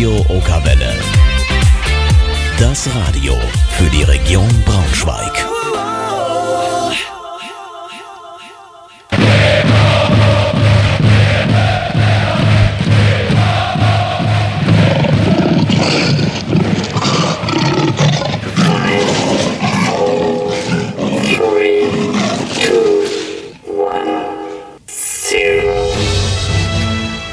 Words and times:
Radio 0.00 0.24
Okawelle. 0.30 0.94
Das 2.58 2.88
Radio 2.94 3.34
für 3.76 3.90
die 3.90 4.02
Region 4.02 4.48
Braunschweig. 4.64 5.49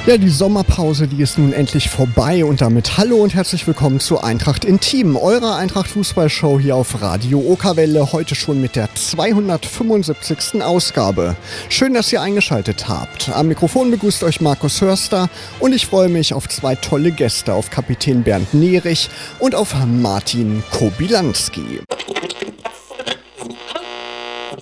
Ja, 0.08 0.18
die 0.18 0.30
Sommerpause, 0.30 1.06
die 1.06 1.22
ist 1.22 1.38
nun 1.38 1.52
endlich 1.52 1.90
vorbei 1.90 2.46
und 2.46 2.62
damit 2.62 2.98
hallo 2.98 3.18
und 3.18 3.36
herzlich 3.36 3.68
willkommen 3.68 4.00
zu 4.00 4.22
Eintracht 4.22 4.64
Intim, 4.64 5.18
eurer 5.18 5.58
Eintracht 5.58 5.90
Fußballshow 5.90 6.62
hier 6.62 6.78
auf 6.78 7.02
Radio 7.02 7.40
Okerwelle, 7.40 8.14
heute 8.14 8.34
schon 8.34 8.62
mit 8.62 8.78
der 8.78 8.88
275. 8.96 10.64
Ausgabe. 10.64 11.36
Schön, 11.68 11.94
dass 11.94 12.14
ihr 12.14 12.22
eingeschaltet 12.22 12.88
habt. 12.88 13.28
Am 13.28 13.50
Mikrofon 13.50 13.92
begrüßt 13.92 14.24
euch 14.24 14.40
Markus 14.40 14.80
Hörster 14.80 15.30
und 15.60 15.74
ich 15.74 15.88
freue 15.88 16.08
mich 16.08 16.34
auf 16.34 16.48
zwei 16.48 16.76
tolle 16.76 17.12
Gäste, 17.12 17.54
auf 17.54 17.70
Kapitän 17.70 18.24
Bernd 18.24 18.54
Nerich 18.54 19.10
und 19.40 19.56
auf 19.56 19.76
Martin 19.86 20.64
Kobilanski. 20.72 21.82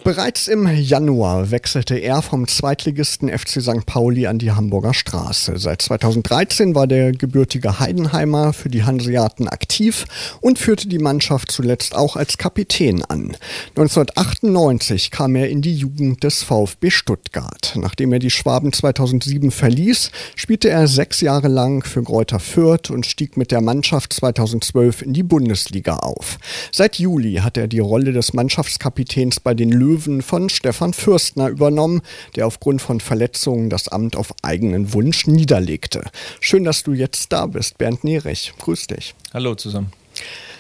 Bereits 0.06 0.48
im 0.48 0.68
Januar 0.68 1.50
wechselte 1.50 1.96
er 1.96 2.22
vom 2.22 2.48
Zweitligisten 2.48 3.28
FC 3.28 3.60
St. 3.60 3.88
Pauli 3.88 4.28
an 4.28 4.38
die 4.38 4.52
Hamburger 4.52 4.94
Straße. 4.94 5.58
Seit 5.58 5.82
2013 5.82 6.76
war 6.76 6.86
der 6.86 7.12
gebürtige 7.12 7.80
Heidenheimer 7.80 8.54
für 8.54 8.70
die 8.70 8.84
Hanseaten 8.84 9.48
aktiv 9.48 10.06
und 10.42 10.60
führte 10.60 10.88
die 10.88 11.00
Mannschaft 11.00 11.52
zuletzt 11.52 11.96
auch 11.96 12.18
als 12.18 12.38
Kapitän 12.38 13.04
an. 13.04 13.36
1998 13.70 15.10
kam 15.10 15.36
er 15.36 15.50
in 15.50 15.64
die 15.64 15.74
Jugend 15.74 16.24
des 16.24 16.44
VfB 16.44 16.92
Stuttgart. 16.92 17.74
Nachdem 17.76 18.14
er 18.14 18.20
die 18.20 18.30
Schwaben 18.30 18.74
2007 18.74 19.50
verließ, 19.50 20.12
spielte 20.36 20.70
er 20.70 20.88
sechs 20.88 21.20
Jahre 21.22 21.48
lang 21.48 21.84
für 21.84 22.04
Greuther 22.04 22.40
Fürth 22.40 22.92
und 22.92 23.08
stieg 23.08 23.38
mit 23.38 23.50
der 23.50 23.62
Mannschaft 23.62 24.14
2012 24.14 25.02
in 25.02 25.14
die 25.14 25.24
Bundesliga 25.24 25.96
auf. 25.96 26.38
Seit 26.72 27.00
Juli 27.00 27.38
hat 27.38 27.58
er 27.58 27.68
die 27.68 27.80
Rolle 27.80 28.14
des 28.14 28.34
Mannschaftskapitäns 28.34 29.40
bei 29.40 29.56
den 29.56 29.72
Löwen 29.72 29.95
Löwen 29.96 30.22
von 30.22 30.50
Stefan 30.50 30.94
Fürstner 30.94 31.48
übernommen, 31.48 32.02
der 32.36 32.48
aufgrund 32.48 32.82
von 32.82 33.00
Verletzungen 33.00 33.70
das 33.70 33.88
Amt 33.88 34.18
auf 34.18 34.34
eigenen 34.42 34.92
Wunsch 34.94 35.26
niederlegte. 35.26 36.04
Schön, 36.42 36.66
dass 36.66 36.84
du 36.84 36.92
jetzt 36.92 37.32
da 37.32 37.46
bist, 37.46 37.78
Bernd 37.78 38.04
Nerich. 38.04 38.54
Grüß 38.60 38.88
dich. 38.88 39.16
Hallo 39.34 39.56
zusammen. 39.56 39.94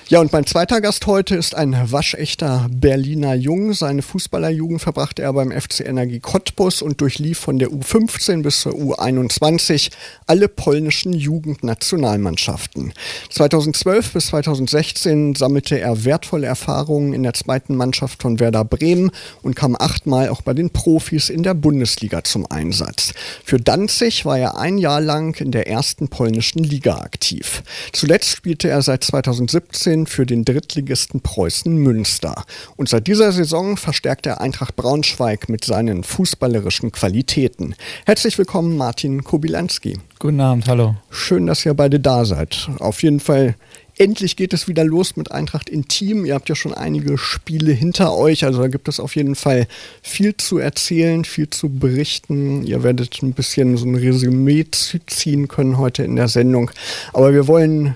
Ja, 0.07 0.19
und 0.19 0.31
mein 0.31 0.45
zweiter 0.45 0.81
Gast 0.81 1.07
heute 1.07 1.35
ist 1.35 1.55
ein 1.55 1.75
waschechter 1.91 2.67
Berliner 2.69 3.33
Jung. 3.33 3.73
Seine 3.73 4.03
Fußballerjugend 4.03 4.79
verbrachte 4.79 5.23
er 5.23 5.33
beim 5.33 5.51
FC 5.51 5.79
Energie 5.79 6.19
Cottbus 6.19 6.83
und 6.83 7.01
durchlief 7.01 7.39
von 7.39 7.57
der 7.57 7.69
U15 7.69 8.43
bis 8.43 8.61
zur 8.61 8.73
U21 8.73 9.89
alle 10.27 10.47
polnischen 10.47 11.11
Jugendnationalmannschaften. 11.11 12.93
2012 13.31 14.13
bis 14.13 14.27
2016 14.27 15.33
sammelte 15.33 15.79
er 15.79 16.05
wertvolle 16.05 16.45
Erfahrungen 16.45 17.13
in 17.13 17.23
der 17.23 17.33
zweiten 17.33 17.75
Mannschaft 17.75 18.21
von 18.21 18.39
Werder 18.39 18.63
Bremen 18.63 19.09
und 19.41 19.55
kam 19.55 19.75
achtmal 19.75 20.29
auch 20.29 20.43
bei 20.43 20.53
den 20.53 20.69
Profis 20.69 21.29
in 21.29 21.41
der 21.41 21.55
Bundesliga 21.55 22.23
zum 22.23 22.45
Einsatz. 22.47 23.15
Für 23.43 23.57
Danzig 23.57 24.23
war 24.23 24.37
er 24.37 24.59
ein 24.59 24.77
Jahr 24.77 25.01
lang 25.01 25.41
in 25.41 25.51
der 25.51 25.67
ersten 25.67 26.09
polnischen 26.09 26.63
Liga 26.63 26.99
aktiv. 26.99 27.63
Zuletzt 27.91 28.29
spielte 28.29 28.69
er 28.69 28.83
seit 28.83 29.03
2017 29.03 29.94
2019 29.95 30.05
für 30.07 30.25
den 30.25 30.43
Drittligisten 30.43 31.21
Preußen 31.21 31.75
Münster. 31.75 32.43
Und 32.75 32.89
seit 32.89 33.07
dieser 33.07 33.31
Saison 33.31 33.77
verstärkt 33.77 34.25
er 34.25 34.41
Eintracht 34.41 34.75
Braunschweig 34.75 35.47
mit 35.47 35.63
seinen 35.63 36.03
fußballerischen 36.03 36.91
Qualitäten. 36.91 37.75
Herzlich 38.05 38.37
willkommen, 38.37 38.77
Martin 38.77 39.23
Kobilanski. 39.23 39.99
Guten 40.19 40.41
Abend, 40.41 40.67
hallo. 40.67 40.95
Schön, 41.09 41.47
dass 41.47 41.65
ihr 41.65 41.73
beide 41.73 41.99
da 41.99 42.25
seid. 42.25 42.69
Auf 42.79 43.03
jeden 43.03 43.19
Fall 43.19 43.55
Endlich 43.97 44.35
geht 44.35 44.51
es 44.51 44.67
wieder 44.67 44.83
los 44.83 45.15
mit 45.15 45.31
Eintracht 45.31 45.69
Intim. 45.69 46.25
Ihr 46.25 46.33
habt 46.33 46.49
ja 46.49 46.55
schon 46.55 46.73
einige 46.73 47.17
Spiele 47.17 47.71
hinter 47.71 48.13
euch, 48.13 48.43
also 48.43 48.61
da 48.61 48.67
gibt 48.67 48.89
es 48.89 48.99
auf 48.99 49.15
jeden 49.15 49.35
Fall 49.35 49.67
viel 50.01 50.35
zu 50.35 50.57
erzählen, 50.57 51.23
viel 51.23 51.49
zu 51.49 51.69
berichten. 51.69 52.63
Ihr 52.63 52.83
werdet 52.83 53.21
ein 53.23 53.31
bisschen 53.31 53.77
so 53.77 53.85
ein 53.85 53.95
Resümee 53.95 54.65
ziehen 54.69 55.47
können 55.47 55.77
heute 55.77 56.03
in 56.03 56.17
der 56.17 56.27
Sendung. 56.27 56.71
Aber 57.13 57.31
wir 57.31 57.47
wollen 57.47 57.95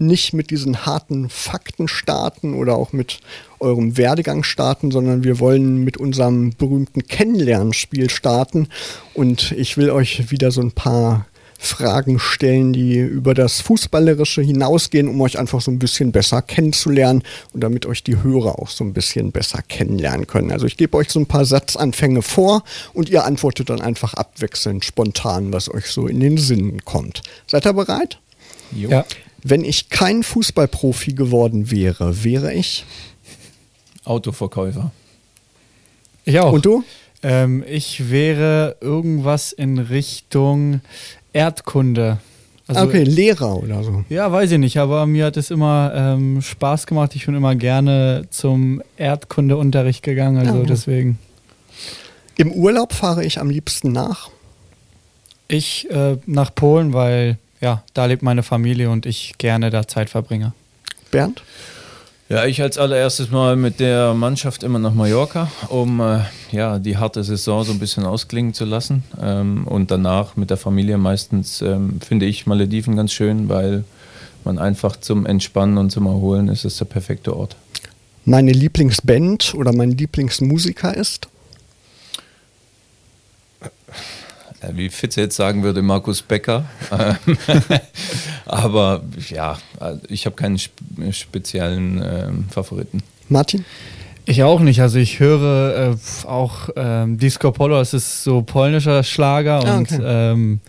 nicht 0.00 0.32
mit 0.32 0.50
diesen 0.50 0.86
harten 0.86 1.28
Fakten 1.28 1.88
starten 1.88 2.54
oder 2.54 2.76
auch 2.76 2.92
mit 2.92 3.20
eurem 3.58 3.96
Werdegang 3.96 4.42
starten, 4.42 4.90
sondern 4.90 5.24
wir 5.24 5.38
wollen 5.38 5.84
mit 5.84 5.98
unserem 5.98 6.54
berühmten 6.56 7.06
Kennenlernspiel 7.06 8.10
starten. 8.10 8.68
Und 9.14 9.52
ich 9.52 9.76
will 9.76 9.90
euch 9.90 10.30
wieder 10.30 10.50
so 10.50 10.62
ein 10.62 10.72
paar 10.72 11.26
Fragen 11.62 12.18
stellen, 12.18 12.72
die 12.72 12.96
über 12.96 13.34
das 13.34 13.60
Fußballerische 13.60 14.40
hinausgehen, 14.40 15.08
um 15.08 15.20
euch 15.20 15.38
einfach 15.38 15.60
so 15.60 15.70
ein 15.70 15.78
bisschen 15.78 16.10
besser 16.10 16.40
kennenzulernen 16.40 17.22
und 17.52 17.60
damit 17.60 17.84
euch 17.84 18.02
die 18.02 18.22
Hörer 18.22 18.58
auch 18.58 18.70
so 18.70 18.82
ein 18.82 18.94
bisschen 18.94 19.30
besser 19.30 19.60
kennenlernen 19.68 20.26
können. 20.26 20.52
Also 20.52 20.64
ich 20.64 20.78
gebe 20.78 20.96
euch 20.96 21.10
so 21.10 21.20
ein 21.20 21.26
paar 21.26 21.44
Satzanfänge 21.44 22.22
vor 22.22 22.64
und 22.94 23.10
ihr 23.10 23.24
antwortet 23.24 23.68
dann 23.68 23.82
einfach 23.82 24.14
abwechselnd 24.14 24.86
spontan, 24.86 25.52
was 25.52 25.70
euch 25.72 25.88
so 25.88 26.06
in 26.06 26.20
den 26.20 26.38
Sinn 26.38 26.82
kommt. 26.86 27.20
Seid 27.46 27.66
ihr 27.66 27.74
bereit? 27.74 28.18
Jo. 28.72 28.88
Ja. 28.88 29.04
Wenn 29.42 29.64
ich 29.64 29.88
kein 29.88 30.22
Fußballprofi 30.22 31.14
geworden 31.14 31.70
wäre, 31.70 32.24
wäre 32.24 32.52
ich 32.52 32.84
Autoverkäufer. 34.04 34.90
Ich 36.24 36.38
auch. 36.38 36.52
Und 36.52 36.64
du? 36.64 36.84
Ähm, 37.22 37.64
ich 37.68 38.10
wäre 38.10 38.76
irgendwas 38.80 39.52
in 39.52 39.78
Richtung 39.78 40.80
Erdkunde. 41.32 42.18
Also, 42.66 42.82
okay, 42.82 43.02
Lehrer 43.02 43.56
oder 43.56 43.82
so. 43.82 44.04
Ja, 44.08 44.30
weiß 44.30 44.52
ich 44.52 44.58
nicht, 44.58 44.78
aber 44.78 45.04
mir 45.06 45.26
hat 45.26 45.36
es 45.36 45.50
immer 45.50 45.92
ähm, 45.94 46.40
Spaß 46.40 46.86
gemacht. 46.86 47.16
Ich 47.16 47.26
bin 47.26 47.34
immer 47.34 47.56
gerne 47.56 48.26
zum 48.30 48.80
Erdkundeunterricht 48.96 50.02
gegangen, 50.02 50.38
also 50.38 50.60
ja. 50.60 50.66
deswegen. 50.66 51.18
Im 52.36 52.52
Urlaub 52.52 52.92
fahre 52.92 53.24
ich 53.24 53.40
am 53.40 53.50
liebsten 53.50 53.92
nach? 53.92 54.30
Ich 55.48 55.90
äh, 55.90 56.16
nach 56.26 56.54
Polen, 56.54 56.92
weil 56.92 57.38
ja, 57.60 57.82
da 57.94 58.06
lebt 58.06 58.22
meine 58.22 58.42
Familie 58.42 58.90
und 58.90 59.06
ich 59.06 59.34
gerne 59.38 59.70
da 59.70 59.86
Zeit 59.86 60.10
verbringe. 60.10 60.52
Bernd? 61.10 61.42
Ja, 62.28 62.46
ich 62.46 62.62
als 62.62 62.78
allererstes 62.78 63.32
mal 63.32 63.56
mit 63.56 63.80
der 63.80 64.14
Mannschaft 64.14 64.62
immer 64.62 64.78
nach 64.78 64.94
Mallorca, 64.94 65.50
um 65.68 66.00
äh, 66.00 66.20
ja, 66.52 66.78
die 66.78 66.96
harte 66.96 67.24
Saison 67.24 67.64
so 67.64 67.72
ein 67.72 67.80
bisschen 67.80 68.04
ausklingen 68.04 68.54
zu 68.54 68.64
lassen. 68.64 69.02
Ähm, 69.20 69.66
und 69.66 69.90
danach 69.90 70.36
mit 70.36 70.50
der 70.50 70.56
Familie 70.56 70.96
meistens 70.96 71.60
ähm, 71.60 72.00
finde 72.00 72.26
ich 72.26 72.46
Malediven 72.46 72.94
ganz 72.94 73.12
schön, 73.12 73.48
weil 73.48 73.82
man 74.44 74.60
einfach 74.60 74.94
zum 74.96 75.26
Entspannen 75.26 75.76
und 75.76 75.90
zum 75.90 76.06
Erholen 76.06 76.46
ist 76.46 76.64
es 76.64 76.78
der 76.78 76.84
perfekte 76.84 77.36
Ort. 77.36 77.56
Meine 78.24 78.52
Lieblingsband 78.52 79.54
oder 79.56 79.72
mein 79.72 79.90
Lieblingsmusiker 79.90 80.96
ist? 80.96 81.26
Wie 84.72 84.88
Fitze 84.88 85.22
jetzt 85.22 85.36
sagen 85.36 85.62
würde, 85.62 85.82
Markus 85.82 86.22
Becker. 86.22 86.64
Aber 88.46 89.02
ja, 89.28 89.58
ich 90.08 90.26
habe 90.26 90.36
keinen 90.36 90.58
speziellen 90.58 92.02
ähm, 92.04 92.44
Favoriten. 92.50 93.02
Martin? 93.28 93.64
Ich 94.26 94.42
auch 94.42 94.60
nicht. 94.60 94.80
Also 94.80 94.98
ich 94.98 95.18
höre 95.18 95.92
äh, 95.92 96.26
auch 96.26 96.68
ähm, 96.76 97.18
Disco 97.18 97.52
Polo, 97.52 97.76
das 97.76 97.94
ist 97.94 98.22
so 98.22 98.42
polnischer 98.42 99.02
Schlager 99.02 99.64
ah, 99.64 99.76
und 99.76 99.88
ähm, 100.02 100.60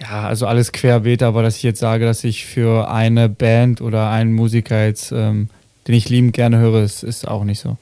ja, 0.00 0.22
also 0.26 0.46
alles 0.46 0.72
querbeet, 0.72 1.22
aber 1.22 1.42
dass 1.42 1.56
ich 1.56 1.62
jetzt 1.62 1.80
sage, 1.80 2.06
dass 2.06 2.24
ich 2.24 2.46
für 2.46 2.90
eine 2.90 3.28
Band 3.28 3.80
oder 3.80 4.10
einen 4.10 4.32
Musiker 4.32 4.86
jetzt, 4.86 5.12
ähm, 5.12 5.50
den 5.86 5.94
ich 5.94 6.08
liebend 6.08 6.32
gerne 6.32 6.58
höre, 6.58 6.82
ist, 6.82 7.02
ist 7.02 7.28
auch 7.28 7.44
nicht 7.44 7.60
so. 7.60 7.76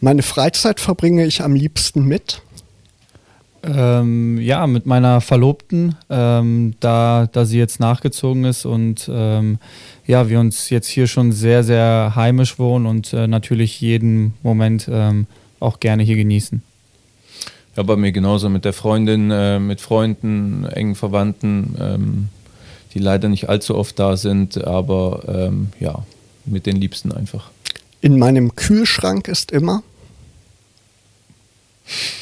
Meine 0.00 0.22
Freizeit 0.22 0.80
verbringe 0.80 1.24
ich 1.24 1.42
am 1.42 1.54
liebsten 1.54 2.04
mit 2.04 2.42
ähm, 3.62 4.38
ja, 4.38 4.66
mit 4.66 4.86
meiner 4.86 5.20
Verlobten, 5.20 5.94
ähm, 6.10 6.74
da, 6.80 7.28
da 7.30 7.44
sie 7.44 7.58
jetzt 7.58 7.80
nachgezogen 7.80 8.44
ist 8.44 8.64
und 8.64 9.08
ähm, 9.12 9.58
ja, 10.06 10.28
wir 10.28 10.40
uns 10.40 10.70
jetzt 10.70 10.88
hier 10.88 11.06
schon 11.06 11.32
sehr, 11.32 11.62
sehr 11.62 12.12
heimisch 12.16 12.58
wohnen 12.58 12.86
und 12.86 13.12
äh, 13.12 13.26
natürlich 13.26 13.80
jeden 13.80 14.34
Moment 14.42 14.88
ähm, 14.90 15.26
auch 15.60 15.80
gerne 15.80 16.02
hier 16.02 16.16
genießen. 16.16 16.62
Ja, 17.76 17.82
bei 17.84 17.96
mir 17.96 18.12
genauso 18.12 18.48
mit 18.48 18.64
der 18.64 18.72
Freundin, 18.72 19.30
äh, 19.30 19.58
mit 19.58 19.80
Freunden, 19.80 20.64
engen 20.64 20.94
Verwandten, 20.94 21.74
ähm, 21.80 22.28
die 22.92 22.98
leider 22.98 23.28
nicht 23.28 23.48
allzu 23.48 23.76
oft 23.76 23.98
da 23.98 24.16
sind, 24.16 24.62
aber 24.62 25.22
ähm, 25.28 25.68
ja, 25.80 26.04
mit 26.44 26.66
den 26.66 26.76
Liebsten 26.76 27.12
einfach. 27.12 27.50
In 28.00 28.18
meinem 28.18 28.56
Kühlschrank 28.56 29.28
ist 29.28 29.52
immer 29.52 29.82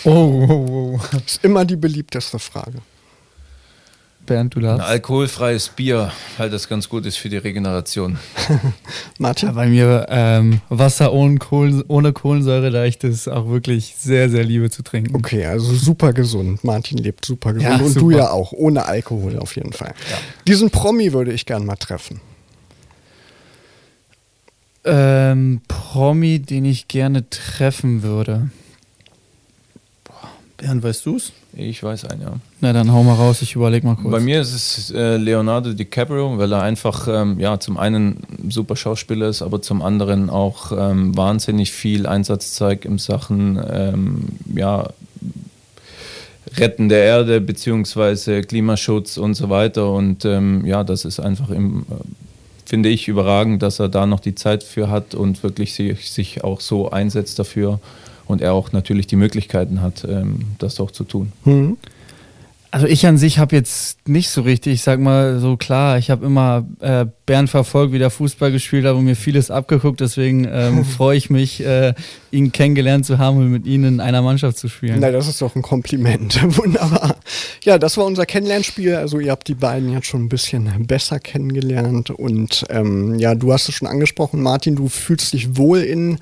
Oh, 0.04 0.10
oh, 0.10 0.66
oh. 0.94 1.00
Das 1.12 1.22
ist 1.26 1.44
immer 1.44 1.64
die 1.64 1.76
beliebteste 1.76 2.38
Frage. 2.38 2.80
Bernd, 4.30 4.54
du 4.54 4.60
darfst. 4.60 4.84
Ein 4.84 4.92
alkoholfreies 4.92 5.70
Bier, 5.70 6.12
weil 6.38 6.50
das 6.50 6.68
ganz 6.68 6.88
gut 6.88 7.04
ist 7.04 7.16
für 7.16 7.28
die 7.28 7.38
Regeneration. 7.38 8.18
Martin? 9.18 9.48
Ja, 9.48 9.54
bei 9.54 9.66
mir 9.66 10.06
ähm, 10.08 10.60
Wasser 10.68 11.12
ohne, 11.12 11.38
Kohlen, 11.38 11.82
ohne 11.88 12.12
Kohlensäure, 12.12 12.70
da 12.70 12.84
ich 12.84 12.98
das 12.98 13.26
auch 13.26 13.48
wirklich 13.48 13.96
sehr, 13.98 14.30
sehr 14.30 14.44
liebe 14.44 14.70
zu 14.70 14.82
trinken. 14.82 15.16
Okay, 15.16 15.46
also 15.46 15.74
super 15.74 16.12
gesund. 16.12 16.62
Martin 16.62 16.98
lebt 16.98 17.24
super 17.24 17.54
gesund 17.54 17.80
ja, 17.80 17.84
und 17.84 17.88
super. 17.88 18.00
du 18.00 18.10
ja 18.12 18.30
auch, 18.30 18.52
ohne 18.52 18.86
Alkohol 18.86 19.36
auf 19.38 19.56
jeden 19.56 19.72
Fall. 19.72 19.94
Ja. 20.10 20.18
Diesen 20.46 20.70
Promi 20.70 21.12
würde 21.12 21.32
ich 21.32 21.44
gern 21.44 21.66
mal 21.66 21.76
treffen. 21.76 22.20
Ähm, 24.84 25.60
Promi, 25.66 26.38
den 26.38 26.64
ich 26.64 26.86
gerne 26.86 27.28
treffen 27.28 28.02
würde. 28.02 28.50
Bernd, 30.60 30.82
weißt 30.82 31.06
du's? 31.06 31.32
Ich 31.54 31.82
weiß 31.82 32.04
einen, 32.06 32.22
ja. 32.22 32.32
Na, 32.60 32.72
dann 32.72 32.92
hau 32.92 33.02
mal 33.02 33.14
raus, 33.14 33.42
ich 33.42 33.56
überlege 33.56 33.86
mal 33.86 33.96
kurz. 33.96 34.12
Bei 34.12 34.20
mir 34.20 34.40
ist 34.40 34.54
es 34.54 34.90
äh, 34.90 35.16
Leonardo 35.16 35.72
DiCaprio, 35.72 36.38
weil 36.38 36.52
er 36.52 36.62
einfach, 36.62 37.08
ähm, 37.08 37.40
ja, 37.40 37.58
zum 37.58 37.78
einen 37.78 38.18
super 38.48 38.76
Schauspieler 38.76 39.28
ist, 39.28 39.42
aber 39.42 39.62
zum 39.62 39.82
anderen 39.82 40.28
auch 40.30 40.72
ähm, 40.72 41.16
wahnsinnig 41.16 41.72
viel 41.72 42.06
Einsatz 42.06 42.52
zeigt 42.54 42.84
in 42.84 42.98
Sachen, 42.98 43.60
ähm, 43.72 44.24
ja, 44.54 44.90
Retten 46.56 46.88
der 46.88 47.04
Erde 47.04 47.40
beziehungsweise 47.40 48.42
Klimaschutz 48.42 49.16
und 49.16 49.34
so 49.34 49.50
weiter. 49.50 49.90
Und 49.92 50.24
ähm, 50.24 50.64
ja, 50.66 50.84
das 50.84 51.04
ist 51.04 51.20
einfach, 51.20 51.50
im, 51.50 51.82
äh, 51.90 51.94
finde 52.66 52.90
ich, 52.90 53.08
überragend, 53.08 53.62
dass 53.62 53.78
er 53.78 53.88
da 53.88 54.06
noch 54.06 54.20
die 54.20 54.34
Zeit 54.34 54.62
für 54.62 54.90
hat 54.90 55.14
und 55.14 55.42
wirklich 55.42 55.74
sich, 55.74 56.10
sich 56.10 56.44
auch 56.44 56.60
so 56.60 56.90
einsetzt 56.90 57.38
dafür 57.38 57.80
und 58.30 58.40
er 58.40 58.52
auch 58.54 58.72
natürlich 58.72 59.06
die 59.06 59.16
Möglichkeiten 59.16 59.80
hat, 59.82 60.04
ähm, 60.08 60.46
das 60.58 60.80
auch 60.80 60.90
zu 60.90 61.04
tun. 61.04 61.32
Mhm. 61.44 61.76
Also 62.72 62.86
ich 62.86 63.04
an 63.04 63.18
sich 63.18 63.40
habe 63.40 63.56
jetzt 63.56 64.06
nicht 64.06 64.30
so 64.30 64.42
richtig, 64.42 64.74
ich 64.74 64.82
sag 64.82 65.00
mal 65.00 65.40
so 65.40 65.56
klar, 65.56 65.98
ich 65.98 66.08
habe 66.08 66.24
immer 66.24 66.64
äh, 66.78 67.04
Bernd 67.26 67.50
verfolgt, 67.50 67.92
wie 67.92 67.98
der 67.98 68.10
Fußball 68.10 68.52
gespielt 68.52 68.84
hat 68.84 68.94
und 68.94 69.04
mir 69.04 69.16
vieles 69.16 69.50
abgeguckt, 69.50 69.98
deswegen 69.98 70.46
ähm, 70.48 70.84
freue 70.96 71.16
ich 71.16 71.30
mich, 71.30 71.64
äh, 71.64 71.94
ihn 72.30 72.52
kennengelernt 72.52 73.06
zu 73.06 73.18
haben 73.18 73.38
und 73.38 73.50
mit 73.50 73.66
ihnen 73.66 73.94
in 73.94 74.00
einer 74.00 74.22
Mannschaft 74.22 74.56
zu 74.56 74.68
spielen. 74.68 74.98
Na, 75.00 75.10
das 75.10 75.26
ist 75.26 75.42
doch 75.42 75.56
ein 75.56 75.62
Kompliment. 75.62 76.40
Wunderbar. 76.58 77.16
Ja, 77.64 77.76
das 77.76 77.96
war 77.96 78.04
unser 78.04 78.24
Kennenlernspiel. 78.24 78.94
Also 78.94 79.18
ihr 79.18 79.32
habt 79.32 79.48
die 79.48 79.54
beiden 79.54 79.92
jetzt 79.92 80.06
schon 80.06 80.22
ein 80.22 80.28
bisschen 80.28 80.86
besser 80.86 81.18
kennengelernt 81.18 82.10
und 82.10 82.66
ähm, 82.70 83.18
ja, 83.18 83.34
du 83.34 83.52
hast 83.52 83.68
es 83.68 83.74
schon 83.74 83.88
angesprochen, 83.88 84.42
Martin, 84.42 84.76
du 84.76 84.88
fühlst 84.88 85.32
dich 85.32 85.56
wohl 85.56 85.80
in 85.80 86.20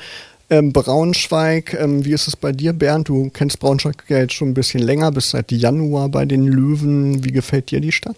ähm, 0.50 0.72
Braunschweig, 0.72 1.74
ähm, 1.74 2.04
wie 2.04 2.12
ist 2.12 2.28
es 2.28 2.36
bei 2.36 2.52
dir, 2.52 2.72
Bernd? 2.72 3.08
Du 3.08 3.30
kennst 3.30 3.60
Braunschweig 3.60 4.04
ja 4.08 4.18
jetzt 4.18 4.34
schon 4.34 4.48
ein 4.48 4.54
bisschen 4.54 4.82
länger, 4.82 5.12
bist 5.12 5.30
seit 5.30 5.52
Januar 5.52 6.08
bei 6.08 6.24
den 6.24 6.46
Löwen. 6.46 7.24
Wie 7.24 7.32
gefällt 7.32 7.70
dir 7.70 7.80
die 7.80 7.92
Stadt? 7.92 8.16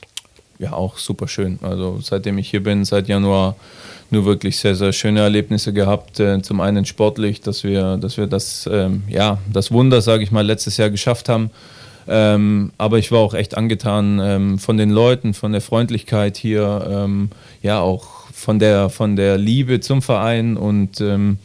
Ja, 0.58 0.74
auch 0.74 0.98
super 0.98 1.26
schön. 1.26 1.58
Also 1.62 2.00
seitdem 2.02 2.38
ich 2.38 2.50
hier 2.50 2.62
bin, 2.62 2.84
seit 2.84 3.08
Januar, 3.08 3.56
nur 4.10 4.24
wirklich 4.24 4.58
sehr, 4.58 4.74
sehr 4.74 4.92
schöne 4.92 5.20
Erlebnisse 5.20 5.72
gehabt. 5.72 6.20
Äh, 6.20 6.42
zum 6.42 6.60
einen 6.60 6.84
sportlich, 6.84 7.40
dass 7.40 7.64
wir, 7.64 7.96
dass 7.96 8.16
wir 8.16 8.26
das, 8.26 8.68
ähm, 8.70 9.02
ja, 9.08 9.38
das 9.52 9.70
Wunder, 9.72 10.02
sage 10.02 10.22
ich 10.22 10.30
mal, 10.30 10.44
letztes 10.44 10.76
Jahr 10.76 10.90
geschafft 10.90 11.28
haben. 11.28 11.50
Ähm, 12.08 12.72
aber 12.76 12.98
ich 12.98 13.12
war 13.12 13.20
auch 13.20 13.34
echt 13.34 13.56
angetan 13.56 14.20
ähm, 14.22 14.58
von 14.58 14.76
den 14.76 14.90
Leuten, 14.90 15.32
von 15.32 15.52
der 15.52 15.60
Freundlichkeit 15.60 16.36
hier, 16.36 16.86
ähm, 16.90 17.30
ja 17.62 17.80
auch 17.80 18.26
von 18.32 18.58
der, 18.58 18.88
von 18.90 19.16
der 19.16 19.38
Liebe 19.38 19.80
zum 19.80 20.02
Verein 20.02 20.56
und 20.56 21.00
ähm, 21.00 21.38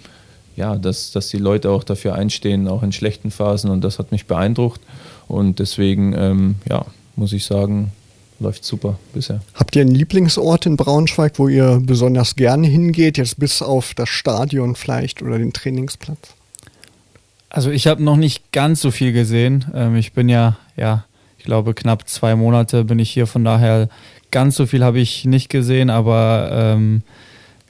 ja, 0.55 0.75
dass, 0.75 1.11
dass 1.11 1.29
die 1.29 1.37
Leute 1.37 1.69
auch 1.69 1.83
dafür 1.83 2.15
einstehen, 2.15 2.67
auch 2.67 2.83
in 2.83 2.91
schlechten 2.91 3.31
Phasen 3.31 3.69
und 3.69 3.83
das 3.83 3.99
hat 3.99 4.11
mich 4.11 4.25
beeindruckt 4.25 4.81
und 5.27 5.59
deswegen, 5.59 6.13
ähm, 6.13 6.55
ja, 6.69 6.85
muss 7.15 7.33
ich 7.33 7.45
sagen, 7.45 7.91
läuft 8.39 8.65
super 8.65 8.99
bisher. 9.13 9.41
Habt 9.53 9.75
ihr 9.75 9.81
einen 9.81 9.95
Lieblingsort 9.95 10.65
in 10.65 10.77
Braunschweig, 10.77 11.39
wo 11.39 11.47
ihr 11.47 11.81
besonders 11.81 12.35
gerne 12.35 12.67
hingeht, 12.67 13.17
jetzt 13.17 13.39
bis 13.39 13.61
auf 13.61 13.93
das 13.93 14.09
Stadion 14.09 14.75
vielleicht 14.75 15.21
oder 15.21 15.37
den 15.37 15.53
Trainingsplatz? 15.53 16.33
Also 17.49 17.71
ich 17.71 17.87
habe 17.87 18.03
noch 18.03 18.17
nicht 18.17 18.51
ganz 18.51 18.81
so 18.81 18.91
viel 18.91 19.13
gesehen. 19.13 19.65
Ähm, 19.73 19.95
ich 19.95 20.11
bin 20.11 20.27
ja, 20.27 20.57
ja, 20.75 21.05
ich 21.37 21.45
glaube 21.45 21.73
knapp 21.73 22.07
zwei 22.09 22.35
Monate 22.35 22.83
bin 22.83 22.99
ich 22.99 23.09
hier, 23.09 23.27
von 23.27 23.45
daher 23.45 23.87
ganz 24.31 24.55
so 24.57 24.65
viel 24.65 24.83
habe 24.83 24.99
ich 24.99 25.23
nicht 25.25 25.49
gesehen, 25.49 25.89
aber 25.89 26.49
ähm, 26.51 27.01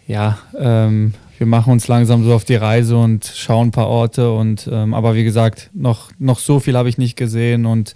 ja, 0.08 0.40
ähm, 0.58 1.14
wir 1.38 1.48
machen 1.48 1.74
uns 1.74 1.88
langsam 1.88 2.24
so 2.24 2.34
auf 2.34 2.46
die 2.46 2.56
Reise 2.56 2.98
und 2.98 3.26
schauen 3.26 3.68
ein 3.68 3.72
paar 3.72 3.88
Orte. 3.88 4.32
Und 4.32 4.70
ähm, 4.72 4.94
aber 4.94 5.16
wie 5.16 5.24
gesagt, 5.24 5.70
noch, 5.74 6.12
noch 6.20 6.40
so 6.40 6.60
viel 6.60 6.78
habe 6.78 6.90
ich 6.90 6.98
nicht 6.98 7.16
gesehen 7.18 7.66
und 7.66 7.94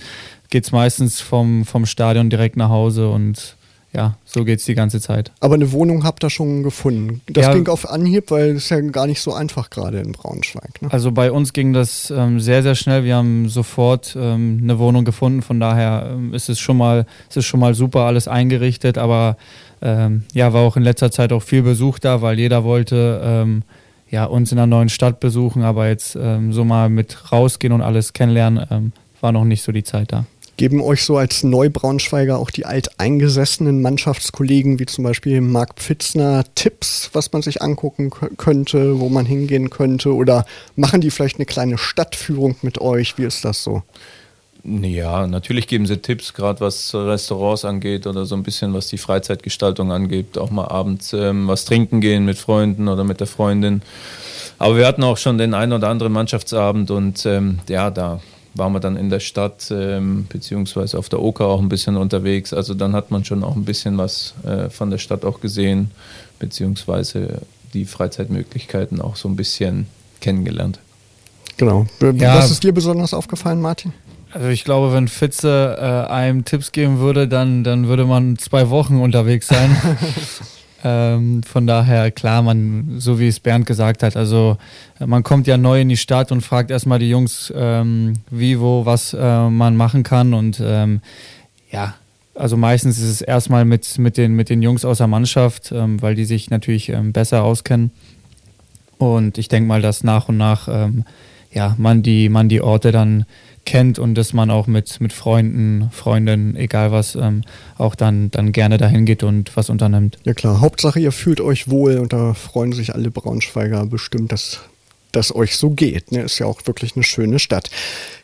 geht 0.50 0.66
es 0.66 0.72
meistens 0.72 1.22
vom, 1.22 1.66
vom 1.66 1.86
Stadion 1.86 2.30
direkt 2.30 2.58
nach 2.58 2.70
Hause 2.70 3.10
und 3.10 3.56
ja, 3.92 4.18
so 4.24 4.46
geht 4.46 4.60
es 4.60 4.66
die 4.66 4.76
ganze 4.76 5.02
Zeit. 5.02 5.32
Aber 5.40 5.56
eine 5.56 5.72
Wohnung 5.72 6.04
habt 6.04 6.24
ihr 6.24 6.30
schon 6.30 6.62
gefunden. 6.62 7.22
Das 7.28 7.48
ja, 7.48 7.54
ging 7.54 7.68
auf 7.68 7.90
Anhieb, 7.90 8.30
weil 8.30 8.52
es 8.52 8.70
ja 8.70 8.80
gar 8.82 9.08
nicht 9.08 9.20
so 9.20 9.34
einfach 9.34 9.72
gerade 9.72 10.00
in 10.00 10.12
Braunschweig. 10.12 10.82
Ne? 10.82 10.92
Also 10.92 11.12
bei 11.12 11.32
uns 11.32 11.54
ging 11.54 11.74
das 11.74 12.14
ähm, 12.16 12.40
sehr, 12.40 12.62
sehr 12.62 12.76
schnell. 12.76 13.04
Wir 13.04 13.16
haben 13.16 13.50
sofort 13.50 14.16
ähm, 14.20 14.60
eine 14.62 14.78
Wohnung 14.78 15.06
gefunden. 15.06 15.42
Von 15.42 15.60
daher 15.60 16.12
ähm, 16.12 16.36
ist 16.36 16.50
es 16.50 16.60
schon 16.60 16.78
mal, 16.78 17.08
ist 17.30 17.38
es 17.38 17.46
schon 17.46 17.60
mal 17.60 17.74
super 17.74 18.02
alles 18.02 18.28
eingerichtet. 18.28 19.00
Aber 19.00 19.38
ähm, 19.82 20.24
ja, 20.34 20.54
war 20.54 20.62
auch 20.62 20.78
in 20.78 20.84
letzter 20.84 21.10
Zeit 21.10 21.34
auch 21.34 21.42
viel 21.42 21.64
Besuch 21.64 21.98
da, 21.98 22.22
weil 22.22 22.38
jeder 22.38 22.64
wollte 22.64 23.22
ähm, 23.24 23.64
ja, 24.12 24.26
uns 24.26 24.52
in 24.52 24.60
einer 24.60 24.68
neuen 24.68 24.90
Stadt 24.90 25.20
besuchen, 25.20 25.64
aber 25.64 25.88
jetzt 25.88 26.16
ähm, 26.16 26.54
so 26.54 26.64
mal 26.64 26.90
mit 26.90 27.32
rausgehen 27.32 27.74
und 27.74 27.82
alles 27.82 28.14
kennenlernen, 28.14 28.66
ähm, 28.70 28.92
war 29.22 29.32
noch 29.32 29.46
nicht 29.46 29.64
so 29.64 29.72
die 29.72 29.84
Zeit 29.84 30.12
da. 30.12 30.26
Geben 30.60 30.82
euch 30.82 31.06
so 31.06 31.16
als 31.16 31.44
Neubraunschweiger 31.44 32.38
auch 32.38 32.50
die 32.50 32.66
alteingesessenen 32.66 33.82
Mannschaftskollegen, 33.82 34.78
wie 34.78 34.88
zum 34.88 35.06
Beispiel 35.06 35.40
Marc 35.40 35.76
Pfitzner, 35.76 36.44
Tipps, 36.54 37.12
was 37.14 37.32
man 37.32 37.42
sich 37.42 37.62
angucken 37.62 38.10
könnte, 38.36 39.00
wo 39.00 39.08
man 39.08 39.26
hingehen 39.26 39.70
könnte? 39.70 40.14
Oder 40.14 40.46
machen 40.76 41.00
die 41.00 41.12
vielleicht 41.12 41.38
eine 41.38 41.46
kleine 41.46 41.78
Stadtführung 41.78 42.58
mit 42.62 42.82
euch? 42.82 43.18
Wie 43.18 43.24
ist 43.24 43.46
das 43.46 43.64
so? 43.64 43.84
Ja, 44.66 45.28
natürlich 45.28 45.66
geben 45.66 45.86
sie 45.86 45.96
Tipps, 45.96 46.34
gerade 46.34 46.60
was 46.60 46.94
Restaurants 46.94 47.64
angeht 47.64 48.06
oder 48.06 48.26
so 48.26 48.36
ein 48.36 48.44
bisschen 48.44 48.74
was 48.74 48.88
die 48.88 48.98
Freizeitgestaltung 48.98 49.94
angeht. 49.94 50.38
Auch 50.38 50.50
mal 50.50 50.68
abends 50.68 51.14
ähm, 51.14 51.48
was 51.48 51.64
trinken 51.64 52.02
gehen 52.02 52.26
mit 52.26 52.38
Freunden 52.38 52.90
oder 52.90 53.06
mit 53.06 53.22
der 53.22 53.28
Freundin. 53.28 53.82
Aber 54.58 54.76
wir 54.76 54.86
hatten 54.86 55.04
auch 55.04 55.16
schon 55.16 55.38
den 55.38 55.54
einen 55.54 55.72
oder 55.72 55.88
anderen 55.88 56.12
Mannschaftsabend 56.12 56.92
und 56.92 57.26
ähm, 57.26 57.60
ja, 57.70 57.90
da 57.92 58.20
waren 58.60 58.74
wir 58.74 58.80
dann 58.80 58.96
in 58.96 59.10
der 59.10 59.20
Stadt 59.20 59.72
ähm, 59.72 60.28
beziehungsweise 60.30 61.00
auf 61.00 61.10
der 61.10 61.22
Oker 61.22 61.48
auch 61.48 61.60
ein 61.60 61.70
bisschen 61.70 61.98
unterwegs. 61.98 62.54
Also 62.54 62.76
dann 62.76 62.94
hat 62.94 63.10
man 63.10 63.26
schon 63.26 63.44
auch 63.44 63.56
ein 63.56 63.66
bisschen 63.66 63.98
was 63.98 64.36
äh, 64.46 64.70
von 64.70 64.92
der 64.92 65.00
Stadt 65.00 65.26
auch 65.26 65.42
gesehen, 65.42 65.90
beziehungsweise 66.38 67.42
die 67.74 67.86
Freizeitmöglichkeiten 67.86 69.02
auch 69.02 69.16
so 69.16 69.28
ein 69.28 69.36
bisschen 69.36 69.88
kennengelernt. 70.22 70.80
Genau. 71.58 71.88
Ja. 72.02 72.38
Was 72.38 72.52
ist 72.52 72.64
dir 72.64 72.74
besonders 72.74 73.14
aufgefallen, 73.14 73.62
Martin? 73.62 73.94
Also 74.32 74.48
ich 74.50 74.64
glaube, 74.64 74.94
wenn 74.94 75.08
Fitze 75.08 75.76
äh, 75.80 76.12
einem 76.12 76.46
Tipps 76.46 76.72
geben 76.72 77.00
würde, 77.00 77.28
dann, 77.28 77.64
dann 77.64 77.88
würde 77.88 78.06
man 78.06 78.38
zwei 78.38 78.70
Wochen 78.70 79.00
unterwegs 79.00 79.48
sein. 79.48 79.76
ähm, 80.84 81.44
von 81.44 81.68
daher, 81.68 82.12
klar, 82.12 82.42
man, 82.42 82.96
so 83.00 83.20
wie 83.20 83.28
es 83.28 83.40
Bernd 83.40 83.66
gesagt 83.66 84.04
hat, 84.04 84.16
also 84.16 84.58
man 85.06 85.24
kommt 85.24 85.48
ja 85.48 85.58
neu 85.58 85.82
in 85.82 85.90
die 85.90 85.98
Stadt 85.98 86.32
und 86.32 86.42
fragt 86.42 86.72
erstmal 86.72 87.00
die 87.00 87.10
Jungs, 87.10 87.54
ähm, 87.56 88.14
wie, 88.30 88.60
wo, 88.60 88.86
was 88.86 89.14
äh, 89.14 89.50
man 89.50 89.76
machen 89.76 90.04
kann. 90.04 90.34
Und 90.34 90.62
ähm, 90.64 91.02
ja, 91.72 91.96
also 92.36 92.56
meistens 92.58 92.98
ist 92.98 93.10
es 93.10 93.22
erstmal 93.22 93.66
mit, 93.66 93.98
mit, 93.98 94.18
den, 94.18 94.34
mit 94.34 94.50
den 94.50 94.62
Jungs 94.62 94.86
aus 94.86 95.00
der 95.00 95.08
Mannschaft, 95.08 95.72
ähm, 95.72 96.02
weil 96.02 96.16
die 96.16 96.26
sich 96.26 96.50
natürlich 96.50 96.90
ähm, 96.90 97.12
besser 97.12 97.44
auskennen. 97.44 97.92
Und 98.98 99.38
ich 99.38 99.48
denke 99.48 99.68
mal, 99.68 99.82
dass 99.82 100.04
nach 100.04 100.30
und 100.30 100.38
nach 100.38 100.68
ähm, 100.70 101.06
ja, 101.52 101.76
man, 101.78 102.04
die, 102.04 102.30
man 102.30 102.50
die 102.50 102.62
Orte 102.62 102.92
dann 102.92 103.26
kennt 103.66 104.00
und 104.00 104.16
dass 104.16 104.34
man 104.34 104.50
auch 104.50 104.68
mit, 104.68 105.00
mit 105.02 105.14
Freunden, 105.14 105.90
Freundinnen, 105.92 106.56
egal 106.56 106.92
was, 106.92 107.16
ähm, 107.16 107.44
auch 107.78 107.96
dann, 107.96 108.32
dann 108.32 108.52
gerne 108.52 108.78
dahin 108.78 109.06
geht 109.06 109.24
und 109.24 109.56
was 109.56 109.70
unternimmt. 109.70 110.18
Ja 110.24 110.34
klar, 110.34 110.62
Hauptsache 110.62 111.00
ihr 111.00 111.12
fühlt 111.12 111.42
euch 111.42 111.70
wohl 111.70 111.98
und 111.98 112.14
da 112.14 112.34
freuen 112.34 112.74
sich 112.74 112.96
alle 112.96 113.12
Braunschweiger 113.12 113.86
bestimmt, 113.86 114.32
dass 114.32 114.62
das 115.12 115.34
euch 115.34 115.58
so 115.58 115.72
geht. 115.72 116.12
Ne? 116.12 116.22
Ist 116.22 116.40
ja 116.40 116.46
auch 116.46 116.66
wirklich 116.66 116.96
eine 116.96 117.04
schöne 117.04 117.40
Stadt. 117.40 117.70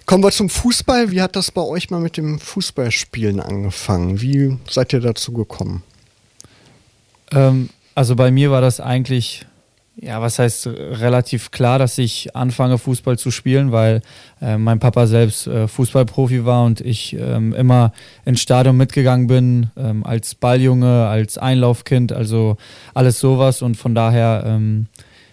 Kommen 0.06 0.24
wir 0.24 0.32
zum 0.32 0.50
Fußball. 0.50 1.12
Wie 1.12 1.22
hat 1.22 1.36
das 1.36 1.52
bei 1.52 1.62
euch 1.62 1.90
mal 1.90 2.00
mit 2.00 2.18
dem 2.18 2.40
Fußballspielen 2.40 3.40
angefangen? 3.40 4.22
Wie 4.22 4.58
seid 4.70 4.94
ihr 4.94 5.00
dazu 5.00 5.34
gekommen? 5.34 5.84
Ähm, 7.32 7.70
also 7.96 8.16
bei 8.16 8.30
mir 8.30 8.52
war 8.52 8.62
das 8.62 8.80
eigentlich 8.80 9.46
ja, 9.98 10.22
was 10.22 10.40
heißt 10.40 10.68
relativ 10.68 11.52
klar, 11.52 11.80
dass 11.80 11.98
ich 11.98 12.36
anfange, 12.36 12.78
Fußball 12.78 13.18
zu 13.18 13.32
spielen, 13.32 13.72
weil 13.72 14.02
äh, 14.42 14.58
mein 14.58 14.80
Papa 14.80 15.08
selbst 15.08 15.48
äh, 15.48 15.68
Fußballprofi 15.68 16.46
war 16.46 16.66
und 16.66 16.82
ich 16.82 17.16
ähm, 17.18 17.54
immer 17.54 17.94
ins 18.26 18.42
Stadion 18.42 18.76
mitgegangen 18.76 19.28
bin, 19.28 19.70
ähm, 19.78 20.06
als 20.06 20.36
Balljunge, 20.36 21.08
als 21.08 21.38
Einlaufkind, 21.38 22.12
also 22.12 22.58
alles 22.94 23.20
sowas. 23.20 23.62
Und 23.62 23.76
von 23.78 23.96
daher, 23.96 24.44
ähm, 24.46 24.88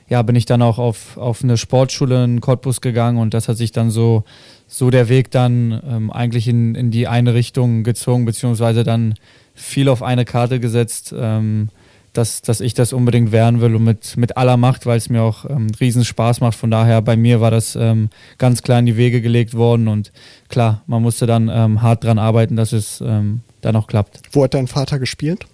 ja, 0.09 0.23
bin 0.23 0.37
ich 0.37 0.47
dann 0.47 0.63
auch 0.63 0.79
auf, 0.79 1.17
auf 1.17 1.43
eine 1.43 1.57
Sportschule 1.57 2.23
in 2.23 2.41
Cottbus 2.41 2.81
gegangen 2.81 3.19
und 3.19 3.35
das 3.35 3.49
hat 3.49 3.57
sich 3.57 3.73
dann 3.73 3.91
so, 3.91 4.23
so 4.69 4.91
der 4.91 5.09
Weg 5.09 5.33
dann 5.33 5.83
ähm, 5.89 6.11
eigentlich 6.13 6.47
in, 6.47 6.77
in 6.77 6.93
die 6.93 7.09
eine 7.09 7.35
Richtung 7.35 7.83
gezogen, 7.83 8.25
beziehungsweise 8.25 8.85
dann 8.85 9.15
viel 9.55 9.89
auf 9.89 10.03
eine 10.03 10.25
Karte 10.25 10.61
gesetzt, 10.61 11.13
ähm, 11.17 11.71
dass, 12.13 12.43
dass 12.43 12.61
ich 12.61 12.75
das 12.75 12.93
unbedingt 12.93 13.33
werden 13.33 13.61
will 13.61 13.75
und 13.75 13.85
mit, 13.85 14.17
mit 14.17 14.37
aller 14.37 14.57
Macht, 14.57 14.87
weil 14.87 14.99
es 14.99 15.09
mir 15.09 15.23
auch 15.23 15.49
ähm, 15.49 15.69
riesen 15.81 16.05
Spaß 16.05 16.41
macht. 16.41 16.57
Von 16.57 16.71
daher, 16.71 17.01
bei 17.03 17.17
mir 17.17 17.41
war 17.41 17.51
das 17.51 17.75
ähm, 17.77 18.11
ganz 18.39 18.63
klar 18.63 18.79
in 18.79 18.87
die 18.87 18.97
Wege 18.97 19.23
gelegt 19.23 19.55
worden 19.55 19.89
und 19.89 20.13
klar, 20.49 20.83
man 20.87 21.03
musste 21.03 21.27
dann 21.27 21.49
ähm, 21.53 21.83
hart 21.83 22.05
dran 22.05 22.19
arbeiten, 22.19 22.57
dass 22.57 22.73
es 22.73 23.01
ähm, 23.01 23.41
dann 23.63 23.77
auch 23.77 23.87
klappt. 23.87 24.21
Wo 24.33 24.45
hat 24.45 24.55
dein 24.55 24.67
Vater 24.67 24.99
gespielt? 24.99 25.47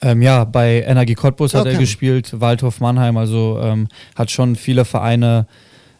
Ähm, 0.00 0.22
ja, 0.22 0.44
bei 0.44 0.82
Energie 0.82 1.14
Cottbus 1.14 1.54
okay. 1.54 1.60
hat 1.60 1.74
er 1.74 1.78
gespielt, 1.78 2.40
Waldhof 2.40 2.80
Mannheim, 2.80 3.16
also 3.16 3.60
ähm, 3.62 3.88
hat 4.14 4.30
schon 4.30 4.56
viele 4.56 4.84
Vereine, 4.84 5.46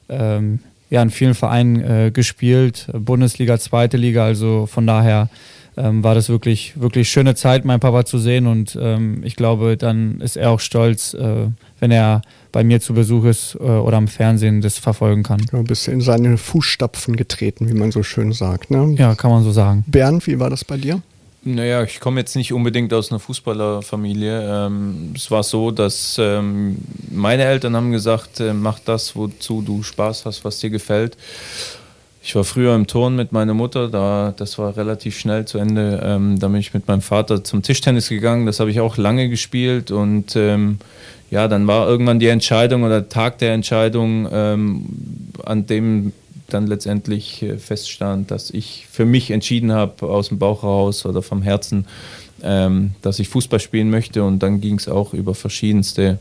ja, 0.07 1.03
in 1.03 1.11
vielen 1.11 1.35
Vereinen 1.35 1.81
äh, 1.81 2.11
gespielt, 2.13 2.89
Bundesliga, 2.93 3.59
zweite 3.59 3.97
Liga, 3.97 4.27
also 4.27 4.67
von 4.67 4.87
daher 4.87 5.31
ähm, 5.77 6.05
war 6.05 6.15
das 6.15 6.29
wirklich, 6.29 6.81
wirklich 6.81 7.09
schöne 7.09 7.35
Zeit, 7.35 7.65
meinen 7.65 7.81
Papa 7.81 8.05
zu 8.05 8.19
sehen 8.19 8.47
und 8.47 8.79
ähm, 8.81 9.23
ich 9.25 9.37
glaube, 9.37 9.77
dann 9.77 10.21
ist 10.21 10.37
er 10.37 10.51
auch 10.51 10.61
stolz, 10.61 11.15
äh, 11.15 11.49
wenn 11.81 11.91
er 11.91 12.23
bei 12.53 12.63
mir 12.63 12.81
zu 12.81 12.95
Besuch 12.95 13.25
ist 13.25 13.57
äh, 13.57 13.65
oder 13.65 13.97
am 13.97 14.09
Fernsehen 14.09 14.61
das 14.61 14.79
verfolgen 14.79 15.23
kann. 15.25 15.41
Du 15.51 15.63
bist 15.65 15.89
in 15.89 16.01
seine 16.01 16.39
Fußstapfen 16.39 17.17
getreten, 17.17 17.69
wie 17.69 17.75
man 17.75 17.91
so 17.91 18.03
schön 18.03 18.33
sagt. 18.33 18.71
Ne? 18.71 18.95
Ja, 18.97 19.15
kann 19.15 19.31
man 19.31 19.43
so 19.43 19.51
sagen. 19.51 19.85
Bernd, 19.87 20.27
wie 20.27 20.39
war 20.39 20.51
das 20.51 20.65
bei 20.65 20.77
dir? 20.77 21.03
Naja, 21.47 21.83
ich 21.83 22.01
komme 22.01 22.21
jetzt 22.21 22.37
nicht 22.37 22.55
unbedingt 22.55 22.95
aus 22.95 23.11
einer 23.11 23.19
Fußballerfamilie. 23.19 24.67
Ähm, 24.67 25.13
es 25.15 25.31
war 25.31 25.43
so, 25.43 25.71
dass 25.71 26.17
ähm, 26.19 26.79
meine 27.11 27.45
Eltern 27.45 27.77
haben 27.77 27.93
gesagt, 27.93 28.41
äh, 28.41 28.55
mach 28.55 28.79
das, 28.79 29.15
wozu 29.15 29.61
du 29.61 29.83
Spaß 29.83 30.25
hast, 30.25 30.45
was 30.45 30.61
dir 30.61 30.71
gefällt. 30.71 31.19
Ich 32.27 32.35
war 32.35 32.45
früher 32.45 32.75
im 32.75 32.87
Turn 32.87 33.17
mit 33.17 33.33
meiner 33.33 33.53
Mutter, 33.53 33.89
da, 33.89 34.33
das 34.35 34.57
war 34.57 34.79
relativ 34.79 35.19
schnell 35.19 35.45
zu 35.45 35.59
Ende. 35.59 36.01
Ähm, 36.03 36.39
da 36.39 36.49
bin 36.49 36.59
ich 36.59 36.73
mit 36.73 36.89
meinem 36.89 37.03
Vater 37.03 37.45
zum 37.45 37.61
Tischtennis 37.61 38.09
gegangen, 38.09 38.47
das 38.47 38.61
habe 38.61 38.71
ich 38.71 38.81
auch 38.81 38.97
lange 38.97 39.29
gespielt 39.29 39.91
und 39.91 40.35
ähm, 40.35 40.79
ja, 41.31 41.49
dann 41.49 41.67
war 41.67 41.87
irgendwann 41.87 42.19
die 42.19 42.29
Entscheidung 42.29 42.83
oder 42.83 43.11
Tag 43.11 43.37
der 43.41 43.53
Entscheidung, 43.53 44.27
ähm, 44.33 44.87
an 45.45 45.67
dem 45.67 46.15
dann 46.49 46.67
letztendlich 46.67 47.43
äh, 47.43 47.59
feststand, 47.59 48.31
dass 48.31 48.51
ich 48.51 48.87
für 48.91 49.05
mich 49.05 49.31
entschieden 49.31 49.73
habe, 49.73 50.07
aus 50.07 50.29
dem 50.29 50.39
Bauch 50.39 50.63
heraus 50.63 51.05
oder 51.05 51.21
vom 51.21 51.43
Herzen, 51.43 51.87
ähm, 52.43 52.93
dass 53.03 53.19
ich 53.19 53.29
Fußball 53.29 53.61
spielen 53.61 53.91
möchte. 53.91 54.25
Und 54.25 54.43
dann 54.43 54.63
ging 54.63 54.77
es 54.77 54.89
auch 54.89 55.13
über 55.13 55.35
verschiedenste 55.35 56.19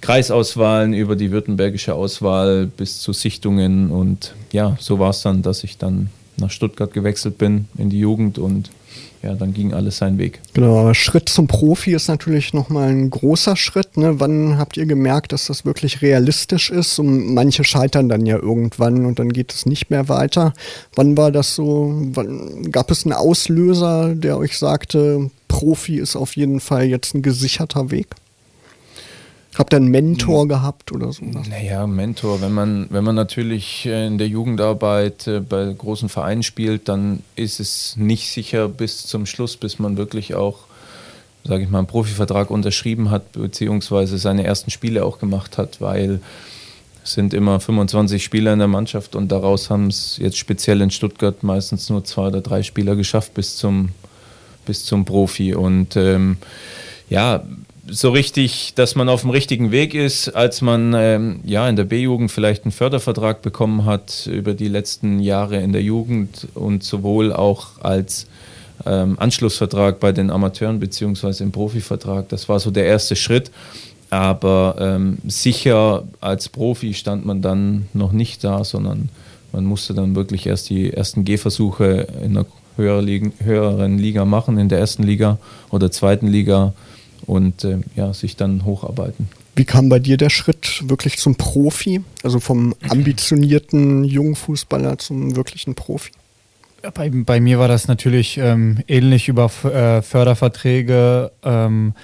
Kreisauswahlen, 0.00 0.94
über 0.94 1.16
die 1.16 1.30
württembergische 1.30 1.94
Auswahl 1.94 2.66
bis 2.66 3.00
zu 3.00 3.12
Sichtungen. 3.12 3.90
Und 3.90 4.34
ja, 4.52 4.76
so 4.80 4.98
war 4.98 5.10
es 5.10 5.22
dann, 5.22 5.42
dass 5.42 5.64
ich 5.64 5.78
dann 5.78 6.10
nach 6.36 6.50
Stuttgart 6.50 6.92
gewechselt 6.92 7.38
bin 7.38 7.66
in 7.76 7.90
die 7.90 8.00
Jugend 8.00 8.38
und 8.38 8.70
ja, 9.22 9.34
dann 9.34 9.52
ging 9.52 9.74
alles 9.74 9.98
seinen 9.98 10.16
Weg. 10.16 10.40
Genau, 10.54 10.94
Schritt 10.94 11.28
zum 11.28 11.46
Profi 11.46 11.92
ist 11.92 12.08
natürlich 12.08 12.54
nochmal 12.54 12.88
ein 12.88 13.10
großer 13.10 13.54
Schritt. 13.54 13.98
Ne? 13.98 14.18
Wann 14.18 14.56
habt 14.56 14.78
ihr 14.78 14.86
gemerkt, 14.86 15.32
dass 15.32 15.46
das 15.46 15.66
wirklich 15.66 16.00
realistisch 16.00 16.70
ist? 16.70 16.98
Und 16.98 17.34
manche 17.34 17.62
scheitern 17.62 18.08
dann 18.08 18.24
ja 18.24 18.38
irgendwann 18.38 19.04
und 19.04 19.18
dann 19.18 19.30
geht 19.30 19.52
es 19.52 19.66
nicht 19.66 19.90
mehr 19.90 20.08
weiter. 20.08 20.54
Wann 20.94 21.18
war 21.18 21.30
das 21.30 21.54
so? 21.54 21.92
Wann, 22.14 22.72
gab 22.72 22.90
es 22.90 23.04
einen 23.04 23.12
Auslöser, 23.12 24.14
der 24.14 24.38
euch 24.38 24.56
sagte, 24.56 25.30
Profi 25.48 25.98
ist 25.98 26.16
auf 26.16 26.36
jeden 26.36 26.60
Fall 26.60 26.86
jetzt 26.86 27.14
ein 27.14 27.20
gesicherter 27.20 27.90
Weg? 27.90 28.06
Habt 29.60 29.74
ihr 29.74 29.76
einen 29.76 29.88
Mentor 29.88 30.42
hm. 30.42 30.48
gehabt 30.48 30.90
oder 30.90 31.12
so? 31.12 31.22
Naja, 31.22 31.86
Mentor. 31.86 32.40
Wenn 32.40 32.52
man, 32.52 32.86
wenn 32.88 33.04
man 33.04 33.14
natürlich 33.14 33.84
äh, 33.84 34.06
in 34.06 34.16
der 34.16 34.26
Jugendarbeit 34.26 35.26
äh, 35.26 35.40
bei 35.40 35.70
großen 35.76 36.08
Vereinen 36.08 36.42
spielt, 36.42 36.88
dann 36.88 37.22
ist 37.36 37.60
es 37.60 37.94
nicht 37.98 38.30
sicher 38.30 38.70
bis 38.70 39.06
zum 39.06 39.26
Schluss, 39.26 39.58
bis 39.58 39.78
man 39.78 39.98
wirklich 39.98 40.34
auch, 40.34 40.60
sage 41.44 41.62
ich 41.62 41.68
mal, 41.68 41.76
einen 41.76 41.86
Profivertrag 41.86 42.50
unterschrieben 42.50 43.10
hat, 43.10 43.32
beziehungsweise 43.32 44.16
seine 44.16 44.44
ersten 44.44 44.70
Spiele 44.70 45.04
auch 45.04 45.18
gemacht 45.18 45.58
hat, 45.58 45.82
weil 45.82 46.22
es 47.04 47.12
sind 47.12 47.34
immer 47.34 47.60
25 47.60 48.24
Spieler 48.24 48.54
in 48.54 48.60
der 48.60 48.68
Mannschaft 48.68 49.14
und 49.14 49.30
daraus 49.30 49.68
haben 49.68 49.88
es 49.88 50.16
jetzt 50.16 50.38
speziell 50.38 50.80
in 50.80 50.90
Stuttgart 50.90 51.42
meistens 51.42 51.90
nur 51.90 52.02
zwei 52.04 52.28
oder 52.28 52.40
drei 52.40 52.62
Spieler 52.62 52.96
geschafft 52.96 53.34
bis 53.34 53.58
zum, 53.58 53.90
bis 54.64 54.86
zum 54.86 55.04
Profi. 55.04 55.54
Und 55.54 55.96
ähm, 55.96 56.38
ja, 57.10 57.42
so 57.90 58.10
richtig, 58.10 58.72
dass 58.74 58.94
man 58.94 59.08
auf 59.08 59.22
dem 59.22 59.30
richtigen 59.30 59.70
Weg 59.70 59.94
ist, 59.94 60.28
als 60.28 60.62
man 60.62 60.94
ähm, 60.94 61.40
ja 61.44 61.68
in 61.68 61.76
der 61.76 61.84
B-Jugend 61.84 62.30
vielleicht 62.30 62.64
einen 62.64 62.72
Fördervertrag 62.72 63.42
bekommen 63.42 63.84
hat 63.84 64.28
über 64.30 64.54
die 64.54 64.68
letzten 64.68 65.20
Jahre 65.20 65.60
in 65.60 65.72
der 65.72 65.82
Jugend 65.82 66.48
und 66.54 66.82
sowohl 66.82 67.32
auch 67.32 67.80
als 67.82 68.26
ähm, 68.86 69.18
Anschlussvertrag 69.18 70.00
bei 70.00 70.12
den 70.12 70.30
Amateuren 70.30 70.80
beziehungsweise 70.80 71.44
im 71.44 71.52
Profivertrag. 71.52 72.28
Das 72.28 72.48
war 72.48 72.60
so 72.60 72.70
der 72.70 72.86
erste 72.86 73.16
Schritt. 73.16 73.50
Aber 74.10 74.74
ähm, 74.80 75.18
sicher 75.26 76.02
als 76.20 76.48
Profi 76.48 76.94
stand 76.94 77.24
man 77.24 77.42
dann 77.42 77.86
noch 77.92 78.10
nicht 78.10 78.42
da, 78.42 78.64
sondern 78.64 79.08
man 79.52 79.64
musste 79.64 79.94
dann 79.94 80.16
wirklich 80.16 80.46
erst 80.46 80.68
die 80.68 80.92
ersten 80.92 81.24
Gehversuche 81.24 82.08
in 82.24 82.36
einer 82.36 82.46
höheren 82.76 83.98
Liga 83.98 84.24
machen, 84.24 84.58
in 84.58 84.68
der 84.68 84.78
ersten 84.78 85.02
Liga 85.02 85.38
oder 85.70 85.90
zweiten 85.90 86.26
Liga 86.26 86.72
und 87.30 87.62
äh, 87.62 87.78
ja, 87.94 88.12
sich 88.12 88.34
dann 88.34 88.64
hocharbeiten. 88.64 89.28
Wie 89.54 89.64
kam 89.64 89.88
bei 89.88 90.00
dir 90.00 90.16
der 90.16 90.30
Schritt 90.30 90.82
wirklich 90.88 91.18
zum 91.18 91.36
Profi? 91.36 92.00
Also 92.24 92.40
vom 92.40 92.74
ambitionierten 92.88 94.02
jungen 94.02 94.34
Fußballer 94.34 94.98
zum 94.98 95.36
wirklichen 95.36 95.76
Profi? 95.76 96.10
Bei, 96.94 97.08
bei 97.10 97.40
mir 97.40 97.60
war 97.60 97.68
das 97.68 97.86
natürlich 97.86 98.36
ähm, 98.38 98.78
ähnlich 98.88 99.28
über 99.28 99.44
äh, 99.64 100.02
Förderverträge. 100.02 101.30
Ähm, 101.44 101.94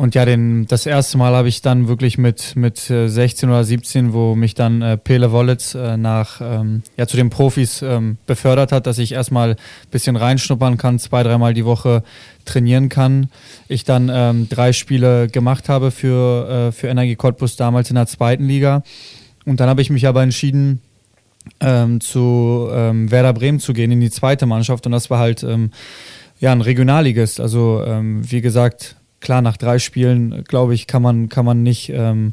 und 0.00 0.14
ja, 0.14 0.24
den, 0.24 0.66
das 0.66 0.86
erste 0.86 1.18
Mal 1.18 1.34
habe 1.34 1.48
ich 1.48 1.60
dann 1.60 1.86
wirklich 1.86 2.16
mit, 2.16 2.56
mit 2.56 2.78
16 2.78 3.46
äh, 3.46 3.52
oder 3.52 3.64
17, 3.64 4.14
wo 4.14 4.34
mich 4.34 4.54
dann 4.54 4.80
äh, 4.80 4.96
Pele 4.96 5.30
Wollitz 5.30 5.74
äh, 5.74 5.98
nach, 5.98 6.40
ähm, 6.40 6.82
ja, 6.96 7.06
zu 7.06 7.18
den 7.18 7.28
Profis 7.28 7.82
ähm, 7.82 8.16
befördert 8.24 8.72
hat, 8.72 8.86
dass 8.86 8.96
ich 8.96 9.12
erstmal 9.12 9.50
ein 9.50 9.56
bisschen 9.90 10.16
reinschnuppern 10.16 10.78
kann, 10.78 10.98
zwei, 10.98 11.22
dreimal 11.22 11.52
die 11.52 11.66
Woche 11.66 12.02
trainieren 12.46 12.88
kann. 12.88 13.28
Ich 13.68 13.84
dann 13.84 14.10
ähm, 14.10 14.48
drei 14.48 14.72
Spiele 14.72 15.28
gemacht 15.28 15.68
habe 15.68 15.90
für, 15.90 16.48
äh, 16.48 16.72
für 16.72 16.88
Energie 16.88 17.16
Cottbus 17.16 17.56
damals 17.56 17.90
in 17.90 17.96
der 17.96 18.06
zweiten 18.06 18.44
Liga. 18.44 18.82
Und 19.44 19.60
dann 19.60 19.68
habe 19.68 19.82
ich 19.82 19.90
mich 19.90 20.06
aber 20.06 20.22
entschieden, 20.22 20.80
ähm, 21.60 22.00
zu 22.00 22.70
ähm, 22.72 23.10
Werder 23.10 23.34
Bremen 23.34 23.60
zu 23.60 23.74
gehen, 23.74 23.90
in 23.90 24.00
die 24.00 24.10
zweite 24.10 24.46
Mannschaft. 24.46 24.86
Und 24.86 24.92
das 24.92 25.10
war 25.10 25.18
halt 25.18 25.42
ähm, 25.42 25.72
ja, 26.38 26.52
ein 26.52 26.62
Regionalligist. 26.62 27.38
Also 27.38 27.84
wie 27.84 28.40
gesagt, 28.40 28.96
klar, 29.20 29.42
nach 29.42 29.56
drei 29.56 29.78
Spielen, 29.78 30.44
glaube 30.44 30.74
ich, 30.74 30.86
kann 30.86 31.02
man, 31.02 31.28
kann 31.28 31.44
man 31.44 31.62
nicht. 31.62 31.90
Ähm, 31.90 32.32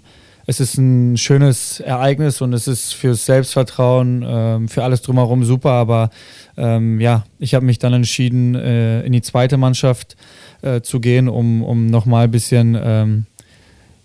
es 0.50 0.62
ist 0.62 0.78
ein 0.78 1.18
schönes 1.18 1.82
Ereignis 1.82 2.42
und 2.42 2.54
es 2.54 2.70
ist 2.70 2.94
fürs 2.94 3.26
Selbstvertrauen, 3.26 4.24
ähm, 4.26 4.70
für 4.70 4.84
alles 4.84 5.02
drumherum 5.02 5.44
super, 5.44 5.72
aber 5.72 6.10
ähm, 6.56 7.02
ja, 7.02 7.26
ich 7.38 7.54
habe 7.54 7.66
mich 7.66 7.80
dann 7.80 7.92
entschieden, 7.92 8.56
äh, 8.56 9.02
in 9.02 9.12
die 9.12 9.22
zweite 9.22 9.58
Mannschaft 9.58 10.16
äh, 10.62 10.80
zu 10.80 11.02
gehen, 11.02 11.28
um, 11.28 11.64
um 11.64 11.88
nochmal 11.88 12.26
ein 12.26 12.32
bisschen 12.32 12.78
ähm, 12.82 13.26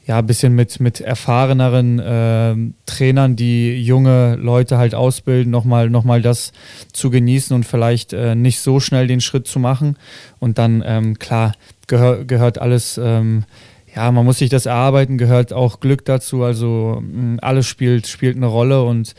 ja, 0.05 0.19
ein 0.19 0.27
bisschen 0.27 0.55
mit, 0.55 0.81
mit 0.81 1.01
erfahreneren 1.01 1.99
äh, 2.01 2.57
Trainern, 2.87 3.37
die 3.37 3.81
junge 3.81 4.35
Leute 4.35 4.77
halt 4.77 4.95
ausbilden, 4.95 5.51
nochmal 5.51 5.91
noch 5.91 6.03
mal 6.03 6.23
das 6.23 6.53
zu 6.93 7.11
genießen 7.11 7.55
und 7.55 7.65
vielleicht 7.65 8.13
äh, 8.13 8.35
nicht 8.35 8.61
so 8.61 8.81
schnell 8.81 9.07
den 9.07 9.21
Schritt 9.21 9.47
zu 9.47 9.61
machen. 9.61 9.97
Und 10.41 10.59
dann, 10.59 10.83
ähm, 10.85 11.21
klar, 11.21 11.53
gehör, 11.93 12.25
gehört 12.25 12.59
alles, 12.59 12.99
ähm, 13.03 13.45
ja, 13.95 14.11
man 14.11 14.25
muss 14.25 14.39
sich 14.39 14.49
das 14.49 14.65
erarbeiten, 14.65 15.19
gehört 15.19 15.53
auch 15.53 15.79
Glück 15.81 16.07
dazu. 16.07 16.43
Also 16.43 17.03
alles 17.43 17.67
spielt, 17.67 18.07
spielt 18.07 18.37
eine 18.37 18.47
Rolle 18.47 18.83
und 18.83 19.15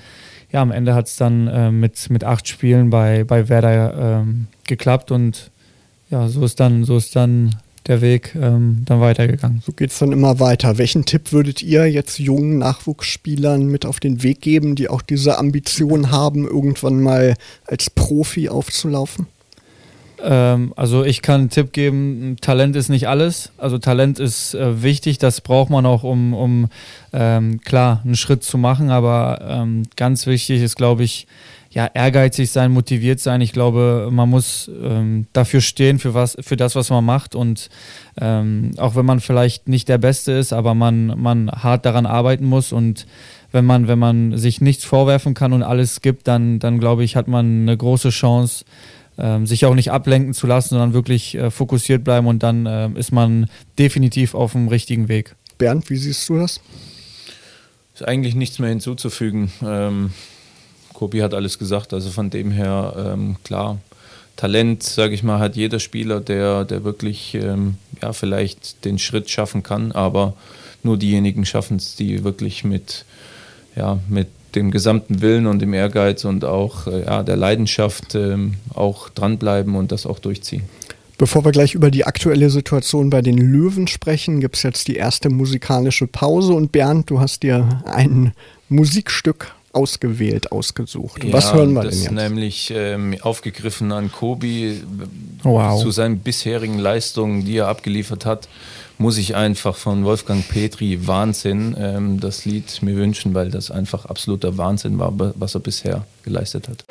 ja, 0.52 0.62
am 0.62 0.72
Ende 0.72 0.96
hat 0.96 1.08
es 1.08 1.16
dann 1.16 1.48
äh, 1.48 1.72
mit, 1.72 2.10
mit 2.10 2.24
acht 2.24 2.48
Spielen 2.48 2.90
bei, 2.90 3.24
bei 3.24 3.48
Werder 3.48 4.22
ähm, 4.22 4.48
geklappt 4.66 5.12
und 5.12 5.52
ja, 6.10 6.28
so 6.28 6.44
ist 6.44 6.60
dann, 6.60 6.84
so 6.84 6.98
ist 6.98 7.16
dann 7.16 7.56
der 7.86 8.02
Weg 8.02 8.34
ähm, 8.36 8.84
dann 8.86 9.02
weitergegangen. 9.02 9.62
So 9.64 9.72
geht 9.74 9.92
es 9.92 10.00
dann 10.00 10.12
immer 10.12 10.40
weiter. 10.40 10.78
Welchen 10.78 11.06
Tipp 11.06 11.32
würdet 11.32 11.62
ihr 11.62 11.90
jetzt 11.92 12.18
jungen 12.18 12.58
Nachwuchsspielern 12.58 13.68
mit 13.68 13.86
auf 13.86 14.00
den 14.00 14.24
Weg 14.24 14.42
geben, 14.42 14.76
die 14.76 14.90
auch 14.90 15.02
diese 15.02 15.38
Ambition 15.38 16.10
haben, 16.10 16.48
irgendwann 16.48 17.02
mal 17.02 17.36
als 17.66 17.90
Profi 17.90 18.50
aufzulaufen? 18.50 19.28
Ähm, 20.24 20.74
also 20.78 21.04
ich 21.04 21.22
kann 21.22 21.42
einen 21.42 21.50
Tipp 21.50 21.74
geben, 21.74 22.38
Talent 22.40 22.76
ist 22.76 22.90
nicht 22.90 23.08
alles. 23.08 23.52
Also 23.58 23.78
Talent 23.78 24.20
ist 24.20 24.56
äh, 24.56 24.82
wichtig, 24.82 25.18
das 25.18 25.42
braucht 25.42 25.70
man 25.70 25.86
auch, 25.86 26.04
um, 26.04 26.34
um 26.34 26.70
ähm, 27.12 27.60
klar 27.62 28.02
einen 28.04 28.16
Schritt 28.16 28.44
zu 28.44 28.58
machen, 28.58 28.90
aber 28.90 29.42
ähm, 29.48 29.84
ganz 29.98 30.26
wichtig 30.26 30.62
ist, 30.62 30.78
glaube 30.78 31.04
ich, 31.04 31.28
ja, 31.72 31.90
ehrgeizig 31.92 32.52
sein, 32.52 32.72
motiviert 32.72 33.20
sein. 33.20 33.42
Ich 33.42 33.52
glaube, 33.52 34.10
man 34.12 34.30
muss 34.30 34.70
ähm, 34.82 35.26
dafür 35.34 35.60
stehen, 35.60 35.98
für, 35.98 36.14
was, 36.14 36.38
für 36.40 36.56
das, 36.56 36.76
was 36.76 36.92
man 36.92 37.04
macht. 37.04 37.34
Und 37.34 37.70
ähm, 38.22 38.72
auch 38.78 38.96
wenn 38.96 39.08
man 39.08 39.20
vielleicht 39.20 39.68
nicht 39.68 39.90
der 39.90 39.98
Beste 39.98 40.34
ist, 40.34 40.54
aber 40.54 40.76
man, 40.76 41.20
man 41.20 41.50
hart 41.50 41.86
daran 41.86 42.06
arbeiten 42.06 42.46
muss 42.46 42.72
und 42.72 43.08
wenn 43.52 43.66
man, 43.66 43.88
wenn 43.88 44.00
man 44.00 44.38
sich 44.38 44.62
nichts 44.62 44.86
vorwerfen 44.86 45.34
kann 45.34 45.52
und 45.52 45.64
alles 45.64 46.02
gibt, 46.02 46.28
dann, 46.28 46.60
dann 46.60 46.80
glaube 46.80 47.04
ich, 47.04 47.16
hat 47.16 47.28
man 47.28 47.64
eine 47.64 47.76
große 47.76 48.10
Chance, 48.10 48.66
ähm, 49.18 49.46
sich 49.46 49.66
auch 49.66 49.76
nicht 49.76 49.92
ablenken 49.92 50.34
zu 50.34 50.48
lassen, 50.48 50.70
sondern 50.70 50.94
wirklich 50.94 51.36
äh, 51.36 51.52
fokussiert 51.52 52.04
bleiben 52.04 52.28
und 52.28 52.44
dann 52.44 52.66
äh, 52.66 52.90
ist 52.96 53.12
man 53.12 53.48
definitiv 53.78 54.36
auf 54.36 54.54
dem 54.54 54.68
richtigen 54.68 55.08
Weg. 55.08 55.36
Bernd, 55.58 55.90
wie 55.90 55.98
siehst 55.98 56.28
du 56.30 56.38
das? 56.38 56.60
Ist 57.94 58.08
eigentlich 58.08 58.36
nichts 58.36 58.60
mehr 58.60 58.70
hinzuzufügen. 58.70 59.52
Ähm, 59.64 60.12
Kobi 60.94 61.22
hat 61.22 61.34
alles 61.34 61.60
gesagt, 61.60 61.94
also 61.94 62.10
von 62.10 62.30
dem 62.30 62.52
her 62.52 62.94
ähm, 63.14 63.38
klar. 63.44 63.80
Talent, 64.36 64.82
sage 64.82 65.14
ich 65.14 65.22
mal, 65.22 65.40
hat 65.40 65.56
jeder 65.56 65.80
Spieler, 65.80 66.20
der, 66.20 66.66
der 66.66 66.84
wirklich 66.84 67.36
ähm, 67.36 67.76
ja, 68.02 68.14
vielleicht 68.14 68.84
den 68.84 68.98
Schritt 68.98 69.30
schaffen 69.30 69.62
kann, 69.62 69.92
aber 69.92 70.34
nur 70.82 70.98
diejenigen 70.98 71.46
schaffen 71.46 71.78
es, 71.78 71.96
die 71.96 72.24
wirklich 72.24 72.64
mit, 72.64 73.06
ja, 73.76 74.00
mit 74.10 74.28
dem 74.56 74.72
gesamten 74.72 75.22
Willen 75.22 75.48
und 75.48 75.62
dem 75.62 75.74
Ehrgeiz 75.74 76.26
und 76.26 76.46
auch 76.46 76.88
äh, 76.88 77.06
ja, 77.06 77.24
der 77.24 77.36
Leidenschaft 77.36 78.16
ähm, 78.16 78.56
auch 78.74 79.10
dranbleiben 79.10 79.76
und 79.76 79.92
das 79.92 80.06
auch 80.06 80.20
durchziehen. 80.20 80.64
Bevor 81.18 81.46
wir 81.46 81.52
gleich 81.52 81.76
über 81.76 81.92
die 81.92 82.06
aktuelle 82.06 82.50
Situation 82.50 83.10
bei 83.10 83.22
den 83.22 83.38
Löwen 83.38 83.88
sprechen, 83.88 84.40
gibt 84.40 84.56
es 84.56 84.64
jetzt 84.64 84.88
die 84.88 84.96
erste 84.96 85.30
musikalische 85.30 86.08
Pause. 86.08 86.54
Und 86.54 86.72
Bernd, 86.72 87.10
du 87.10 87.20
hast 87.20 87.44
dir 87.44 87.84
ein 87.86 88.34
Musikstück 88.68 89.54
ausgewählt, 89.74 90.52
ausgesucht. 90.52 91.24
Ja, 91.24 91.34
Was 91.34 91.54
hören 91.54 91.74
wir 91.74 91.84
denn 91.84 92.00
jetzt? 92.00 92.12
nämlich 92.12 92.74
ähm, 92.76 93.16
aufgegriffen 93.22 93.92
an 93.92 94.12
Kobi 94.12 94.82
wow. 95.44 95.82
zu 95.82 95.92
seinen 95.92 96.20
bisherigen 96.20 96.78
Leistungen, 96.78 97.46
die 97.46 97.58
er 97.58 97.68
abgeliefert 97.68 98.26
hat 98.26 98.48
muss 98.98 99.18
ich 99.18 99.36
einfach 99.36 99.76
von 99.76 100.06
Wolfgang 100.06 100.48
Petri 100.48 101.08
Wahnsinn 101.08 101.76
ähm, 101.78 102.20
das 102.20 102.46
Lied 102.46 102.82
mir 102.82 102.96
wünschen, 102.96 103.34
weil 103.34 103.50
das 103.50 103.72
einfach 103.72 104.06
absoluter 104.06 104.58
Wahnsinn 104.58 105.00
war, 105.00 105.14
was 105.36 105.56
er 105.56 105.62
bisher 105.62 106.06
geleistet 106.24 106.70
hat. 106.70 106.86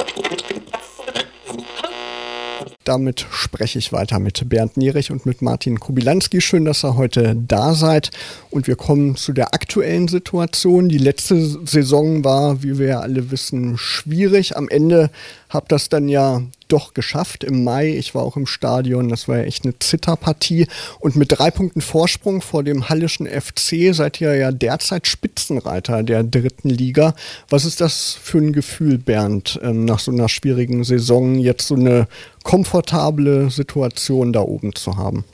Damit 2.85 3.27
spreche 3.31 3.79
ich 3.79 3.93
weiter 3.93 4.19
mit 4.19 4.49
Bernd 4.49 4.77
Nierich 4.77 5.13
und 5.13 5.25
mit 5.25 5.41
Martin 5.41 5.79
Kubilanski. 5.79 6.41
Schön, 6.41 6.65
dass 6.65 6.85
ihr 6.85 6.97
heute 6.97 7.37
da 7.37 7.75
seid. 7.75 8.11
Und 8.51 8.67
wir 8.67 8.75
kommen 8.75 9.15
zu 9.15 9.33
der 9.33 9.55
aktuellen 9.55 10.09
Situation. 10.09 10.89
Die 10.89 10.99
letzte 10.99 11.41
Saison 11.65 12.25
war, 12.25 12.65
wie 12.65 12.79
wir 12.79 12.87
ja 12.89 13.01
alle 13.01 13.31
wissen, 13.31 13.79
schwierig. 13.79 14.57
Am 14.57 14.69
Ende 14.69 15.11
habt 15.49 15.71
das 15.71 15.91
dann 15.91 16.09
ja 16.09 16.43
doch 16.73 16.95
geschafft 16.95 17.45
im 17.45 17.65
Mai. 17.65 17.97
Ich 17.97 18.15
war 18.15 18.23
auch 18.23 18.37
im 18.37 18.47
Stadion. 18.47 19.09
Das 19.09 19.29
war 19.29 19.39
ja 19.39 19.45
echt 19.45 19.65
eine 19.65 19.79
Zitterpartie. 19.79 20.67
Und 21.01 21.17
mit 21.17 21.33
drei 21.33 21.51
Punkten 21.51 21.81
Vorsprung 21.81 22.41
vor 22.41 22.65
dem 22.65 22.89
Hallischen 22.89 23.27
FC 23.27 23.95
seid 23.95 24.21
ihr 24.21 24.35
ja 24.35 24.53
derzeit 24.53 25.07
Spitzenreiter 25.07 26.03
der 26.03 26.25
dritten 26.25 26.71
Liga. 26.71 27.15
Was 27.49 27.65
ist 27.65 27.81
das 27.81 28.17
für 28.21 28.39
ein 28.39 28.53
Gefühl, 28.53 28.99
Bernd, 28.99 29.61
ähm, 29.63 29.85
nach 29.85 29.99
so 29.99 30.11
einer 30.11 30.29
schwierigen 30.29 30.85
Saison 30.85 31.39
jetzt 31.39 31.69
so 31.69 31.75
eine 31.75 32.09
komfortable 32.43 33.51
Situation 33.51 34.33
da 34.33 34.41
oben 34.41 34.75
zu 34.75 34.97
haben? 34.97 35.25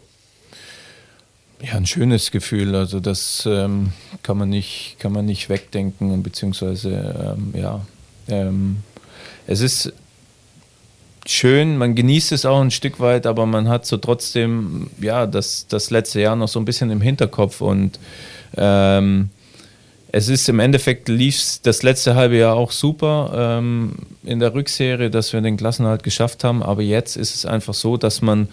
Ja, 1.61 1.75
ein 1.75 1.87
schönes 1.87 2.31
Gefühl. 2.31 2.75
Also 2.75 3.01
das 3.01 3.45
ähm, 3.47 3.93
kann 4.23 4.39
man 4.39 4.49
nicht, 4.49 4.97
kann 4.99 5.13
man 5.13 5.27
nicht 5.27 5.49
wegdenken 5.49 6.23
beziehungsweise 6.23 7.37
ähm, 7.37 7.55
ja, 7.59 7.81
ähm, 8.29 8.79
es 9.47 9.61
ist 9.61 9.93
schön, 11.31 11.77
man 11.77 11.95
genießt 11.95 12.33
es 12.33 12.47
auch 12.47 12.61
ein 12.61 12.71
Stück 12.71 13.01
weit, 13.01 13.27
aber 13.27 13.47
man 13.47 13.69
hat 13.69 13.87
so 13.87 13.99
trotzdem, 13.99 14.89
ja, 15.01 15.27
das, 15.27 15.67
das 15.69 15.91
letzte 15.91 16.21
Jahr 16.21 16.37
noch 16.37 16.49
so 16.49 16.59
ein 16.59 16.65
bisschen 16.65 16.91
im 16.91 17.01
Hinterkopf 17.01 17.61
und 17.61 17.99
ähm, 18.57 19.29
es 20.11 20.29
ist 20.29 20.49
im 20.49 20.59
Endeffekt 20.59 21.09
lief 21.09 21.59
das 21.63 21.83
letzte 21.83 22.15
halbe 22.15 22.39
Jahr 22.39 22.57
auch 22.57 22.73
super 22.73 23.59
ähm, 23.59 23.93
in 24.25 24.41
der 24.41 24.55
Rückserie, 24.55 25.11
dass 25.11 25.35
wir 25.35 25.43
den 25.43 25.59
Klassenhalt 25.59 26.03
geschafft 26.03 26.45
haben, 26.45 26.63
aber 26.63 26.81
jetzt 26.83 27.17
ist 27.17 27.35
es 27.35 27.45
einfach 27.45 27.75
so, 27.75 27.99
dass 27.99 28.23
man 28.23 28.49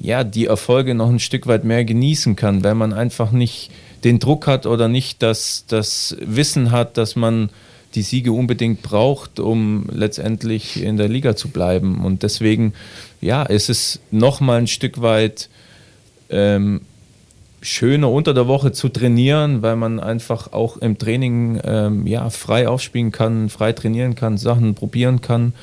ja 0.00 0.24
die 0.24 0.46
Erfolge 0.46 0.94
noch 0.94 1.10
ein 1.10 1.18
Stück 1.18 1.46
weit 1.46 1.64
mehr 1.64 1.84
genießen 1.84 2.36
kann, 2.36 2.64
weil 2.64 2.74
man 2.74 2.94
einfach 2.94 3.32
nicht 3.32 3.70
den 4.04 4.18
Druck 4.18 4.46
hat 4.46 4.64
oder 4.64 4.88
nicht 4.88 5.22
das, 5.22 5.64
das 5.68 6.16
Wissen 6.20 6.70
hat, 6.70 6.96
dass 6.96 7.16
man 7.16 7.50
die 7.94 8.02
Siege 8.02 8.32
unbedingt 8.32 8.82
braucht, 8.82 9.40
um 9.40 9.86
letztendlich 9.90 10.82
in 10.82 10.96
der 10.96 11.08
Liga 11.08 11.36
zu 11.36 11.48
bleiben. 11.48 12.04
Und 12.04 12.22
deswegen, 12.22 12.74
ja, 13.20 13.42
ist 13.42 13.70
es 13.70 14.00
nochmal 14.10 14.58
ein 14.58 14.66
Stück 14.66 15.00
weit 15.00 15.48
ähm, 16.28 16.82
schöner 17.60 18.10
unter 18.10 18.34
der 18.34 18.46
Woche 18.46 18.72
zu 18.72 18.88
trainieren, 18.88 19.62
weil 19.62 19.76
man 19.76 20.00
einfach 20.00 20.52
auch 20.52 20.76
im 20.76 20.98
Training 20.98 21.60
ähm, 21.64 22.06
ja, 22.06 22.30
frei 22.30 22.68
aufspielen 22.68 23.10
kann, 23.10 23.48
frei 23.48 23.72
trainieren 23.72 24.14
kann, 24.14 24.38
Sachen 24.38 24.74
probieren 24.74 25.20
kann 25.20 25.54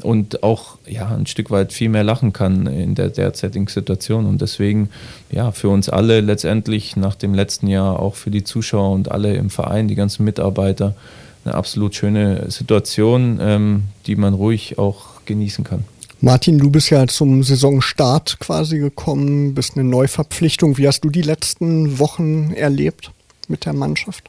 und 0.00 0.42
auch 0.42 0.78
ja, 0.86 1.08
ein 1.08 1.26
Stück 1.26 1.50
weit 1.50 1.72
viel 1.72 1.88
mehr 1.88 2.04
lachen 2.04 2.32
kann 2.32 2.66
in 2.66 2.94
der 2.94 3.08
derzeitigen 3.08 3.66
Situation. 3.66 4.26
Und 4.26 4.40
deswegen, 4.40 4.88
ja, 5.30 5.52
für 5.52 5.68
uns 5.68 5.88
alle 5.88 6.20
letztendlich 6.20 6.96
nach 6.96 7.14
dem 7.14 7.34
letzten 7.34 7.66
Jahr, 7.66 8.00
auch 8.00 8.14
für 8.14 8.30
die 8.30 8.44
Zuschauer 8.44 8.92
und 8.92 9.10
alle 9.10 9.34
im 9.34 9.50
Verein, 9.50 9.88
die 9.88 9.94
ganzen 9.94 10.24
Mitarbeiter, 10.24 10.94
eine 11.44 11.54
absolut 11.54 11.94
schöne 11.94 12.50
Situation, 12.50 13.38
ähm, 13.40 13.82
die 14.06 14.16
man 14.16 14.34
ruhig 14.34 14.78
auch 14.78 15.24
genießen 15.24 15.64
kann. 15.64 15.84
Martin, 16.20 16.58
du 16.58 16.70
bist 16.70 16.90
ja 16.90 17.06
zum 17.08 17.42
Saisonstart 17.42 18.38
quasi 18.38 18.78
gekommen, 18.78 19.54
bist 19.54 19.76
eine 19.76 19.82
Neuverpflichtung. 19.82 20.78
Wie 20.78 20.86
hast 20.86 21.00
du 21.00 21.10
die 21.10 21.22
letzten 21.22 21.98
Wochen 21.98 22.52
erlebt 22.52 23.10
mit 23.48 23.64
der 23.64 23.72
Mannschaft? 23.72 24.24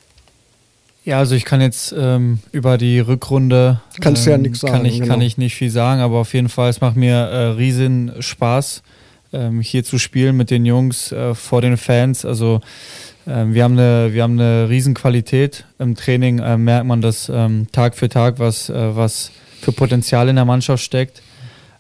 Ja, 1.05 1.19
also 1.19 1.35
ich 1.35 1.45
kann 1.45 1.61
jetzt 1.61 1.93
ähm, 1.95 2.39
über 2.51 2.77
die 2.77 2.99
Rückrunde 2.99 3.81
kannst 3.99 4.25
ähm, 4.25 4.31
ja 4.31 4.37
nichts 4.37 4.61
sagen. 4.61 4.73
Kann 4.73 4.85
ich, 4.85 4.99
genau. 4.99 5.07
kann 5.07 5.21
ich 5.21 5.37
nicht 5.37 5.53
viel 5.53 5.69
sagen, 5.69 6.01
aber 6.01 6.17
auf 6.17 6.33
jeden 6.33 6.49
Fall, 6.49 6.69
es 6.69 6.81
macht 6.81 6.95
mir 6.95 7.15
äh, 7.15 7.45
riesen 7.49 8.13
Spaß, 8.19 8.81
ähm, 9.33 9.61
hier 9.61 9.83
zu 9.83 9.99
spielen 9.99 10.37
mit 10.37 10.49
den 10.49 10.65
Jungs 10.65 11.11
äh, 11.11 11.35
vor 11.35 11.61
den 11.61 11.77
Fans. 11.77 12.23
Also 12.25 12.61
wir, 13.25 13.63
haben 13.63 13.77
eine, 13.77 14.13
wir 14.13 14.23
haben 14.23 14.39
eine 14.39 14.69
Riesenqualität. 14.69 15.65
Im 15.79 15.95
Training 15.95 16.39
äh, 16.39 16.57
merkt 16.57 16.85
man 16.85 17.01
das 17.01 17.29
ähm, 17.33 17.67
Tag 17.71 17.95
für 17.95 18.09
Tag, 18.09 18.39
was, 18.39 18.69
äh, 18.69 18.95
was 18.95 19.31
für 19.61 19.71
Potenzial 19.71 20.29
in 20.29 20.35
der 20.35 20.45
Mannschaft 20.45 20.83
steckt. 20.83 21.21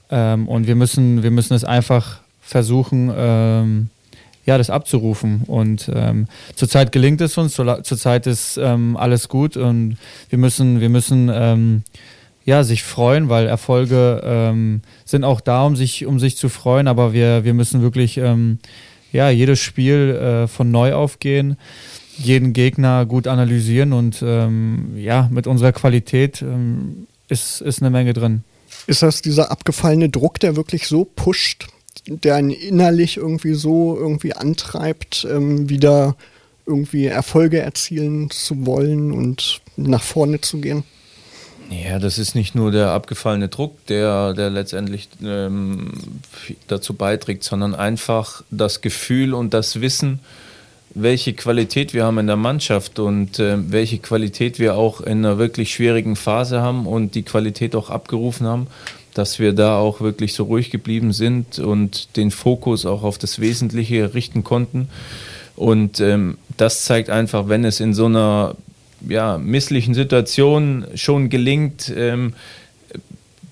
Ähm, 0.09 0.47
und 0.47 0.67
wir 0.67 0.75
müssen, 0.75 1.23
wir 1.23 1.31
müssen 1.31 1.53
es 1.53 1.63
einfach 1.63 2.19
versuchen, 2.41 3.11
ähm, 3.15 3.89
ja, 4.45 4.57
das 4.57 4.69
abzurufen. 4.69 5.43
Und 5.47 5.89
ähm, 5.93 6.27
zurzeit 6.55 6.91
gelingt 6.91 7.21
es 7.21 7.37
uns, 7.37 7.53
zurzeit 7.55 8.27
ist 8.27 8.57
ähm, 8.57 8.97
alles 8.97 9.29
gut 9.29 9.57
und 9.57 9.97
wir 10.29 10.37
müssen, 10.37 10.81
wir 10.81 10.89
müssen 10.89 11.31
ähm, 11.33 11.83
ja, 12.45 12.63
sich 12.63 12.83
freuen, 12.83 13.29
weil 13.29 13.47
Erfolge 13.47 14.21
ähm, 14.23 14.81
sind 15.05 15.23
auch 15.23 15.39
da, 15.39 15.65
um 15.65 15.75
sich, 15.75 16.05
um 16.05 16.19
sich 16.19 16.35
zu 16.35 16.49
freuen, 16.49 16.87
aber 16.87 17.13
wir, 17.13 17.45
wir 17.45 17.53
müssen 17.53 17.81
wirklich 17.81 18.17
ähm, 18.17 18.59
ja, 19.13 19.29
jedes 19.29 19.59
Spiel 19.59 20.09
äh, 20.09 20.47
von 20.47 20.71
neu 20.71 20.93
aufgehen, 20.93 21.57
jeden 22.17 22.51
Gegner 22.53 23.05
gut 23.05 23.27
analysieren 23.27 23.93
und 23.93 24.21
ähm, 24.25 24.97
ja, 24.97 25.29
mit 25.31 25.47
unserer 25.47 25.71
Qualität 25.71 26.41
ähm, 26.41 27.07
ist, 27.29 27.61
ist 27.61 27.81
eine 27.81 27.89
Menge 27.89 28.13
drin. 28.13 28.43
Ist 28.85 29.01
das 29.01 29.21
dieser 29.21 29.51
abgefallene 29.51 30.09
Druck, 30.09 30.39
der 30.39 30.55
wirklich 30.55 30.87
so 30.87 31.05
pusht, 31.05 31.67
der 32.07 32.35
einen 32.35 32.49
innerlich 32.49 33.17
irgendwie 33.17 33.53
so 33.53 33.97
irgendwie 33.97 34.33
antreibt, 34.33 35.25
ähm, 35.29 35.69
wieder 35.69 36.15
irgendwie 36.65 37.05
Erfolge 37.05 37.59
erzielen 37.59 38.29
zu 38.29 38.65
wollen 38.65 39.11
und 39.11 39.61
nach 39.77 40.03
vorne 40.03 40.41
zu 40.41 40.59
gehen? 40.59 40.83
Ja, 41.69 41.99
das 41.99 42.17
ist 42.17 42.35
nicht 42.35 42.55
nur 42.55 42.71
der 42.71 42.91
abgefallene 42.91 43.47
Druck, 43.47 43.85
der, 43.87 44.33
der 44.33 44.49
letztendlich 44.49 45.09
ähm, 45.23 45.91
dazu 46.67 46.93
beiträgt, 46.93 47.43
sondern 47.43 47.73
einfach 47.75 48.43
das 48.51 48.81
Gefühl 48.81 49.33
und 49.33 49.53
das 49.53 49.81
Wissen, 49.81 50.19
welche 50.95 51.33
Qualität 51.33 51.93
wir 51.93 52.05
haben 52.05 52.19
in 52.19 52.27
der 52.27 52.35
Mannschaft 52.35 52.99
und 52.99 53.39
äh, 53.39 53.57
welche 53.71 53.97
Qualität 53.97 54.59
wir 54.59 54.75
auch 54.75 55.01
in 55.01 55.25
einer 55.25 55.37
wirklich 55.37 55.73
schwierigen 55.73 56.15
Phase 56.15 56.61
haben 56.61 56.85
und 56.85 57.15
die 57.15 57.23
Qualität 57.23 57.75
auch 57.75 57.89
abgerufen 57.89 58.45
haben, 58.45 58.67
dass 59.13 59.39
wir 59.39 59.53
da 59.53 59.77
auch 59.77 60.01
wirklich 60.01 60.33
so 60.33 60.43
ruhig 60.43 60.69
geblieben 60.69 61.13
sind 61.13 61.59
und 61.59 62.15
den 62.15 62.31
Fokus 62.31 62.85
auch 62.85 63.03
auf 63.03 63.17
das 63.17 63.39
Wesentliche 63.39 64.13
richten 64.13 64.43
konnten. 64.43 64.89
Und 65.55 65.99
ähm, 65.99 66.37
das 66.57 66.83
zeigt 66.83 67.09
einfach, 67.09 67.47
wenn 67.47 67.63
es 67.63 67.79
in 67.79 67.93
so 67.93 68.05
einer 68.05 68.55
ja, 69.07 69.37
misslichen 69.37 69.93
Situation 69.93 70.85
schon 70.95 71.29
gelingt, 71.29 71.91
ähm, 71.95 72.33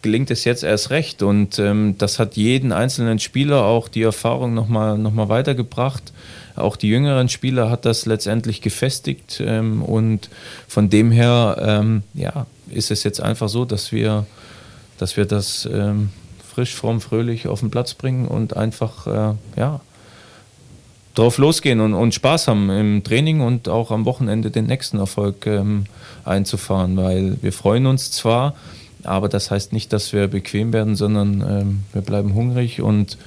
gelingt 0.02 0.32
es 0.32 0.44
jetzt 0.44 0.64
erst 0.64 0.90
recht. 0.90 1.24
Und 1.24 1.60
ähm, 1.60 1.96
das 1.98 2.20
hat 2.20 2.36
jeden 2.36 2.72
einzelnen 2.72 3.20
Spieler 3.20 3.66
auch 3.66 3.88
die 3.88 4.04
Erfahrung 4.04 4.54
nochmal 4.54 4.98
noch 4.98 5.14
mal 5.14 5.30
weitergebracht. 5.30 6.14
Auch 6.56 6.76
die 6.76 6.90
jüngeren 6.90 7.30
Spieler 7.30 7.70
hat 7.70 7.86
das 7.86 8.06
letztendlich 8.06 8.62
gefestigt. 8.62 9.42
Ähm, 9.46 9.82
und 9.82 10.30
von 10.68 10.90
dem 10.90 11.12
her 11.12 11.58
ähm, 11.62 12.04
ja, 12.14 12.46
ist 12.70 12.92
es 12.92 13.04
jetzt 13.04 13.22
einfach 13.22 13.50
so, 13.50 13.66
dass 13.66 13.92
wir 13.92 14.26
dass 14.98 15.18
wir 15.18 15.26
das 15.26 15.68
ähm, 15.72 16.10
frisch, 16.48 16.76
fromm, 16.76 17.02
fröhlich 17.02 17.48
auf 17.48 17.62
den 17.62 17.72
Platz 17.72 17.96
bringen 17.96 18.28
und 18.28 18.56
einfach 18.56 19.08
äh, 19.08 19.34
ja, 19.58 19.82
drauf 21.16 21.38
losgehen 21.38 21.80
und, 21.80 21.94
und, 21.94 22.14
Spaß 22.14 22.48
haben 22.48 22.70
im 22.70 23.04
Training 23.04 23.42
und 23.42 23.68
auch 23.68 23.92
am 23.92 24.06
Wochenende 24.06 24.52
den 24.52 24.66
nächsten 24.66 24.98
Erfolg 24.98 25.46
ähm, 25.46 25.86
einzufahren, 26.24 26.96
weil 26.98 27.38
wir 27.42 27.52
freuen 27.52 27.86
uns 27.86 28.12
zwar, 28.12 28.56
aber 29.04 29.30
das 29.30 29.52
heißt 29.52 29.74
nicht, 29.74 29.92
dass 29.94 30.14
wir 30.14 30.28
bequem 30.28 30.74
werden, 30.74 30.96
sondern 30.96 31.42
ähm, 31.42 31.84
wir 31.94 32.02
bleiben 32.02 32.34
hungrig 32.34 32.82
und 32.82 33.18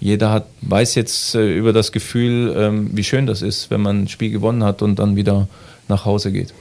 jeder 0.00 0.30
hat, 0.30 0.46
weiß 0.62 0.94
jetzt 0.96 1.34
äh, 1.34 1.56
über 1.56 1.72
das 1.72 1.92
Gefühl, 1.92 2.54
ähm, 2.56 2.90
wie 2.92 3.04
schön 3.04 3.26
das 3.26 3.40
ist, 3.40 3.70
wenn 3.70 3.80
man 3.80 4.02
ein 4.02 4.08
Spiel 4.08 4.30
gewonnen 4.30 4.64
hat 4.64 4.82
und 4.82 4.98
dann 4.98 5.16
wieder 5.16 5.48
nach 5.88 6.04
Hause 6.04 6.32
geht. 6.32 6.52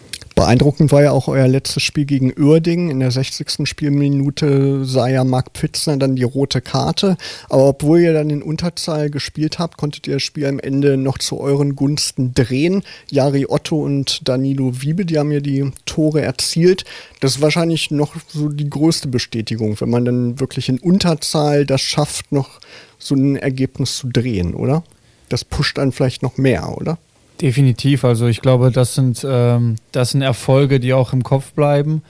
Beeindruckend 0.42 0.92
war 0.92 1.04
ja 1.04 1.12
auch 1.12 1.28
euer 1.28 1.48
letztes 1.48 1.84
Spiel 1.84 2.06
gegen 2.06 2.34
Uerdingen. 2.36 2.90
In 2.90 3.00
der 3.00 3.12
60. 3.12 3.70
Spielminute 3.70 4.84
sah 4.86 5.08
ja 5.08 5.24
Marc 5.24 5.52
Pfitzner 5.54 5.98
dann 5.98 6.16
die 6.16 6.24
rote 6.24 6.62
Karte. 6.62 7.16
Aber 7.48 7.68
obwohl 7.68 8.00
ihr 8.00 8.14
dann 8.14 8.32
in 8.32 8.42
Unterzahl 8.42 9.12
gespielt 9.12 9.60
habt, 9.60 9.78
konntet 9.78 10.08
ihr 10.08 10.16
das 10.16 10.24
Spiel 10.24 10.48
am 10.48 10.58
Ende 10.58 10.98
noch 10.98 11.20
zu 11.20 11.40
euren 11.40 11.76
Gunsten 11.76 12.34
drehen. 12.34 12.82
Jari 13.12 13.46
Otto 13.48 13.84
und 13.84 14.28
Danilo 14.28 14.82
Wiebe, 14.82 15.06
die 15.06 15.20
haben 15.20 15.32
ja 15.32 15.42
die 15.42 15.72
Tore 15.86 16.24
erzielt. 16.24 16.86
Das 17.20 17.36
ist 17.36 17.42
wahrscheinlich 17.42 17.92
noch 17.92 18.16
so 18.28 18.50
die 18.50 18.68
größte 18.68 19.10
Bestätigung, 19.10 19.80
wenn 19.80 19.92
man 19.92 20.06
dann 20.06 20.40
wirklich 20.40 20.70
in 20.70 20.80
Unterzahl 20.80 21.68
das 21.68 21.82
schafft, 21.82 22.32
noch 22.32 22.60
so 22.98 23.14
ein 23.14 23.36
Ergebnis 23.36 23.96
zu 23.98 24.08
drehen, 24.08 24.56
oder? 24.56 24.84
Das 25.30 25.46
pusht 25.46 25.78
dann 25.78 25.92
vielleicht 25.92 26.24
noch 26.24 26.38
mehr, 26.38 26.76
oder? 26.76 26.98
Definitiv. 27.42 28.06
Also 28.06 28.28
ich 28.28 28.42
glaube, 28.42 28.72
das 28.72 28.94
sind, 28.94 29.26
ähm, 29.28 29.76
das 29.92 30.12
sind 30.12 30.22
Erfolge, 30.22 30.80
die 30.80 30.94
auch 30.94 31.12
im 31.12 31.24
Kopf 31.24 31.54
bleiben, 31.54 32.04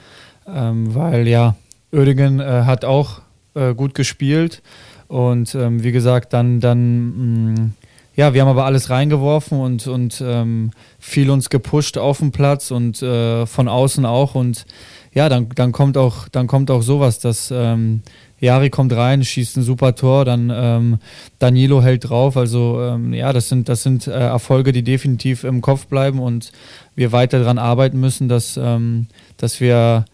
ähm, 0.46 0.94
weil 0.94 1.28
ja, 1.28 1.56
Oedigen 1.94 2.42
äh, 2.42 2.64
hat 2.66 2.84
auch 2.84 3.22
äh, 3.54 3.74
gut 3.74 3.96
gespielt. 3.96 4.62
Und 5.08 5.56
ähm, 5.56 5.84
wie 5.84 5.94
gesagt, 5.94 6.34
dann, 6.34 6.60
dann 6.60 7.54
mh, 7.54 7.62
mm, 7.62 7.74
ja, 8.16 8.34
wir 8.34 8.42
haben 8.42 8.50
aber 8.50 8.66
alles 8.66 8.90
reingeworfen 8.90 9.58
und, 9.60 9.88
und 9.88 10.22
ähm, 10.26 10.72
viel 11.00 11.30
uns 11.30 11.50
gepusht 11.50 11.98
auf 11.98 12.18
dem 12.18 12.34
Platz 12.34 12.70
und 12.70 13.02
äh, 13.02 13.46
von 13.46 13.70
außen 13.70 14.06
auch. 14.06 14.36
Und 14.36 14.66
ja, 15.14 15.30
dann, 15.30 15.48
dann 15.56 15.72
kommt 15.72 15.98
auch, 15.98 16.28
dann 16.28 16.48
kommt 16.48 16.70
auch 16.72 16.82
sowas, 16.82 17.20
dass 17.20 17.52
ähm, 17.52 18.02
Jari 18.42 18.72
kommt 18.72 18.92
rein, 18.94 19.24
schießt 19.24 19.58
ein 19.58 19.64
super 19.64 19.96
Tor, 19.96 20.26
dann 20.26 20.52
ähm, 20.54 20.98
Danilo 21.40 21.82
hält 21.82 22.10
drauf. 22.10 22.36
Also 22.36 22.82
ähm, 22.82 23.14
ja, 23.14 23.32
das 23.32 23.50
sind, 23.50 23.70
das 23.70 23.84
sind 23.84 24.08
äh, 24.08 24.12
Erfolge, 24.12 24.72
die 24.72 24.84
definitiv 24.84 25.44
im 25.44 25.62
Kopf 25.62 25.86
bleiben 25.86 26.20
und 26.20 26.52
wir 26.96 27.12
weiter 27.12 27.40
daran 27.40 27.60
arbeiten 27.60 28.00
müssen, 28.00 28.28
dass, 28.28 28.58
ähm, 28.62 29.08
dass 29.38 29.62
wir 29.62 30.06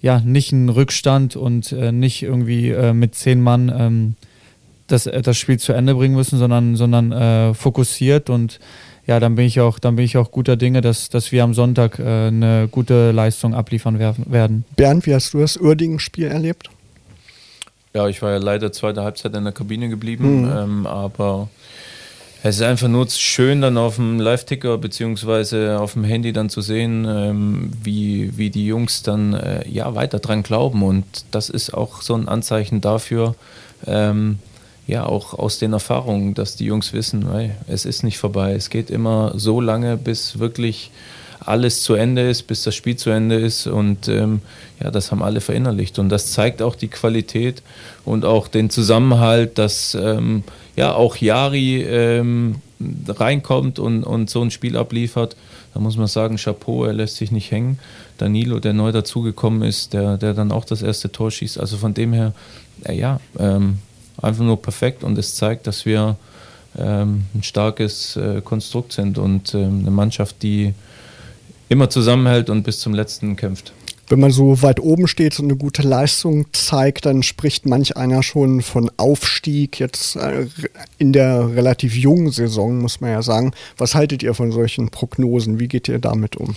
ja 0.00 0.20
nicht 0.20 0.52
einen 0.52 0.70
Rückstand 0.70 1.36
und 1.36 1.70
äh, 1.72 1.92
nicht 1.92 2.22
irgendwie 2.22 2.70
äh, 2.70 2.94
mit 2.94 3.14
zehn 3.14 3.42
Mann 3.42 3.72
ähm, 3.76 4.14
das, 4.86 5.06
äh, 5.06 5.20
das 5.20 5.36
Spiel 5.36 5.58
zu 5.58 5.74
Ende 5.74 5.94
bringen 5.94 6.14
müssen, 6.14 6.38
sondern, 6.38 6.76
sondern 6.76 7.12
äh, 7.12 7.54
fokussiert 7.54 8.30
und 8.30 8.58
ja, 9.06 9.20
dann 9.20 9.36
bin 9.36 9.44
ich 9.44 9.60
auch, 9.60 9.78
dann 9.78 9.96
bin 9.96 10.04
ich 10.04 10.16
auch 10.16 10.32
guter 10.32 10.56
Dinge, 10.56 10.80
dass, 10.80 11.10
dass 11.10 11.30
wir 11.30 11.44
am 11.44 11.54
Sonntag 11.54 11.98
äh, 11.98 12.26
eine 12.26 12.68
gute 12.70 13.12
Leistung 13.12 13.54
abliefern 13.54 13.98
werden. 14.00 14.64
Bernd, 14.74 15.06
wie 15.06 15.14
hast 15.14 15.32
du 15.32 15.38
das 15.38 15.56
Uerdingen-Spiel 15.56 16.26
erlebt? 16.26 16.70
Ja, 17.96 18.08
ich 18.08 18.20
war 18.20 18.32
ja 18.32 18.36
leider 18.36 18.72
zweite 18.72 19.02
Halbzeit 19.02 19.34
in 19.34 19.44
der 19.44 19.54
Kabine 19.54 19.88
geblieben, 19.88 20.42
mhm. 20.42 20.52
ähm, 20.54 20.86
aber 20.86 21.48
es 22.42 22.56
ist 22.56 22.62
einfach 22.62 22.88
nur 22.88 23.08
schön, 23.08 23.62
dann 23.62 23.78
auf 23.78 23.96
dem 23.96 24.20
Live-Ticker 24.20 24.76
beziehungsweise 24.76 25.80
auf 25.80 25.94
dem 25.94 26.04
Handy 26.04 26.34
dann 26.34 26.50
zu 26.50 26.60
sehen, 26.60 27.06
ähm, 27.08 27.72
wie, 27.82 28.36
wie 28.36 28.50
die 28.50 28.66
Jungs 28.66 29.02
dann 29.02 29.32
äh, 29.32 29.66
ja 29.66 29.94
weiter 29.94 30.18
dran 30.18 30.42
glauben. 30.42 30.82
Und 30.82 31.06
das 31.30 31.48
ist 31.48 31.72
auch 31.72 32.02
so 32.02 32.14
ein 32.14 32.28
Anzeichen 32.28 32.82
dafür, 32.82 33.34
ähm, 33.86 34.40
ja, 34.86 35.06
auch 35.06 35.32
aus 35.32 35.58
den 35.58 35.72
Erfahrungen, 35.72 36.34
dass 36.34 36.54
die 36.54 36.66
Jungs 36.66 36.92
wissen, 36.92 37.32
hey, 37.32 37.52
es 37.66 37.86
ist 37.86 38.02
nicht 38.02 38.18
vorbei. 38.18 38.52
Es 38.52 38.68
geht 38.68 38.90
immer 38.90 39.32
so 39.36 39.62
lange, 39.62 39.96
bis 39.96 40.38
wirklich 40.38 40.90
alles 41.40 41.82
zu 41.82 41.94
Ende 41.94 42.28
ist, 42.28 42.44
bis 42.44 42.62
das 42.62 42.74
Spiel 42.74 42.96
zu 42.96 43.10
Ende 43.10 43.36
ist. 43.36 43.66
Und 43.66 44.08
ähm, 44.08 44.40
ja, 44.82 44.90
das 44.90 45.10
haben 45.10 45.22
alle 45.22 45.40
verinnerlicht. 45.40 45.98
Und 45.98 46.08
das 46.08 46.32
zeigt 46.32 46.62
auch 46.62 46.74
die 46.74 46.88
Qualität 46.88 47.62
und 48.04 48.24
auch 48.24 48.48
den 48.48 48.70
Zusammenhalt, 48.70 49.58
dass 49.58 49.94
ähm, 49.94 50.44
ja 50.76 50.94
auch 50.94 51.16
Jari 51.16 51.82
ähm, 51.82 52.56
reinkommt 53.08 53.78
und, 53.78 54.04
und 54.04 54.30
so 54.30 54.42
ein 54.42 54.50
Spiel 54.50 54.76
abliefert. 54.76 55.36
Da 55.74 55.80
muss 55.80 55.96
man 55.96 56.06
sagen, 56.06 56.36
Chapeau, 56.36 56.84
er 56.84 56.92
lässt 56.92 57.16
sich 57.16 57.30
nicht 57.30 57.50
hängen. 57.50 57.78
Danilo, 58.18 58.60
der 58.60 58.72
neu 58.72 58.92
dazugekommen 58.92 59.62
ist, 59.62 59.92
der, 59.92 60.16
der 60.16 60.34
dann 60.34 60.52
auch 60.52 60.64
das 60.64 60.82
erste 60.82 61.12
Tor 61.12 61.30
schießt. 61.30 61.60
Also 61.60 61.76
von 61.76 61.94
dem 61.94 62.12
her, 62.12 62.32
äh, 62.84 62.94
ja, 62.94 63.20
ähm, 63.38 63.78
einfach 64.20 64.44
nur 64.44 64.60
perfekt 64.60 65.04
und 65.04 65.18
es 65.18 65.34
zeigt, 65.34 65.66
dass 65.66 65.84
wir 65.84 66.16
ähm, 66.78 67.24
ein 67.34 67.42
starkes 67.42 68.16
äh, 68.16 68.40
Konstrukt 68.42 68.92
sind 68.92 69.18
und 69.18 69.54
ähm, 69.54 69.80
eine 69.80 69.90
Mannschaft, 69.90 70.42
die 70.42 70.74
immer 71.68 71.90
zusammenhält 71.90 72.50
und 72.50 72.62
bis 72.62 72.80
zum 72.80 72.94
letzten 72.94 73.36
kämpft. 73.36 73.72
Wenn 74.08 74.20
man 74.20 74.30
so 74.30 74.62
weit 74.62 74.78
oben 74.78 75.08
steht 75.08 75.38
und 75.40 75.46
eine 75.46 75.56
gute 75.56 75.82
Leistung 75.82 76.46
zeigt, 76.52 77.06
dann 77.06 77.24
spricht 77.24 77.66
manch 77.66 77.96
einer 77.96 78.22
schon 78.22 78.62
von 78.62 78.88
Aufstieg. 78.98 79.80
Jetzt 79.80 80.14
äh, 80.14 80.46
in 80.98 81.12
der 81.12 81.56
relativ 81.56 81.96
jungen 81.96 82.30
Saison, 82.30 82.78
muss 82.78 83.00
man 83.00 83.10
ja 83.10 83.22
sagen. 83.22 83.52
Was 83.76 83.96
haltet 83.96 84.22
ihr 84.22 84.34
von 84.34 84.52
solchen 84.52 84.90
Prognosen? 84.90 85.58
Wie 85.58 85.66
geht 85.66 85.88
ihr 85.88 85.98
damit 85.98 86.36
um? 86.36 86.54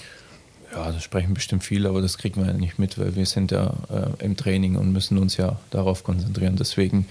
Ja, 0.72 0.92
da 0.92 1.00
sprechen 1.00 1.34
bestimmt 1.34 1.64
viele, 1.64 1.90
aber 1.90 2.02
das 2.02 2.20
kriegen 2.20 2.40
wir 2.40 2.52
ja 2.52 2.58
nicht 2.58 2.78
mit, 2.78 3.00
weil 3.00 3.16
wir 3.16 3.26
sind 3.26 3.50
ja 3.50 3.74
äh, 3.90 4.24
im 4.24 4.38
Training 4.38 4.76
und 4.76 4.92
müssen 4.94 5.18
uns 5.18 5.36
ja 5.38 5.58
darauf 5.72 6.04
konzentrieren. 6.04 6.56
Deswegen 6.56 7.08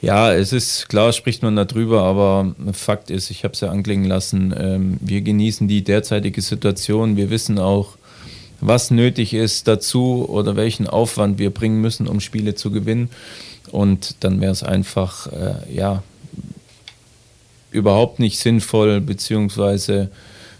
ja, 0.00 0.32
es 0.32 0.52
ist 0.52 0.88
klar, 0.88 1.12
spricht 1.12 1.42
man 1.42 1.56
darüber, 1.56 2.02
aber 2.02 2.54
Fakt 2.72 3.10
ist, 3.10 3.30
ich 3.30 3.44
habe 3.44 3.54
es 3.54 3.60
ja 3.60 3.70
anklingen 3.70 4.06
lassen, 4.06 4.54
ähm, 4.58 4.98
wir 5.00 5.20
genießen 5.20 5.68
die 5.68 5.82
derzeitige 5.82 6.40
Situation. 6.42 7.16
Wir 7.16 7.30
wissen 7.30 7.58
auch, 7.58 7.96
was 8.60 8.90
nötig 8.90 9.34
ist 9.34 9.68
dazu 9.68 10.26
oder 10.28 10.56
welchen 10.56 10.86
Aufwand 10.86 11.38
wir 11.38 11.50
bringen 11.50 11.80
müssen, 11.80 12.06
um 12.06 12.20
Spiele 12.20 12.54
zu 12.54 12.70
gewinnen. 12.70 13.10
Und 13.70 14.16
dann 14.20 14.40
wäre 14.40 14.52
es 14.52 14.62
einfach, 14.62 15.26
äh, 15.32 15.74
ja, 15.74 16.02
überhaupt 17.70 18.20
nicht 18.20 18.38
sinnvoll, 18.38 19.00
beziehungsweise 19.00 20.10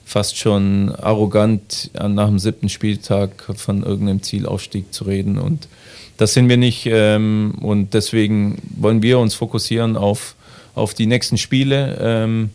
fast 0.04 0.36
schon 0.36 0.94
arrogant 0.94 1.90
nach 1.94 2.28
dem 2.28 2.38
siebten 2.38 2.68
Spieltag 2.68 3.50
von 3.56 3.82
irgendeinem 3.82 4.22
Zielaufstieg 4.22 4.92
zu 4.92 5.04
reden. 5.04 5.38
Und 5.38 5.68
das 6.16 6.34
sind 6.34 6.48
wir 6.48 6.56
nicht 6.56 6.86
ähm, 6.86 7.54
und 7.60 7.94
deswegen 7.94 8.58
wollen 8.76 9.02
wir 9.02 9.18
uns 9.18 9.34
fokussieren 9.34 9.96
auf, 9.96 10.34
auf 10.74 10.94
die 10.94 11.06
nächsten 11.06 11.38
Spiele. 11.38 11.98
Ähm, 12.00 12.50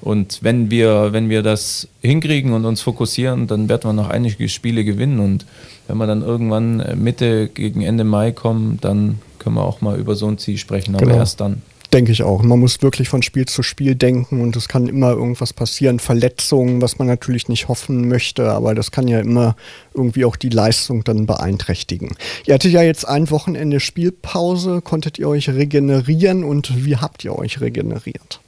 und 0.00 0.38
wenn 0.42 0.70
wir, 0.70 1.12
wenn 1.12 1.28
wir 1.28 1.42
das 1.42 1.88
hinkriegen 2.02 2.52
und 2.52 2.64
uns 2.64 2.80
fokussieren, 2.80 3.46
dann 3.46 3.68
werden 3.68 3.84
wir 3.84 3.92
noch 3.92 4.08
einige 4.08 4.48
Spiele 4.48 4.84
gewinnen. 4.84 5.18
Und 5.18 5.44
wenn 5.88 5.96
wir 5.98 6.06
dann 6.06 6.22
irgendwann 6.22 7.02
Mitte 7.02 7.48
gegen 7.48 7.82
Ende 7.82 8.04
Mai 8.04 8.30
kommen, 8.30 8.78
dann 8.80 9.18
können 9.38 9.56
wir 9.56 9.64
auch 9.64 9.80
mal 9.80 9.98
über 9.98 10.14
so 10.14 10.28
ein 10.28 10.38
Ziel 10.38 10.56
sprechen, 10.56 10.94
aber 10.94 11.06
genau. 11.06 11.18
erst 11.18 11.40
dann. 11.40 11.62
Denke 11.92 12.12
ich 12.12 12.22
auch. 12.22 12.42
Man 12.42 12.60
muss 12.60 12.82
wirklich 12.82 13.08
von 13.08 13.22
Spiel 13.22 13.46
zu 13.46 13.62
Spiel 13.62 13.94
denken 13.94 14.42
und 14.42 14.54
es 14.56 14.68
kann 14.68 14.88
immer 14.88 15.12
irgendwas 15.12 15.54
passieren. 15.54 16.00
Verletzungen, 16.00 16.82
was 16.82 16.98
man 16.98 17.08
natürlich 17.08 17.48
nicht 17.48 17.68
hoffen 17.68 18.08
möchte, 18.08 18.50
aber 18.52 18.74
das 18.74 18.90
kann 18.90 19.08
ja 19.08 19.20
immer 19.20 19.56
irgendwie 19.94 20.26
auch 20.26 20.36
die 20.36 20.50
Leistung 20.50 21.02
dann 21.04 21.24
beeinträchtigen. 21.24 22.14
Ihr 22.44 22.54
hattet 22.54 22.72
ja 22.72 22.82
jetzt 22.82 23.08
ein 23.08 23.30
Wochenende 23.30 23.80
Spielpause. 23.80 24.82
Konntet 24.82 25.18
ihr 25.18 25.28
euch 25.28 25.48
regenerieren 25.48 26.44
und 26.44 26.84
wie 26.84 26.96
habt 26.96 27.24
ihr 27.24 27.38
euch 27.38 27.62
regeneriert? 27.62 28.40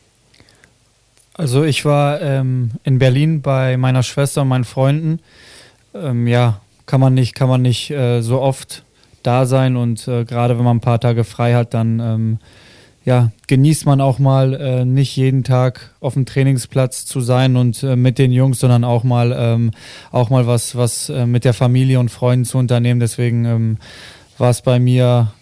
Also 1.33 1.65
ich 1.65 1.87
war 1.87 2.21
ähm, 2.21 2.73
in 2.85 2.99
Berlin 2.99 3.41
bei 3.41 3.79
meiner 3.79 4.03
Schwester 4.03 4.43
und 4.43 4.49
meinen 4.49 4.65
Freunden. 4.65 5.21
Ähm, 5.95 6.27
ja, 6.27 6.61
kann 6.85 7.01
man 7.01 7.15
nicht, 7.15 7.35
kann 7.35 7.49
man 7.49 7.63
nicht 7.63 7.91
äh, 7.91 8.21
so 8.21 8.43
oft 8.43 8.85
da 9.23 9.47
sein 9.47 9.77
und 9.77 10.07
äh, 10.09 10.25
gerade 10.27 10.59
wenn 10.59 10.65
man 10.65 10.77
ein 10.77 10.83
paar 10.83 11.01
Tage 11.01 11.25
frei 11.25 11.55
hat, 11.55 11.73
dann 11.73 12.01
ähm, 12.01 12.39
ja, 13.05 13.33
genießt 13.47 13.87
man 13.87 14.01
auch 14.01 14.19
mal 14.19 14.55
äh, 14.55 14.85
nicht 14.85 15.17
jeden 15.17 15.43
Tag 15.43 15.95
auf 16.01 16.15
dem 16.15 16.27
Trainingsplatz 16.27 17.07
zu 17.07 17.21
sein 17.21 17.57
und 17.57 17.83
äh, 17.83 17.97
mit 17.97 18.19
den 18.19 18.31
Jungs, 18.31 18.61
sondern 18.61 18.85
auch 18.85 19.05
mal 19.05 19.35
ähm, 19.37 19.71
auch 20.11 20.29
mal 20.29 20.47
was, 20.47 20.77
was 20.77 21.09
äh, 21.09 21.27
mit 21.27 21.45
der 21.45 21.55
Familie 21.55 21.99
und 21.99 22.11
Freunden 22.11 22.45
zu 22.45 22.59
unternehmen. 22.59 23.01
Deswegen 23.01 23.45
ähm, 23.47 23.79
war 24.37 24.51
es 24.51 24.61
bei 24.61 24.79
mir 24.79 25.33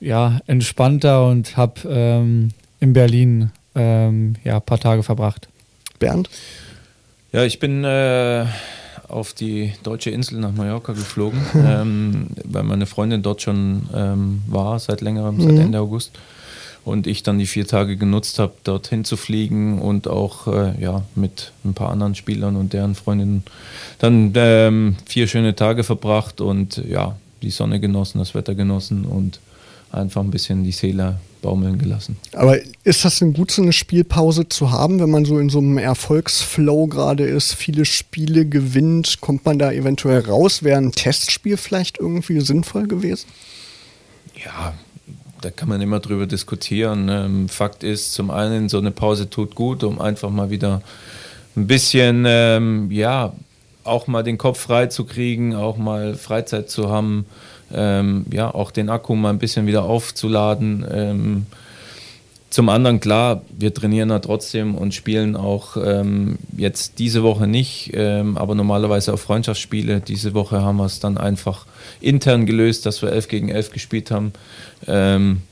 ja 0.00 0.40
entspannter 0.46 1.26
und 1.26 1.56
habe 1.56 1.80
ähm, 1.88 2.50
in 2.80 2.94
Berlin 2.94 3.50
ähm, 3.74 4.36
ja 4.42 4.56
ein 4.56 4.62
paar 4.62 4.80
Tage 4.80 5.02
verbracht. 5.02 5.48
Bernd? 5.98 6.30
Ja, 7.32 7.44
ich 7.44 7.58
bin 7.58 7.84
äh, 7.84 8.46
auf 9.08 9.34
die 9.34 9.74
deutsche 9.82 10.08
Insel 10.08 10.38
nach 10.38 10.52
Mallorca 10.52 10.94
geflogen, 10.94 11.40
ähm, 11.54 12.28
weil 12.44 12.62
meine 12.62 12.86
Freundin 12.86 13.22
dort 13.22 13.42
schon 13.42 13.88
ähm, 13.94 14.40
war 14.46 14.78
seit 14.78 15.02
längerem, 15.02 15.38
seit 15.38 15.52
mhm. 15.52 15.60
Ende 15.60 15.80
August 15.80 16.12
und 16.84 17.06
ich 17.06 17.22
dann 17.22 17.38
die 17.38 17.46
vier 17.46 17.66
Tage 17.66 17.96
genutzt 17.96 18.38
habe, 18.38 18.54
dorthin 18.64 19.04
zu 19.04 19.16
fliegen 19.16 19.80
und 19.80 20.08
auch 20.08 20.46
äh, 20.46 20.80
ja, 20.80 21.02
mit 21.14 21.52
ein 21.64 21.74
paar 21.74 21.90
anderen 21.90 22.14
Spielern 22.14 22.56
und 22.56 22.72
deren 22.72 22.94
Freundinnen 22.94 23.44
dann 23.98 24.32
ähm, 24.34 24.96
vier 25.06 25.26
schöne 25.26 25.54
Tage 25.54 25.84
verbracht 25.84 26.40
und 26.40 26.82
ja, 26.88 27.16
die 27.42 27.50
Sonne 27.50 27.80
genossen, 27.80 28.18
das 28.18 28.34
Wetter 28.34 28.54
genossen 28.54 29.04
und 29.04 29.40
einfach 29.92 30.22
ein 30.22 30.30
bisschen 30.30 30.64
die 30.64 30.72
Seele 30.72 31.18
baumeln 31.40 31.78
gelassen. 31.78 32.16
Aber 32.32 32.58
ist 32.84 33.04
das 33.04 33.20
denn 33.20 33.32
gut, 33.32 33.50
so 33.50 33.62
eine 33.62 33.72
Spielpause 33.72 34.48
zu 34.48 34.70
haben, 34.70 35.00
wenn 35.00 35.10
man 35.10 35.24
so 35.24 35.38
in 35.38 35.48
so 35.48 35.58
einem 35.58 35.78
Erfolgsflow 35.78 36.88
gerade 36.88 37.24
ist, 37.24 37.54
viele 37.54 37.84
Spiele 37.84 38.44
gewinnt, 38.44 39.20
kommt 39.20 39.44
man 39.44 39.58
da 39.58 39.70
eventuell 39.72 40.20
raus? 40.20 40.62
Wäre 40.62 40.78
ein 40.78 40.92
Testspiel 40.92 41.56
vielleicht 41.56 41.98
irgendwie 41.98 42.40
sinnvoll 42.40 42.88
gewesen? 42.88 43.26
Ja, 44.44 44.74
da 45.40 45.50
kann 45.50 45.68
man 45.68 45.80
immer 45.80 46.00
drüber 46.00 46.26
diskutieren. 46.26 47.08
Ähm, 47.08 47.48
Fakt 47.48 47.84
ist, 47.84 48.12
zum 48.12 48.30
einen, 48.30 48.68
so 48.68 48.78
eine 48.78 48.90
Pause 48.90 49.30
tut 49.30 49.54
gut, 49.54 49.84
um 49.84 50.00
einfach 50.00 50.30
mal 50.30 50.50
wieder 50.50 50.82
ein 51.56 51.66
bisschen, 51.66 52.24
ähm, 52.26 52.90
ja, 52.90 53.32
auch 53.84 54.06
mal 54.06 54.22
den 54.22 54.38
Kopf 54.38 54.60
frei 54.60 54.86
zu 54.86 55.04
kriegen, 55.04 55.54
auch 55.54 55.76
mal 55.76 56.14
Freizeit 56.14 56.70
zu 56.70 56.90
haben, 56.90 57.26
ähm, 57.72 58.26
ja, 58.30 58.52
auch 58.52 58.70
den 58.70 58.90
Akku 58.90 59.14
mal 59.14 59.30
ein 59.30 59.38
bisschen 59.38 59.66
wieder 59.66 59.84
aufzuladen. 59.84 60.86
Ähm, 60.90 61.46
zum 62.50 62.70
anderen, 62.70 62.98
klar, 62.98 63.42
wir 63.56 63.74
trainieren 63.74 64.08
da 64.08 64.20
trotzdem 64.20 64.74
und 64.74 64.94
spielen 64.94 65.36
auch 65.36 65.76
ähm, 65.76 66.38
jetzt 66.56 66.98
diese 66.98 67.22
Woche 67.22 67.46
nicht, 67.46 67.90
ähm, 67.92 68.38
aber 68.38 68.54
normalerweise 68.54 69.12
auch 69.12 69.18
Freundschaftsspiele. 69.18 70.00
Diese 70.00 70.32
Woche 70.32 70.62
haben 70.62 70.78
wir 70.78 70.86
es 70.86 70.98
dann 70.98 71.18
einfach 71.18 71.66
intern 72.00 72.46
gelöst, 72.46 72.86
dass 72.86 73.02
wir 73.02 73.12
11 73.12 73.28
gegen 73.28 73.48
11 73.50 73.70
gespielt 73.70 74.10
haben. 74.10 74.32
Ähm, 74.86 75.42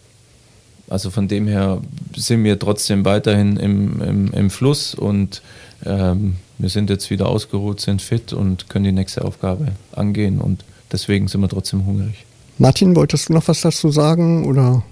also 0.89 1.11
von 1.11 1.29
dem 1.29 1.47
her 1.47 1.83
sind 2.17 2.45
wir 2.45 2.59
trotzdem 2.59 3.05
weiterhin 3.05 3.59
im, 3.59 4.01
im, 4.01 4.33
im 4.33 4.51
Fluss 4.51 4.95
und 4.95 5.43
ähm, 5.85 6.37
wir 6.59 6.71
sind 6.71 6.89
jetzt 6.89 7.11
wieder 7.11 7.29
ausgeruht, 7.29 7.81
sind 7.81 8.01
fit 8.01 8.33
und 8.33 8.71
können 8.71 8.85
die 8.85 8.93
nächste 8.93 9.25
Aufgabe 9.25 9.73
angehen 9.93 10.41
und 10.41 10.65
deswegen 10.93 11.29
sind 11.29 11.43
wir 11.43 11.49
trotzdem 11.49 11.85
hungrig. 11.85 12.25
Martin, 12.57 12.97
wolltest 12.97 13.29
du 13.29 13.35
noch 13.35 13.47
was 13.49 13.61
dazu 13.61 13.91
sagen 13.91 14.47
oder? 14.47 14.83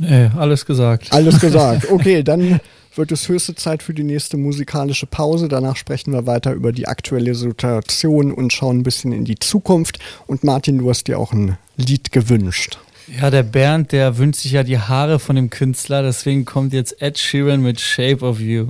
Nee, 0.00 0.30
alles 0.36 0.64
gesagt. 0.64 1.12
Alles 1.12 1.38
gesagt. 1.40 1.90
Okay, 1.90 2.22
dann 2.22 2.58
wird 2.94 3.12
es 3.12 3.28
höchste 3.28 3.54
Zeit 3.54 3.82
für 3.82 3.94
die 3.94 4.02
nächste 4.02 4.36
musikalische 4.36 5.06
Pause. 5.06 5.48
Danach 5.48 5.76
sprechen 5.76 6.12
wir 6.12 6.26
weiter 6.26 6.52
über 6.52 6.72
die 6.72 6.88
aktuelle 6.88 7.34
Situation 7.34 8.32
und 8.32 8.52
schauen 8.52 8.78
ein 8.78 8.82
bisschen 8.82 9.12
in 9.12 9.24
die 9.24 9.38
Zukunft. 9.38 9.98
Und 10.26 10.42
Martin, 10.42 10.78
du 10.78 10.88
hast 10.88 11.06
dir 11.06 11.18
auch 11.18 11.32
ein 11.32 11.58
Lied 11.76 12.12
gewünscht. 12.12 12.78
Ja, 13.20 13.30
der 13.30 13.42
Bernd, 13.42 13.92
der 13.92 14.18
wünscht 14.18 14.40
sich 14.40 14.52
ja 14.52 14.62
die 14.62 14.78
Haare 14.78 15.18
von 15.18 15.36
dem 15.36 15.50
Künstler, 15.50 16.02
deswegen 16.02 16.44
kommt 16.44 16.72
jetzt 16.72 17.02
Ed 17.02 17.18
Sheeran 17.18 17.60
mit 17.60 17.80
Shape 17.80 18.24
of 18.24 18.40
You. 18.40 18.68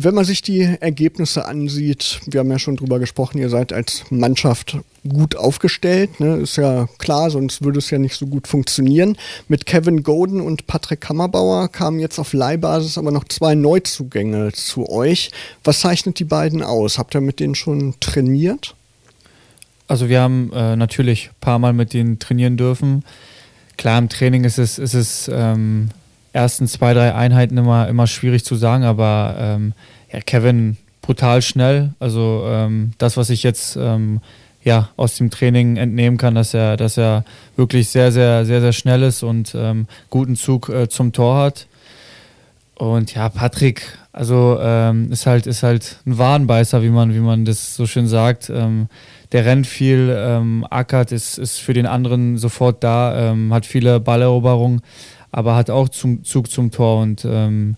Wenn 0.00 0.14
man 0.14 0.24
sich 0.24 0.42
die 0.42 0.60
Ergebnisse 0.62 1.46
ansieht, 1.46 2.20
wir 2.26 2.38
haben 2.38 2.50
ja 2.52 2.60
schon 2.60 2.76
drüber 2.76 3.00
gesprochen, 3.00 3.38
ihr 3.38 3.48
seid 3.48 3.72
als 3.72 4.04
Mannschaft 4.10 4.76
gut 5.08 5.34
aufgestellt, 5.34 6.20
ne? 6.20 6.36
ist 6.36 6.54
ja 6.54 6.88
klar, 6.98 7.30
sonst 7.30 7.64
würde 7.64 7.80
es 7.80 7.90
ja 7.90 7.98
nicht 7.98 8.14
so 8.14 8.28
gut 8.28 8.46
funktionieren. 8.46 9.16
Mit 9.48 9.66
Kevin 9.66 10.04
Golden 10.04 10.40
und 10.40 10.68
Patrick 10.68 11.00
Kammerbauer 11.00 11.66
kamen 11.66 11.98
jetzt 11.98 12.20
auf 12.20 12.32
Leihbasis 12.32 12.96
aber 12.96 13.10
noch 13.10 13.24
zwei 13.24 13.56
Neuzugänge 13.56 14.52
zu 14.52 14.88
euch. 14.88 15.32
Was 15.64 15.80
zeichnet 15.80 16.20
die 16.20 16.24
beiden 16.24 16.62
aus? 16.62 16.96
Habt 16.96 17.16
ihr 17.16 17.20
mit 17.20 17.40
denen 17.40 17.56
schon 17.56 17.94
trainiert? 17.98 18.76
Also 19.88 20.08
wir 20.08 20.20
haben 20.20 20.52
äh, 20.52 20.76
natürlich 20.76 21.30
ein 21.30 21.40
paar 21.40 21.58
Mal 21.58 21.72
mit 21.72 21.92
denen 21.92 22.20
trainieren 22.20 22.56
dürfen. 22.56 23.04
Klar, 23.76 23.98
im 23.98 24.08
Training 24.08 24.44
ist 24.44 24.58
es, 24.58 24.78
ist 24.78 24.94
es 24.94 25.28
ähm, 25.32 25.88
ersten 26.38 26.68
zwei, 26.68 26.94
drei 26.94 27.14
Einheiten 27.14 27.58
immer, 27.58 27.88
immer 27.88 28.06
schwierig 28.06 28.44
zu 28.44 28.54
sagen, 28.54 28.84
aber 28.84 29.34
ähm, 29.40 29.72
ja, 30.12 30.20
Kevin 30.20 30.76
brutal 31.02 31.42
schnell. 31.42 31.94
Also 31.98 32.44
ähm, 32.46 32.92
das, 32.98 33.16
was 33.16 33.28
ich 33.28 33.42
jetzt 33.42 33.76
ähm, 33.76 34.20
ja, 34.62 34.90
aus 34.96 35.16
dem 35.16 35.30
Training 35.30 35.76
entnehmen 35.76 36.16
kann, 36.16 36.36
dass 36.36 36.54
er, 36.54 36.76
dass 36.76 36.96
er 36.96 37.24
wirklich 37.56 37.88
sehr, 37.88 38.12
sehr, 38.12 38.44
sehr, 38.44 38.60
sehr 38.60 38.72
schnell 38.72 39.02
ist 39.02 39.24
und 39.24 39.52
ähm, 39.56 39.86
guten 40.10 40.36
Zug 40.36 40.68
äh, 40.68 40.88
zum 40.88 41.12
Tor 41.12 41.38
hat. 41.38 41.66
Und 42.76 43.12
ja, 43.14 43.28
Patrick, 43.28 43.82
also 44.12 44.58
ähm, 44.60 45.10
ist 45.10 45.26
halt, 45.26 45.48
ist 45.48 45.64
halt 45.64 45.98
ein 46.06 46.18
Wadenbeißer, 46.18 46.84
wie 46.84 46.90
man, 46.90 47.12
wie 47.12 47.18
man 47.18 47.44
das 47.44 47.74
so 47.74 47.86
schön 47.86 48.06
sagt. 48.06 48.48
Ähm, 48.48 48.86
der 49.32 49.44
rennt 49.44 49.66
viel, 49.66 50.14
ähm, 50.16 50.64
ackert, 50.70 51.10
ist, 51.10 51.38
ist 51.38 51.58
für 51.58 51.72
den 51.72 51.86
anderen 51.86 52.38
sofort 52.38 52.84
da, 52.84 53.32
ähm, 53.32 53.52
hat 53.52 53.66
viele 53.66 53.98
Balleroberungen 53.98 54.82
aber 55.30 55.56
hat 55.56 55.70
auch 55.70 55.88
zum 55.88 56.24
Zug 56.24 56.50
zum 56.50 56.70
Tor 56.70 57.02
und 57.02 57.24
ähm, 57.24 57.76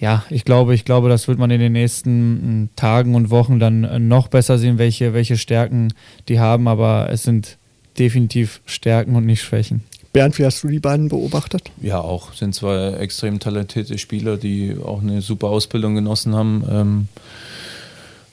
ja, 0.00 0.24
ich 0.30 0.44
glaube, 0.44 0.74
ich 0.74 0.86
glaube, 0.86 1.10
das 1.10 1.28
wird 1.28 1.38
man 1.38 1.50
in 1.50 1.60
den 1.60 1.72
nächsten 1.72 2.62
mm, 2.62 2.68
Tagen 2.74 3.14
und 3.14 3.30
Wochen 3.30 3.58
dann 3.58 3.84
äh, 3.84 3.98
noch 3.98 4.28
besser 4.28 4.56
sehen, 4.58 4.78
welche, 4.78 5.12
welche 5.12 5.36
Stärken 5.36 5.92
die 6.28 6.40
haben, 6.40 6.68
aber 6.68 7.10
es 7.10 7.22
sind 7.22 7.58
definitiv 7.98 8.62
Stärken 8.64 9.14
und 9.14 9.26
nicht 9.26 9.42
Schwächen. 9.42 9.84
Bernd, 10.12 10.38
wie 10.38 10.44
hast 10.44 10.64
du 10.64 10.68
die 10.68 10.80
beiden 10.80 11.08
beobachtet? 11.08 11.70
Ja, 11.80 12.00
auch. 12.00 12.32
Sind 12.32 12.54
zwei 12.54 12.94
extrem 12.94 13.38
talentierte 13.38 13.96
Spieler, 13.98 14.38
die 14.38 14.76
auch 14.82 15.02
eine 15.02 15.20
super 15.20 15.48
Ausbildung 15.48 15.94
genossen 15.94 16.34
haben. 16.34 16.64
Ähm, 16.68 17.08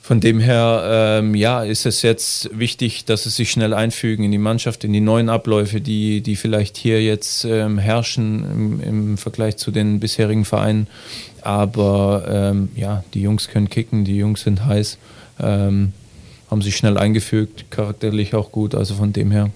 von 0.08 0.20
dem 0.20 0.40
her, 0.40 1.18
ähm, 1.20 1.34
ja, 1.34 1.62
ist 1.62 1.84
es 1.84 2.00
jetzt 2.00 2.48
wichtig, 2.58 3.04
dass 3.04 3.24
sie 3.24 3.28
sich 3.28 3.50
schnell 3.50 3.74
einfügen 3.74 4.24
in 4.24 4.30
die 4.30 4.38
Mannschaft, 4.38 4.82
in 4.84 4.94
die 4.94 5.02
neuen 5.02 5.28
Abläufe, 5.28 5.82
die, 5.82 6.22
die 6.22 6.34
vielleicht 6.34 6.78
hier 6.78 7.02
jetzt 7.02 7.44
ähm, 7.44 7.76
herrschen 7.76 8.42
im, 8.50 8.80
im, 8.80 9.18
Vergleich 9.18 9.58
zu 9.58 9.70
den 9.70 10.00
bisherigen 10.00 10.46
Vereinen. 10.46 10.86
Aber 11.42 12.24
ähm, 12.26 12.70
ja, 12.74 13.04
die 13.12 13.20
Jungs 13.20 13.48
können 13.48 13.68
kicken, 13.68 14.06
die 14.06 14.16
Jungs 14.16 14.44
sind 14.44 14.64
heiß, 14.64 14.96
ähm, 15.40 15.92
haben 16.50 16.62
sich 16.62 16.78
schnell 16.78 16.96
eingefügt, 16.96 17.70
charakterlich 17.70 18.34
auch 18.34 18.50
gut. 18.50 18.74
Also 18.74 18.94
von 18.94 19.12
dem 19.12 19.30
her 19.30 19.50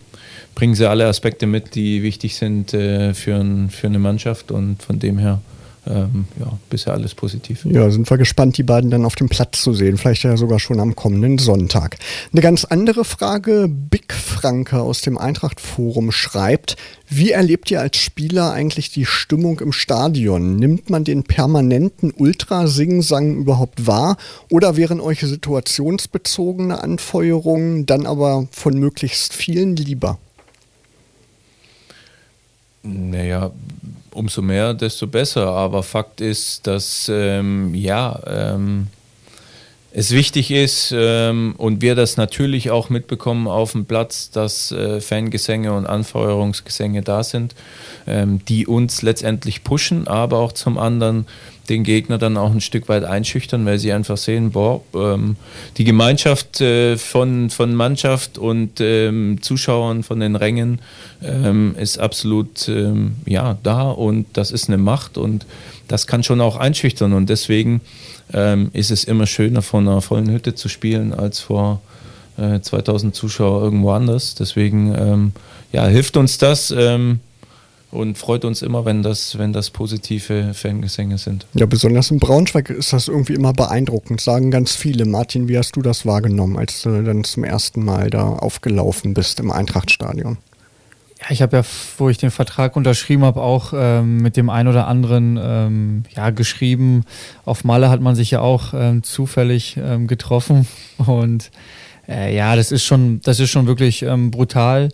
bringen 0.55 0.75
sie 0.75 0.87
alle 0.87 1.07
Aspekte 1.07 1.47
mit, 1.47 1.75
die 1.75 2.03
wichtig 2.03 2.37
sind 2.37 2.75
äh, 2.75 3.15
für, 3.15 3.37
ein, 3.37 3.71
für 3.71 3.87
eine 3.87 3.99
Mannschaft. 3.99 4.51
Und 4.51 4.83
von 4.83 4.99
dem 4.99 5.17
her 5.17 5.41
ähm, 5.85 6.27
ja, 6.38 6.59
bisher 6.71 6.92
alles 6.92 7.14
positiv. 7.14 7.64
Ja, 7.64 7.90
sind 7.90 8.09
wir 8.09 8.16
gespannt, 8.16 8.57
die 8.57 8.62
beiden 8.62 8.90
dann 8.90 9.05
auf 9.05 9.16
dem 9.16 9.29
Platz 9.29 9.62
zu 9.62 9.75
sehen. 9.75 9.99
Vielleicht 9.99 10.23
ja 10.23 10.37
sogar 10.37 10.61
schon 10.61 10.79
am 10.79 10.95
kommenden 10.95 11.38
Sonntag. 11.38 11.99
Eine 12.33 12.40
ganz 12.40 12.64
andere 12.64 13.05
Frage. 13.05 13.68
Big 13.68 14.12
Franke 14.12 14.81
aus 14.81 15.01
dem 15.01 15.18
Eintracht 15.18 15.61
Forum 15.61 16.12
schreibt, 16.12 16.77
wie 17.09 17.33
erlebt 17.33 17.71
ihr 17.73 17.81
als 17.81 17.97
Spieler 17.97 18.53
eigentlich 18.53 18.90
die 18.90 19.07
Stimmung 19.07 19.59
im 19.59 19.73
Stadion? 19.73 20.57
Nimmt 20.57 20.88
man 20.88 21.03
den 21.03 21.25
permanenten 21.25 22.12
Ultrasingsang 22.12 23.37
überhaupt 23.37 23.87
wahr 23.87 24.16
oder 24.51 24.77
wären 24.77 25.01
euch 25.01 25.21
situationsbezogene 25.21 26.81
Anfeuerungen 26.81 27.87
dann 27.87 28.07
aber 28.07 28.47
von 28.53 28.79
möglichst 28.79 29.35
vielen 29.35 29.75
lieber? 29.75 30.18
Naja, 32.85 33.53
umso 34.14 34.42
mehr, 34.42 34.75
desto 34.75 35.07
besser. 35.07 35.48
Aber 35.48 35.83
Fakt 35.83 36.20
ist, 36.20 36.66
dass 36.66 37.11
ähm, 37.12 37.75
ja, 37.75 38.20
ähm, 38.27 38.88
es 39.94 40.11
wichtig 40.12 40.51
ist 40.51 40.94
ähm, 40.96 41.55
und 41.59 41.83
wir 41.83 41.94
das 41.94 42.16
natürlich 42.16 42.70
auch 42.70 42.88
mitbekommen 42.88 43.46
auf 43.46 43.72
dem 43.72 43.85
Platz, 43.85 44.31
dass 44.31 44.72
äh, 44.72 45.01
Fangesänge 45.03 45.75
und 45.75 45.87
Anfeuerungsgesänge 45.87 47.03
da 47.03 47.22
sind, 47.22 47.55
ähm, 48.07 48.42
die 48.46 48.66
uns 48.66 49.03
letztendlich 49.03 49.64
pushen, 49.64 50.09
aber 50.09 50.38
auch 50.38 50.53
zum 50.53 50.79
anderen 50.79 51.27
den 51.72 51.85
Gegner 51.85 52.18
dann 52.18 52.37
auch 52.37 52.50
ein 52.50 52.61
Stück 52.61 52.88
weit 52.88 53.04
einschüchtern, 53.04 53.64
weil 53.64 53.78
sie 53.78 53.92
einfach 53.92 54.18
sehen, 54.18 54.50
boah, 54.52 54.82
ähm, 54.94 55.37
die 55.78 55.85
Gemeinschaft 55.85 56.61
äh, 56.61 56.98
von, 56.98 57.48
von 57.48 57.74
Mannschaft 57.74 58.37
und 58.37 58.80
ähm, 58.80 59.38
Zuschauern 59.40 60.02
von 60.02 60.20
den 60.20 60.37
Rängen 60.37 60.80
ähm, 61.22 61.74
ist 61.78 61.98
absolut 61.98 62.68
ähm, 62.68 63.16
ja, 63.24 63.56
da 63.62 63.90
und 63.90 64.26
das 64.35 64.50
ist 64.50 64.68
eine 64.68 64.76
Macht 64.76 65.16
und 65.16 65.46
das 65.88 66.06
kann 66.06 66.22
schon 66.22 66.42
auch 66.42 66.56
einschüchtern 66.56 67.14
und 67.14 67.30
deswegen 67.30 67.80
ähm, 68.35 68.70
ist 68.74 68.90
es 68.90 69.04
immer 69.04 69.26
schöner, 69.26 69.62
vor 69.62 69.80
einer 69.80 70.02
vollen 70.02 70.30
Hütte 70.30 70.54
zu 70.54 70.68
spielen, 70.68 71.14
als 71.14 71.40
vor 71.40 71.80
äh, 72.37 72.61
2000 72.61 73.14
Zuschauer 73.14 73.62
irgendwo 73.62 73.92
anders. 73.92 74.35
Deswegen 74.35 74.94
ähm, 74.94 75.32
ja, 75.72 75.87
hilft 75.87 76.18
uns 76.18 76.37
das 76.37 76.70
und 77.92 78.16
freut 78.16 78.44
uns 78.44 78.62
immer, 78.62 78.85
wenn 78.85 79.02
das, 79.02 79.38
wenn 79.38 79.52
das 79.52 79.70
positive 79.70 80.55
Fangesänge 80.55 81.18
sind. 81.18 81.46
Ja, 81.55 81.66
besonders 81.66 82.11
in 82.11 82.18
Braunschweig 82.18 82.70
ist 82.70 82.92
das 82.92 83.09
irgendwie 83.09 83.35
immer 83.35 83.52
beeindruckend, 83.52 84.20
sagen 84.20 84.50
ganz 84.50 84.74
viele. 84.74 85.05
Martin, 85.05 85.46
wie 85.46 85.59
hast 85.59 85.76
du 85.76 85.83
das 85.83 86.07
wahrgenommen, 86.07 86.57
als 86.59 86.83
du 86.83 87.02
dann 87.02 87.22
zum 87.22 87.44
ersten 87.44 87.85
Mal 87.85 88.09
da 88.11 88.24
aufgelaufen 88.24 89.12
bist 89.12 89.40
im 89.40 89.50
Eintrachtstadion? 89.50 90.38
Ja, 91.20 91.26
ich 91.31 91.42
habe 91.42 91.59
ja, 91.59 91.62
wo 91.98 92.09
ich 92.09 92.16
den 92.16 92.31
Vertrag 92.31 92.76
unterschrieben 92.76 93.24
habe, 93.24 93.42
auch 93.42 93.74
ähm, 93.76 94.22
mit 94.22 94.38
dem 94.38 94.48
einen 94.48 94.68
oder 94.68 94.88
anderen 94.88 95.38
ähm, 95.40 96.02
ja, 96.16 96.31
geschrieben. 96.31 97.05
Auf 97.44 97.62
Malle 97.62 97.90
hat 97.90 98.00
man 98.00 98.16
sich 98.16 98.31
ja 98.31 98.40
auch 98.40 98.72
ähm, 98.74 99.02
zufällig 99.02 99.76
ähm, 99.76 100.07
getroffen. 100.07 100.66
Und 100.96 101.50
äh, 102.09 102.35
ja, 102.35 102.57
das 102.57 102.72
ist 102.72 102.85
schon, 102.85 103.20
das 103.20 103.38
ist 103.38 103.50
schon 103.50 103.66
wirklich 103.66 104.02
ähm, 104.02 104.31
brutal. 104.31 104.88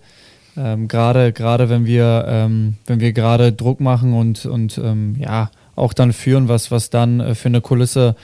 Ähm, 0.57 0.89
gerade 0.89 1.33
gerade 1.33 1.69
wenn 1.69 1.87
wir 1.87 2.25
ähm, 2.29 2.75
wenn 2.87 3.01
wir 3.01 3.13
gerade 3.13 3.53
Druck 3.53 3.81
machen 3.81 4.13
und 4.15 4.47
und 4.47 4.79
ähm, 4.79 5.17
ja 5.19 5.51
auch 5.77 5.93
dann 5.93 6.13
führen, 6.13 6.49
was 6.49 6.71
was 6.71 6.91
dann 6.91 7.21
äh, 7.21 7.35
für 7.35 7.49
eine 7.49 7.61
Kulisse 7.61 8.17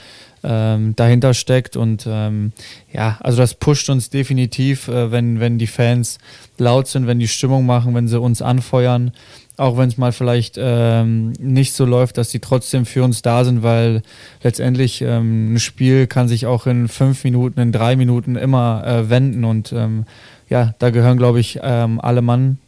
ähm, 0.44 0.94
dahinter 0.94 1.34
steckt. 1.34 1.76
Und 1.76 2.06
ähm, 2.08 2.52
ja, 2.92 3.18
also 3.20 3.38
das 3.38 3.54
pusht 3.54 3.88
uns 3.88 4.10
definitiv, 4.10 4.88
äh, 4.88 5.10
wenn, 5.10 5.40
wenn 5.40 5.58
die 5.58 5.66
Fans 5.66 6.18
laut 6.58 6.86
sind, 6.86 7.06
wenn 7.06 7.18
die 7.18 7.28
Stimmung 7.28 7.66
machen, 7.66 7.94
wenn 7.94 8.06
sie 8.06 8.20
uns 8.20 8.42
anfeuern. 8.42 9.12
Auch 9.56 9.78
wenn 9.78 9.88
es 9.88 9.96
mal 9.96 10.10
vielleicht 10.10 10.56
ähm, 10.58 11.32
nicht 11.38 11.74
so 11.74 11.84
läuft, 11.84 12.18
dass 12.18 12.30
sie 12.30 12.40
trotzdem 12.40 12.86
für 12.86 13.04
uns 13.04 13.22
da 13.22 13.44
sind, 13.44 13.62
weil 13.62 14.02
letztendlich 14.42 15.00
ähm, 15.00 15.54
ein 15.54 15.60
Spiel 15.60 16.08
kann 16.08 16.26
sich 16.26 16.46
auch 16.46 16.66
in 16.66 16.88
fünf 16.88 17.22
Minuten, 17.22 17.60
in 17.60 17.70
drei 17.70 17.94
Minuten 17.94 18.34
immer 18.34 18.84
äh, 18.84 19.10
wenden. 19.10 19.44
Und 19.44 19.72
ähm, 19.72 20.06
ja, 20.48 20.74
da 20.78 20.90
gehören, 20.90 21.16
glaube 21.16 21.40
ich, 21.40 21.58
ähm, 21.62 22.00
alle 22.00 22.22
Mann 22.22 22.58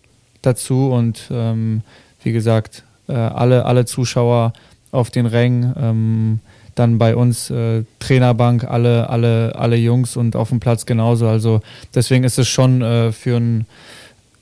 dazu. 0.42 0.90
Und 0.90 1.28
ähm, 1.30 1.82
wie 2.22 2.32
gesagt, 2.32 2.84
äh, 3.08 3.12
alle, 3.12 3.64
alle 3.64 3.84
Zuschauer 3.84 4.52
auf 4.92 5.10
den 5.10 5.26
Rängen 5.26 5.74
ähm, 5.78 6.40
dann 6.76 6.98
bei 6.98 7.16
uns 7.16 7.50
äh, 7.50 7.84
Trainerbank, 7.98 8.64
alle, 8.64 9.08
alle, 9.08 9.54
alle 9.56 9.76
Jungs 9.76 10.16
und 10.16 10.36
auf 10.36 10.50
dem 10.50 10.60
Platz 10.60 10.86
genauso. 10.86 11.26
Also 11.26 11.62
deswegen 11.94 12.22
ist 12.22 12.38
es 12.38 12.48
schon 12.48 12.82
äh, 12.82 13.12
für, 13.12 13.36
ein, 13.36 13.66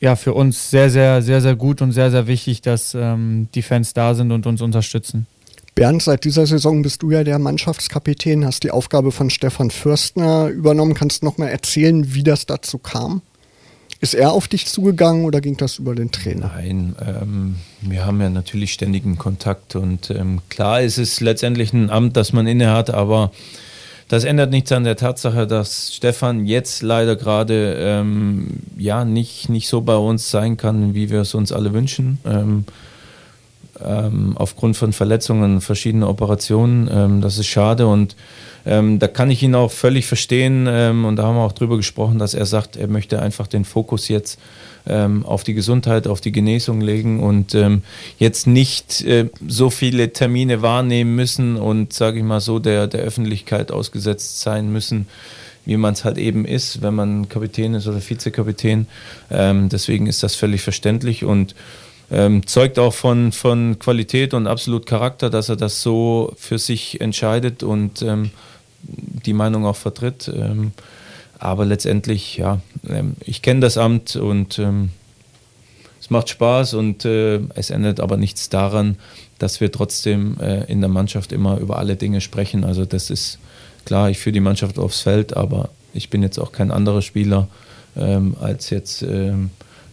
ja, 0.01 0.16
für 0.16 0.35
uns 0.35 0.70
sehr, 0.70 0.90
sehr, 0.90 1.23
sehr, 1.23 1.40
sehr 1.40 1.55
gut 1.55 1.81
und 1.81 1.92
sehr, 1.92 2.11
sehr 2.11 2.27
wichtig, 2.27 2.61
dass 2.61 2.94
ähm, 2.94 3.49
die 3.55 3.62
Fans 3.62 3.94
da 3.94 4.14
sind 4.14 4.33
und 4.33 4.47
uns 4.47 4.61
unterstützen. 4.62 5.27
Bernd, 5.75 6.03
seit 6.03 6.25
dieser 6.25 6.47
Saison 6.47 6.83
bist 6.83 7.03
du 7.03 7.11
ja 7.11 7.25
der 7.25 7.39
Mannschaftskapitän, 7.39 8.45
hast 8.45 8.63
die 8.63 8.71
Aufgabe 8.71 9.11
von 9.11 9.29
Stefan 9.29 9.71
Fürstner 9.71 10.49
übernommen. 10.49 10.95
Kannst 10.95 11.23
du 11.23 11.27
noch 11.27 11.37
mal 11.37 11.49
erzählen, 11.49 12.15
wie 12.15 12.23
das 12.23 12.47
dazu 12.47 12.79
kam? 12.79 13.23
Ist 14.01 14.15
er 14.15 14.33
auf 14.33 14.49
dich 14.49 14.67
zugegangen 14.67 15.25
oder 15.25 15.41
ging 15.41 15.57
das 15.57 15.79
über 15.79 15.95
den 15.95 16.13
Trainer? 16.13 16.53
Nein, 16.55 16.95
ähm, 17.05 17.57
wir 17.81 18.05
haben 18.05 18.21
ja 18.21 18.29
natürlich 18.29 18.73
ständigen 18.73 19.19
Kontakt 19.19 19.77
und 19.77 20.11
ähm, 20.11 20.43
klar 20.49 20.83
ist 20.83 20.99
es 20.99 21.21
letztendlich 21.21 21.73
ein 21.73 21.91
Amt, 21.91 22.17
das 22.17 22.33
man 22.33 22.47
innehat, 22.47 22.91
aber 22.91 23.33
das 24.09 24.25
ändert 24.25 24.51
nichts 24.51 24.71
an 24.73 24.85
der 24.85 24.97
Tatsache, 24.97 25.47
dass 25.47 25.95
Stefan 25.95 26.45
jetzt 26.45 26.83
leider 26.83 27.17
gerade 27.17 27.77
ähm, 27.79 28.61
ja 28.77 29.05
nicht, 29.05 29.49
nicht 29.49 29.69
so 29.69 29.81
bei 29.81 29.97
uns 29.97 30.31
sein 30.31 30.57
kann, 30.57 30.95
wie 30.95 31.11
wir 31.11 31.23
es 31.23 31.35
uns 31.35 31.51
alle 31.51 31.73
wünschen. 31.73 32.19
Ähm, 32.27 32.65
ähm, 33.83 34.37
aufgrund 34.37 34.77
von 34.77 34.93
Verletzungen, 34.93 35.61
verschiedenen 35.61 36.05
Operationen. 36.05 36.89
Ähm, 36.93 37.21
das 37.21 37.39
ist 37.39 37.47
schade 37.47 37.87
und 37.87 38.17
ähm, 38.67 38.99
da 38.99 39.09
kann 39.09 39.31
ich 39.31 39.43
ihn 39.43 39.55
auch 39.55 39.71
völlig 39.71 40.07
verstehen 40.07 40.67
ähm, 40.69 41.05
und 41.05 41.17
da 41.17 41.25
haben 41.25 41.37
wir 41.37 41.43
auch 41.43 41.53
drüber 41.53 41.77
gesprochen, 41.77 42.19
dass 42.19 42.35
er 42.35 42.47
sagt, 42.47 42.77
er 42.77 42.89
möchte 42.89 43.21
einfach 43.21 43.47
den 43.47 43.65
Fokus 43.65 44.09
jetzt 44.09 44.39
ähm, 44.87 45.25
auf 45.27 45.45
die 45.45 45.55
Gesundheit, 45.55 46.07
auf 46.07 46.21
die 46.21 46.33
Genesung 46.33 46.81
legen 46.81 47.23
und 47.23 47.55
ähm, 47.55 47.83
jetzt 48.19 48.47
nicht 48.47 49.03
äh, 49.03 49.29
so 49.47 49.71
viele 49.71 50.13
Termine 50.13 50.63
wahrnehmen 50.63 51.15
müssen 51.15 51.57
und, 51.57 51.93
sage 51.93 52.19
ich 52.19 52.25
mal 52.25 52.41
so, 52.41 52.59
der, 52.59 52.87
der 52.87 53.01
Öffentlichkeit 53.01 53.71
ausgesetzt 53.71 54.41
sein 54.41 54.73
müssen 54.73 55.07
wie 55.67 55.77
man 55.79 55.95
es 55.95 56.05
halt 56.05 56.19
eben 56.19 56.45
ist, 56.45 56.83
wenn 56.83 56.95
man 56.95 57.29
Kapitän 57.31 57.73
ist 57.73 57.87
oder 57.87 57.99
Vizekapitän. 57.99 58.87
Ähm, 59.31 59.69
deswegen 59.71 60.07
ist 60.07 60.23
das 60.23 60.35
völlig 60.35 60.61
verständlich 60.61 61.25
und 61.25 61.55
ähm, 62.11 62.47
zeugt 62.47 62.79
auch 62.79 62.95
von, 62.95 63.33
von 63.33 63.79
Qualität 63.79 64.35
und 64.35 64.47
absolut 64.47 64.87
Charakter, 64.87 65.31
dass 65.31 65.49
er 65.49 65.57
das 65.57 65.83
so 65.83 66.33
für 66.37 66.59
sich 66.59 67.01
entscheidet 67.01 67.62
und 67.62 68.03
ähm, 68.03 68.31
die 68.83 69.33
Meinung 69.33 69.67
auch 69.67 69.77
vertritt. 69.77 70.31
Ähm, 70.35 70.73
aber 71.38 71.64
letztendlich, 71.64 72.37
ja, 72.37 72.61
ähm, 72.88 73.14
ich 73.21 73.43
kenne 73.43 73.61
das 73.61 73.77
Amt 73.77 74.17
und 74.17 74.59
ähm, 74.59 74.90
es 76.01 76.11
macht 76.11 76.29
Spaß 76.29 76.75
und 76.75 77.05
äh, 77.05 77.40
es 77.55 77.71
ändert 77.71 78.01
aber 78.01 78.17
nichts 78.17 78.49
daran, 78.51 78.97
dass 79.38 79.61
wir 79.61 79.73
trotzdem 79.73 80.38
äh, 80.40 80.64
in 80.64 80.81
der 80.81 80.90
Mannschaft 80.90 81.33
immer 81.33 81.59
über 81.59 81.79
alle 81.79 81.97
Dinge 81.97 82.21
sprechen. 82.21 82.64
Also 82.64 82.85
das 82.85 83.11
ist 83.11 83.38
klar, 83.85 84.11
ich 84.11 84.19
führe 84.19 84.35
die 84.35 84.40
Mannschaft 84.40 84.79
aufs 84.79 85.01
Feld, 85.01 85.37
aber 85.37 85.71
ich 85.95 86.11
bin 86.11 86.23
jetzt 86.23 86.38
auch 86.38 86.53
kein 86.53 86.71
anderer 86.71 87.03
Spieler 87.03 87.49
ähm, 87.97 88.37
als 88.40 88.71
jetzt 88.71 89.05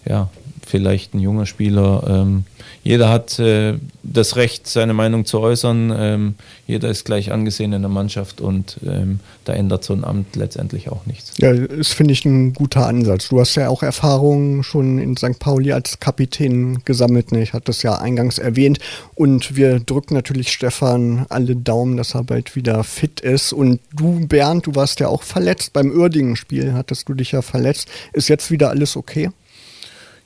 ja, 0.03 0.29
vielleicht 0.65 1.13
ein 1.13 1.19
junger 1.19 1.45
Spieler. 1.45 2.03
Ähm, 2.07 2.43
jeder 2.83 3.09
hat 3.09 3.37
äh, 3.37 3.75
das 4.01 4.35
Recht, 4.35 4.67
seine 4.67 4.93
Meinung 4.93 5.25
zu 5.25 5.39
äußern. 5.39 5.93
Ähm, 5.95 6.35
jeder 6.65 6.89
ist 6.89 7.05
gleich 7.05 7.31
angesehen 7.31 7.73
in 7.73 7.81
der 7.81 7.91
Mannschaft 7.91 8.41
und 8.41 8.77
ähm, 8.85 9.19
da 9.45 9.53
ändert 9.53 9.83
so 9.83 9.93
ein 9.93 10.03
Amt 10.03 10.35
letztendlich 10.35 10.89
auch 10.89 11.05
nichts. 11.05 11.33
Ja, 11.37 11.53
das 11.53 11.89
finde 11.89 12.13
ich 12.13 12.25
ein 12.25 12.53
guter 12.53 12.87
Ansatz. 12.87 13.29
Du 13.29 13.39
hast 13.39 13.55
ja 13.55 13.69
auch 13.69 13.83
Erfahrungen 13.83 14.63
schon 14.63 14.97
in 14.97 15.15
St. 15.15 15.37
Pauli 15.37 15.71
als 15.73 15.99
Kapitän 15.99 16.79
gesammelt. 16.83 17.31
Ne? 17.31 17.43
Ich 17.43 17.53
hatte 17.53 17.65
das 17.65 17.83
ja 17.83 17.99
eingangs 17.99 18.39
erwähnt. 18.39 18.79
Und 19.13 19.55
wir 19.55 19.79
drücken 19.79 20.15
natürlich 20.15 20.51
Stefan 20.51 21.25
alle 21.29 21.55
Daumen, 21.55 21.97
dass 21.97 22.15
er 22.15 22.23
bald 22.23 22.55
wieder 22.55 22.83
fit 22.83 23.19
ist. 23.19 23.53
Und 23.53 23.79
du, 23.93 24.25
Bernd, 24.27 24.65
du 24.65 24.75
warst 24.75 24.99
ja 24.99 25.07
auch 25.07 25.21
verletzt. 25.21 25.73
Beim 25.73 25.91
Uerdingen-Spiel 25.91 26.73
hattest 26.73 27.07
du 27.07 27.13
dich 27.13 27.31
ja 27.33 27.43
verletzt. 27.43 27.87
Ist 28.13 28.27
jetzt 28.27 28.49
wieder 28.49 28.69
alles 28.69 28.97
okay? 28.97 29.29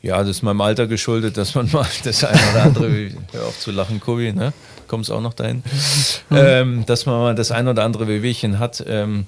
Ja, 0.06 0.20
das 0.20 0.38
ist 0.38 0.44
meinem 0.44 0.62
Alter 0.62 0.86
geschuldet, 0.86 1.36
dass 1.36 1.56
man 1.56 1.68
mal 1.74 1.88
das 2.04 2.24
eine 2.24 2.39
oder 2.52 2.63
andere, 2.63 2.89
hör 3.32 3.48
auf 3.48 3.60
zu 3.60 3.72
lachen, 3.72 4.00
Kobi, 4.00 4.32
ne? 4.34 4.54
Kommst 4.88 5.10
auch 5.12 5.22
noch 5.22 5.34
dahin? 5.34 5.63
Mhm. 6.30 6.38
Ähm, 6.38 6.86
dass 6.86 7.08
man 7.08 7.20
mal 7.20 7.36
das 7.36 7.52
eine 7.52 7.72
oder 7.72 7.84
andere 7.84 8.08
Wehwehchen 8.08 8.60
hat. 8.60 8.84
Ähm, 8.88 9.26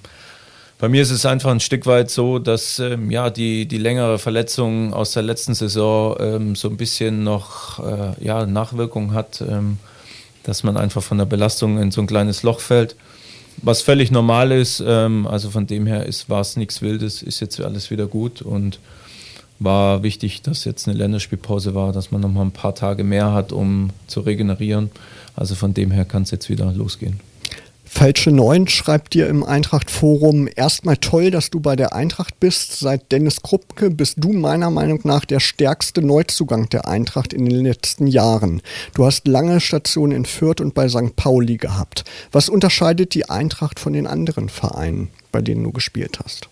bei 0.78 0.88
mir 0.88 1.02
ist 1.02 1.10
es 1.10 1.26
einfach 1.26 1.50
ein 1.50 1.60
Stück 1.60 1.88
weit 1.88 2.12
so, 2.12 2.38
dass 2.38 2.78
ähm, 2.78 3.10
ja, 3.10 3.32
die, 3.32 3.66
die 3.66 3.80
längere 3.80 4.20
Verletzung 4.20 4.94
aus 4.94 5.13
der 5.13 5.24
letzten 5.24 5.56
Saison 5.56 6.16
ähm, 6.20 6.56
so 6.56 6.70
ein 6.70 6.78
bisschen 6.78 7.24
noch 7.24 7.80
äh, 7.80 8.24
ja, 8.24 8.46
Nachwirkung 8.46 9.16
hat, 9.16 9.42
ähm, 9.42 9.80
dass 10.44 10.62
man 10.62 10.78
einfach 10.78 11.02
von 11.02 11.18
der 11.18 11.26
Belastung 11.26 11.80
in 11.80 11.90
so 11.90 12.02
ein 12.02 12.08
kleines 12.08 12.44
Loch 12.44 12.60
fällt. 12.60 12.96
Was 13.63 13.82
völlig 13.82 14.12
normal 14.12 14.52
ist, 14.52 14.84
ähm, 14.86 15.26
also 15.26 15.50
von 15.50 15.66
dem 15.66 15.88
her 15.88 16.06
war 16.28 16.42
es 16.42 16.56
nichts 16.56 16.84
Wildes, 16.84 17.24
ist 17.24 17.40
jetzt 17.40 17.60
alles 17.60 17.90
wieder 17.90 18.06
gut 18.06 18.44
und 18.44 18.78
war 19.60 20.04
wichtig, 20.04 20.41
dass 20.41 20.65
jetzt 20.65 20.88
eine 20.88 20.98
Länderspielpause 20.98 21.76
war, 21.76 21.91
dass 21.91 22.12
man 22.12 22.22
noch 22.22 22.32
mal 22.32 22.43
ein 22.43 22.52
paar 22.52 22.76
Tage 22.76 23.04
mehr 23.04 23.34
hat, 23.34 23.52
um 23.52 23.89
zu 24.08 24.22
regenerieren. 24.22 24.91
Also 25.36 25.56
von 25.56 25.74
dem 25.74 25.91
her 25.91 26.06
kann 26.06 26.24
es 26.24 26.32
jetzt 26.32 26.50
wieder 26.50 26.72
losgehen. 26.72 27.20
Falsche 27.89 28.32
Neun 28.32 28.67
schreibt 28.67 29.13
dir 29.13 29.28
im 29.28 29.43
Eintracht-Forum, 29.43 30.50
erstmal 30.54 30.98
toll, 30.98 31.32
dass 31.32 31.50
du 31.50 31.62
bei 31.62 31.76
der 31.76 31.93
Eintracht 31.93 32.39
bist. 32.39 32.80
Seit 32.80 33.12
Dennis 33.12 33.41
Kruppke 33.41 33.89
bist 33.89 34.15
du 34.17 34.34
meiner 34.34 34.70
Meinung 34.70 35.00
nach 35.04 35.26
der 35.26 35.39
stärkste 35.39 36.02
Neuzugang 36.02 36.70
der 36.70 36.88
Eintracht 36.88 37.34
in 37.34 37.46
den 37.46 37.63
letzten 37.63 38.06
Jahren. 38.06 38.62
Du 38.93 39.06
hast 39.06 39.28
lange 39.28 39.62
Stationen 39.62 40.12
in 40.12 40.26
Fürth 40.26 40.62
und 40.62 40.76
bei 40.76 40.89
St. 40.89 41.15
Pauli 41.15 41.58
gehabt. 41.58 42.04
Was 42.32 42.50
unterscheidet 42.50 43.13
die 43.13 43.30
Eintracht 43.30 43.80
von 43.80 43.93
den 43.93 44.06
anderen 44.06 44.50
Vereinen, 44.50 45.08
bei 45.32 45.41
denen 45.41 45.63
du 45.63 45.72
gespielt 45.72 46.20
hast? 46.24 46.50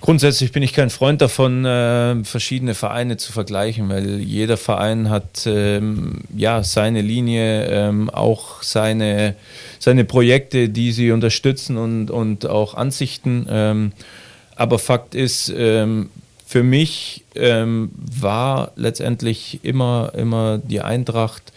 Grundsätzlich 0.00 0.52
bin 0.52 0.62
ich 0.62 0.72
kein 0.72 0.90
Freund 0.90 1.20
davon, 1.20 1.64
äh, 1.64 2.24
verschiedene 2.24 2.74
Vereine 2.74 3.16
zu 3.16 3.32
vergleichen, 3.32 3.88
weil 3.88 4.20
jeder 4.20 4.56
Verein 4.56 5.10
hat 5.10 5.46
ähm, 5.46 6.20
ja 6.36 6.62
seine 6.62 7.00
Linie, 7.00 7.66
ähm, 7.66 8.10
auch 8.10 8.62
seine, 8.62 9.34
seine 9.78 10.04
Projekte, 10.04 10.68
die 10.68 10.92
sie 10.92 11.10
unterstützen 11.10 11.76
und, 11.76 12.10
und 12.10 12.46
auch 12.46 12.74
Ansichten. 12.74 13.46
Ähm, 13.50 13.92
aber 14.54 14.78
Fakt 14.78 15.14
ist, 15.14 15.52
ähm, 15.56 16.10
für 16.46 16.62
mich 16.62 17.24
ähm, 17.34 17.90
war 17.96 18.70
letztendlich 18.76 19.60
immer, 19.64 20.12
immer 20.16 20.58
die 20.58 20.80
Eintracht 20.80 21.52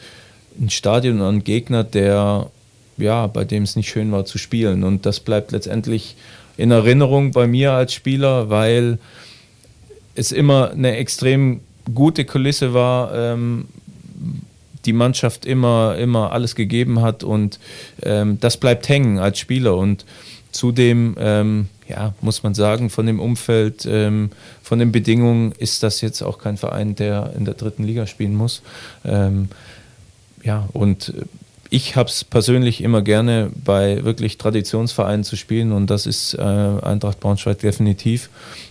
ein 0.60 0.72
Stadion 0.72 1.22
und 1.22 1.36
ein 1.36 1.44
Gegner, 1.44 1.84
der 1.84 2.48
ja, 3.00 3.28
bei 3.28 3.46
dem 3.46 3.64
es 3.64 3.76
nicht 3.76 3.90
schön 3.90 4.12
war 4.12 4.26
zu 4.26 4.38
spielen. 4.38 4.84
Und 4.84 5.06
das 5.06 5.20
bleibt 5.20 5.52
letztendlich 5.52 6.16
in 6.60 6.72
Erinnerung 6.72 7.32
bei 7.32 7.48
mir 7.48 7.72
als 7.72 7.94
Spieler, 7.94 8.50
weil 8.50 9.00
es 10.16 10.34
immer 10.34 10.72
eine 10.72 10.98
extrem 10.98 11.62
gute 11.96 12.26
Kulisse 12.26 12.74
war, 12.74 13.16
ähm, 13.16 13.70
die 14.86 14.94
Mannschaft 14.94 15.46
immer, 15.46 15.96
immer 15.98 16.34
alles 16.34 16.56
gegeben 16.56 17.02
hat 17.02 17.24
und 17.24 17.60
ähm, 18.04 18.40
das 18.42 18.58
bleibt 18.58 18.90
hängen 18.90 19.20
als 19.20 19.40
Spieler 19.40 19.78
und 19.78 20.06
zudem, 20.52 21.16
ähm, 21.18 21.70
ja, 21.88 22.14
muss 22.22 22.44
man 22.44 22.54
sagen, 22.54 22.90
von 22.90 23.06
dem 23.06 23.20
Umfeld, 23.22 23.88
ähm, 23.90 24.32
von 24.62 24.80
den 24.80 24.92
Bedingungen 24.92 25.54
ist 25.54 25.84
das 25.84 26.02
jetzt 26.02 26.22
auch 26.22 26.40
kein 26.40 26.58
Verein, 26.58 26.96
der 26.96 27.34
in 27.38 27.46
der 27.46 27.54
dritten 27.54 27.84
Liga 27.84 28.06
spielen 28.06 28.36
muss. 28.36 28.62
Ähm, 29.06 29.48
ja, 30.44 30.68
und 30.74 31.14
ich 31.70 31.96
habe 31.96 32.10
es 32.10 32.24
persönlich 32.24 32.82
immer 32.82 33.02
gerne 33.02 33.52
bei 33.64 34.04
wirklich 34.04 34.38
Traditionsvereinen 34.38 35.24
zu 35.24 35.36
spielen 35.36 35.72
und 35.72 35.88
das 35.88 36.06
ist 36.06 36.34
äh, 36.34 36.42
Eintracht 36.42 37.20
Braunschweig 37.20 37.60
definitiv. 37.60 38.30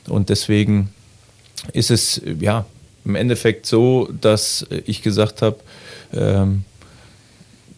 Und 0.09 0.29
deswegen 0.31 0.91
ist 1.73 1.91
es 1.91 2.21
ja 2.41 2.67
im 3.05 3.15
Endeffekt 3.15 3.67
so, 3.67 4.09
dass 4.21 4.67
ich 4.87 5.03
gesagt 5.03 5.43
habe, 5.43 5.59
ähm, 6.13 6.65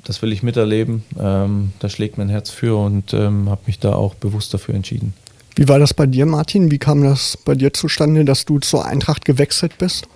das 0.04 0.22
will 0.22 0.32
ich 0.32 0.42
miterleben. 0.42 1.04
Ähm, 1.18 1.72
da 1.78 1.88
schlägt 1.90 2.16
mein 2.16 2.30
Herz 2.30 2.50
für 2.50 2.76
und 2.76 3.12
ähm, 3.12 3.50
habe 3.50 3.60
mich 3.66 3.78
da 3.78 3.92
auch 3.92 4.14
bewusst 4.14 4.54
dafür 4.54 4.74
entschieden. 4.74 5.12
Wie 5.54 5.68
war 5.68 5.78
das 5.78 5.92
bei 5.92 6.06
dir, 6.06 6.24
Martin? 6.24 6.70
Wie 6.70 6.78
kam 6.78 7.02
das 7.02 7.36
bei 7.36 7.54
dir 7.54 7.72
zustande, 7.74 8.24
dass 8.24 8.46
du 8.46 8.58
zur 8.58 8.86
Eintracht 8.86 9.26
gewechselt 9.26 9.76
bist? 9.76 10.06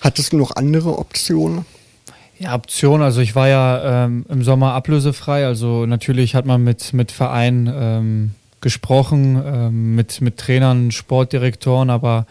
Hattest 0.00 0.32
du 0.32 0.36
noch 0.36 0.56
andere 0.56 0.98
Optionen? 0.98 1.64
Ja, 2.38 2.54
Option. 2.54 3.02
Also 3.02 3.20
ich 3.20 3.34
war 3.34 3.48
ja 3.48 4.04
ähm, 4.04 4.26
im 4.28 4.42
Sommer 4.42 4.74
ablösefrei. 4.74 5.46
Also 5.46 5.86
natürlich 5.86 6.34
hat 6.34 6.44
man 6.44 6.62
mit, 6.62 6.92
mit 6.92 7.10
Vereinen 7.10 7.72
ähm, 7.72 8.30
gesprochen, 8.60 9.42
ähm, 9.44 9.94
mit, 9.94 10.20
mit 10.20 10.36
Trainern, 10.36 10.90
Sportdirektoren, 10.90 11.88
aber 11.88 12.26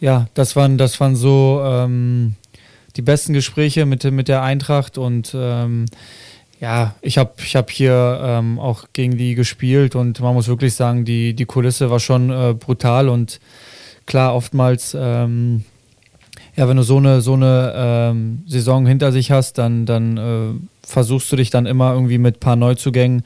ja, 0.00 0.26
das 0.34 0.56
waren, 0.56 0.78
das 0.78 1.00
waren 1.00 1.16
so 1.16 1.60
ähm, 1.64 2.34
die 2.96 3.02
besten 3.02 3.32
Gespräche 3.32 3.86
mit, 3.86 4.04
mit 4.04 4.28
der 4.28 4.42
Eintracht 4.42 4.98
und 4.98 5.32
ähm, 5.34 5.86
ja, 6.60 6.94
ich 7.02 7.18
habe 7.18 7.34
ich 7.38 7.56
hab 7.56 7.70
hier 7.70 8.20
ähm, 8.22 8.58
auch 8.58 8.86
gegen 8.94 9.18
die 9.18 9.34
gespielt 9.34 9.94
und 9.94 10.20
man 10.20 10.34
muss 10.34 10.48
wirklich 10.48 10.74
sagen, 10.74 11.04
die, 11.04 11.34
die 11.34 11.44
Kulisse 11.44 11.90
war 11.90 12.00
schon 12.00 12.30
äh, 12.30 12.54
brutal 12.54 13.08
und 13.08 13.40
klar, 14.06 14.34
oftmals 14.34 14.96
ja, 16.56 16.68
wenn 16.68 16.76
du 16.78 16.82
so 16.82 16.96
eine, 16.96 17.20
so 17.20 17.34
eine 17.34 17.72
ähm, 17.76 18.42
Saison 18.46 18.86
hinter 18.86 19.12
sich 19.12 19.30
hast, 19.30 19.58
dann, 19.58 19.84
dann 19.84 20.16
äh, 20.16 20.86
versuchst 20.86 21.30
du 21.30 21.36
dich 21.36 21.50
dann 21.50 21.66
immer 21.66 21.92
irgendwie 21.92 22.16
mit 22.16 22.36
ein 22.36 22.40
paar 22.40 22.56
Neuzugängen 22.56 23.24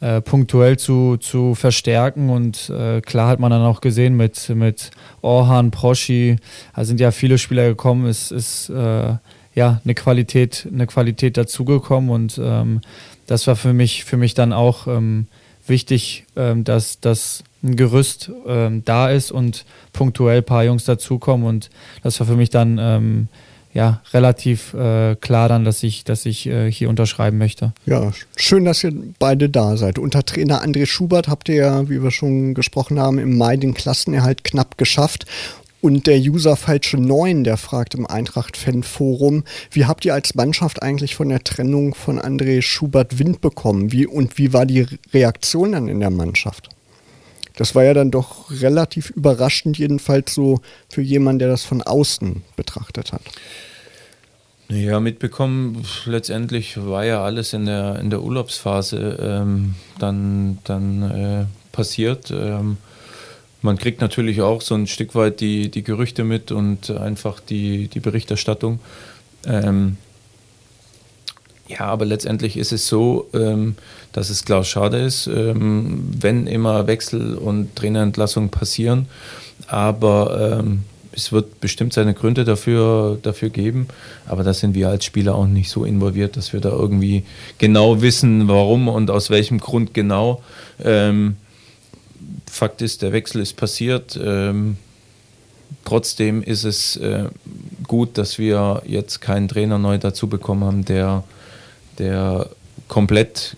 äh, 0.00 0.20
punktuell 0.20 0.78
zu, 0.78 1.16
zu 1.16 1.56
verstärken. 1.56 2.30
Und 2.30 2.70
äh, 2.70 3.00
klar 3.00 3.28
hat 3.28 3.40
man 3.40 3.50
dann 3.50 3.62
auch 3.62 3.80
gesehen 3.80 4.16
mit, 4.16 4.48
mit 4.50 4.92
Orhan, 5.22 5.72
Proschi, 5.72 6.36
da 6.76 6.84
sind 6.84 7.00
ja 7.00 7.10
viele 7.10 7.38
Spieler 7.38 7.66
gekommen, 7.66 8.06
es 8.06 8.30
ist 8.30 8.70
äh, 8.70 9.14
ja 9.54 9.80
eine 9.84 9.94
Qualität, 9.94 10.68
eine 10.72 10.86
Qualität 10.86 11.36
dazugekommen 11.36 12.10
und 12.10 12.40
ähm, 12.40 12.80
das 13.26 13.46
war 13.48 13.56
für 13.56 13.72
mich, 13.72 14.04
für 14.04 14.16
mich 14.16 14.34
dann 14.34 14.52
auch 14.52 14.86
ähm, 14.86 15.26
wichtig, 15.66 16.26
ähm, 16.36 16.62
dass, 16.62 17.00
dass 17.00 17.42
ein 17.62 17.76
Gerüst 17.76 18.30
ähm, 18.46 18.82
da 18.84 19.10
ist 19.10 19.32
und 19.32 19.64
punktuell 19.92 20.38
ein 20.38 20.44
paar 20.44 20.64
Jungs 20.64 20.84
dazukommen. 20.84 21.46
Und 21.46 21.70
das 22.02 22.18
war 22.20 22.26
für 22.26 22.36
mich 22.36 22.50
dann 22.50 22.78
ähm, 22.80 23.28
ja, 23.74 24.00
relativ 24.12 24.74
äh, 24.74 25.16
klar 25.16 25.48
dann, 25.48 25.64
dass 25.64 25.82
ich, 25.82 26.04
dass 26.04 26.26
ich 26.26 26.46
äh, 26.46 26.70
hier 26.70 26.88
unterschreiben 26.88 27.38
möchte. 27.38 27.72
Ja, 27.86 28.12
schön, 28.36 28.64
dass 28.64 28.82
ihr 28.82 28.92
beide 29.18 29.48
da 29.48 29.76
seid. 29.76 29.98
Unter 29.98 30.24
Trainer 30.24 30.64
André 30.64 30.86
Schubert 30.86 31.28
habt 31.28 31.48
ihr 31.48 31.56
ja, 31.56 31.88
wie 31.88 32.02
wir 32.02 32.10
schon 32.10 32.54
gesprochen 32.54 32.98
haben, 32.98 33.18
im 33.18 33.36
Mai 33.36 33.56
den 33.56 33.74
Klassenerhalt 33.74 34.44
knapp 34.44 34.78
geschafft. 34.78 35.26
Und 35.80 36.08
der 36.08 36.18
User 36.18 36.56
Falsche 36.56 36.96
9, 36.96 37.44
der 37.44 37.56
fragt 37.56 37.94
im 37.94 38.04
Eintracht-Fan-Forum, 38.04 39.44
wie 39.70 39.84
habt 39.84 40.04
ihr 40.04 40.12
als 40.12 40.34
Mannschaft 40.34 40.82
eigentlich 40.82 41.14
von 41.14 41.28
der 41.28 41.44
Trennung 41.44 41.94
von 41.94 42.18
André 42.18 42.62
Schubert 42.62 43.20
Wind 43.20 43.40
bekommen? 43.40 43.92
Wie, 43.92 44.06
und 44.06 44.38
wie 44.38 44.52
war 44.52 44.66
die 44.66 44.86
Reaktion 45.12 45.72
dann 45.72 45.86
in 45.86 46.00
der 46.00 46.10
Mannschaft? 46.10 46.70
Das 47.58 47.74
war 47.74 47.82
ja 47.82 47.92
dann 47.92 48.12
doch 48.12 48.52
relativ 48.52 49.10
überraschend, 49.10 49.78
jedenfalls 49.78 50.32
so 50.32 50.60
für 50.88 51.02
jemanden, 51.02 51.40
der 51.40 51.48
das 51.48 51.64
von 51.64 51.82
außen 51.82 52.42
betrachtet 52.54 53.12
hat. 53.12 53.22
Ja, 54.68 55.00
mitbekommen, 55.00 55.84
letztendlich 56.04 56.76
war 56.76 57.04
ja 57.04 57.24
alles 57.24 57.54
in 57.54 57.66
der, 57.66 57.98
in 57.98 58.10
der 58.10 58.22
Urlaubsphase 58.22 59.18
ähm, 59.20 59.74
dann, 59.98 60.58
dann 60.62 61.02
äh, 61.02 61.44
passiert. 61.72 62.30
Ähm, 62.30 62.76
man 63.60 63.76
kriegt 63.76 64.00
natürlich 64.00 64.40
auch 64.40 64.60
so 64.60 64.76
ein 64.76 64.86
Stück 64.86 65.16
weit 65.16 65.40
die, 65.40 65.68
die 65.68 65.82
Gerüchte 65.82 66.22
mit 66.22 66.52
und 66.52 66.92
einfach 66.92 67.40
die, 67.40 67.88
die 67.88 67.98
Berichterstattung. 67.98 68.78
Ähm, 69.44 69.96
ja, 71.68 71.80
aber 71.80 72.06
letztendlich 72.06 72.56
ist 72.56 72.72
es 72.72 72.88
so, 72.88 73.28
ähm, 73.34 73.76
dass 74.12 74.30
es 74.30 74.44
klar 74.44 74.64
schade 74.64 74.98
ist, 74.98 75.26
ähm, 75.26 76.08
wenn 76.18 76.46
immer 76.46 76.86
Wechsel 76.86 77.36
und 77.36 77.76
Trainerentlassungen 77.76 78.50
passieren. 78.50 79.06
Aber 79.66 80.60
ähm, 80.62 80.82
es 81.12 81.30
wird 81.30 81.60
bestimmt 81.60 81.92
seine 81.92 82.14
Gründe 82.14 82.44
dafür, 82.44 83.18
dafür 83.22 83.50
geben. 83.50 83.88
Aber 84.26 84.44
da 84.44 84.54
sind 84.54 84.74
wir 84.74 84.88
als 84.88 85.04
Spieler 85.04 85.34
auch 85.34 85.46
nicht 85.46 85.68
so 85.68 85.84
involviert, 85.84 86.36
dass 86.36 86.52
wir 86.52 86.60
da 86.60 86.70
irgendwie 86.70 87.24
genau 87.58 88.00
wissen, 88.00 88.48
warum 88.48 88.88
und 88.88 89.10
aus 89.10 89.28
welchem 89.28 89.58
Grund 89.58 89.94
genau. 89.94 90.42
Fakt 92.46 92.82
ist, 92.82 93.02
der 93.02 93.12
Wechsel 93.12 93.42
ist 93.42 93.56
passiert. 93.56 94.16
Trotzdem 95.84 96.42
ist 96.42 96.64
es 96.64 96.96
äh, 96.96 97.24
gut, 97.86 98.18
dass 98.18 98.38
wir 98.38 98.82
jetzt 98.86 99.20
keinen 99.20 99.48
Trainer 99.48 99.78
neu 99.78 99.98
dazu 99.98 100.28
bekommen 100.28 100.64
haben, 100.64 100.84
der 100.84 101.24
der 101.98 102.48
komplett 102.88 103.56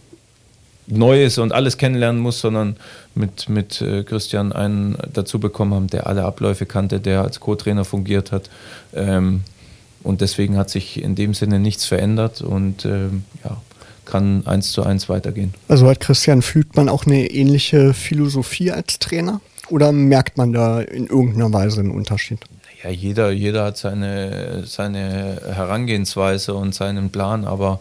neu 0.86 1.24
ist 1.24 1.38
und 1.38 1.52
alles 1.52 1.78
kennenlernen 1.78 2.20
muss, 2.20 2.40
sondern 2.40 2.76
mit, 3.14 3.48
mit 3.48 3.80
äh, 3.80 4.02
Christian 4.02 4.52
einen 4.52 4.96
dazu 5.12 5.38
bekommen 5.38 5.74
haben, 5.74 5.86
der 5.86 6.06
alle 6.06 6.24
Abläufe 6.24 6.66
kannte, 6.66 7.00
der 7.00 7.22
als 7.22 7.40
Co-Trainer 7.40 7.84
fungiert 7.84 8.32
hat. 8.32 8.50
Ähm, 8.94 9.42
und 10.02 10.20
deswegen 10.20 10.56
hat 10.56 10.70
sich 10.70 11.02
in 11.02 11.14
dem 11.14 11.34
Sinne 11.34 11.60
nichts 11.60 11.84
verändert 11.84 12.40
und 12.40 12.84
ähm, 12.84 13.24
ja, 13.44 13.60
kann 14.04 14.46
eins 14.46 14.72
zu 14.72 14.82
eins 14.82 15.08
weitergehen. 15.08 15.54
Also 15.68 15.88
hat 15.88 16.00
Christian 16.00 16.42
Flügmann 16.42 16.88
auch 16.88 17.06
eine 17.06 17.30
ähnliche 17.30 17.94
Philosophie 17.94 18.72
als 18.72 18.98
Trainer? 18.98 19.40
Oder 19.68 19.92
merkt 19.92 20.36
man 20.36 20.52
da 20.52 20.80
in 20.80 21.06
irgendeiner 21.06 21.52
Weise 21.52 21.80
einen 21.80 21.92
Unterschied? 21.92 22.40
Ja, 22.82 22.90
jeder, 22.90 23.30
jeder 23.30 23.64
hat 23.64 23.76
seine, 23.76 24.64
seine 24.66 25.40
Herangehensweise 25.44 26.54
und 26.54 26.74
seinen 26.74 27.10
Plan, 27.10 27.44
aber 27.44 27.80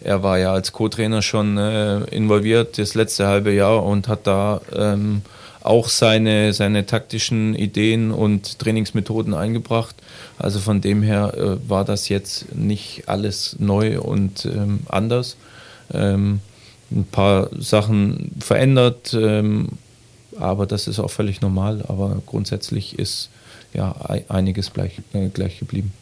er 0.00 0.22
war 0.22 0.38
ja 0.38 0.52
als 0.52 0.72
Co-Trainer 0.72 1.22
schon 1.22 1.56
äh, 1.56 2.00
involviert 2.04 2.78
das 2.78 2.94
letzte 2.94 3.26
halbe 3.26 3.52
Jahr 3.52 3.82
und 3.84 4.08
hat 4.08 4.26
da 4.26 4.60
ähm, 4.74 5.22
auch 5.62 5.88
seine, 5.88 6.52
seine 6.52 6.84
taktischen 6.84 7.54
Ideen 7.54 8.10
und 8.12 8.58
Trainingsmethoden 8.58 9.32
eingebracht. 9.34 9.96
Also 10.38 10.60
von 10.60 10.80
dem 10.80 11.02
her 11.02 11.32
äh, 11.36 11.68
war 11.68 11.84
das 11.84 12.08
jetzt 12.08 12.54
nicht 12.54 13.08
alles 13.08 13.56
neu 13.58 13.98
und 13.98 14.44
ähm, 14.44 14.80
anders. 14.88 15.36
Ähm, 15.92 16.40
ein 16.90 17.04
paar 17.04 17.48
Sachen 17.58 18.32
verändert, 18.40 19.14
ähm, 19.18 19.68
aber 20.38 20.66
das 20.66 20.86
ist 20.86 20.98
auch 20.98 21.10
völlig 21.10 21.40
normal. 21.40 21.82
Aber 21.88 22.20
grundsätzlich 22.26 22.98
ist 22.98 23.30
ja 23.72 23.94
einiges 24.28 24.72
gleich, 24.72 25.00
äh, 25.14 25.28
gleich 25.28 25.58
geblieben. 25.58 25.92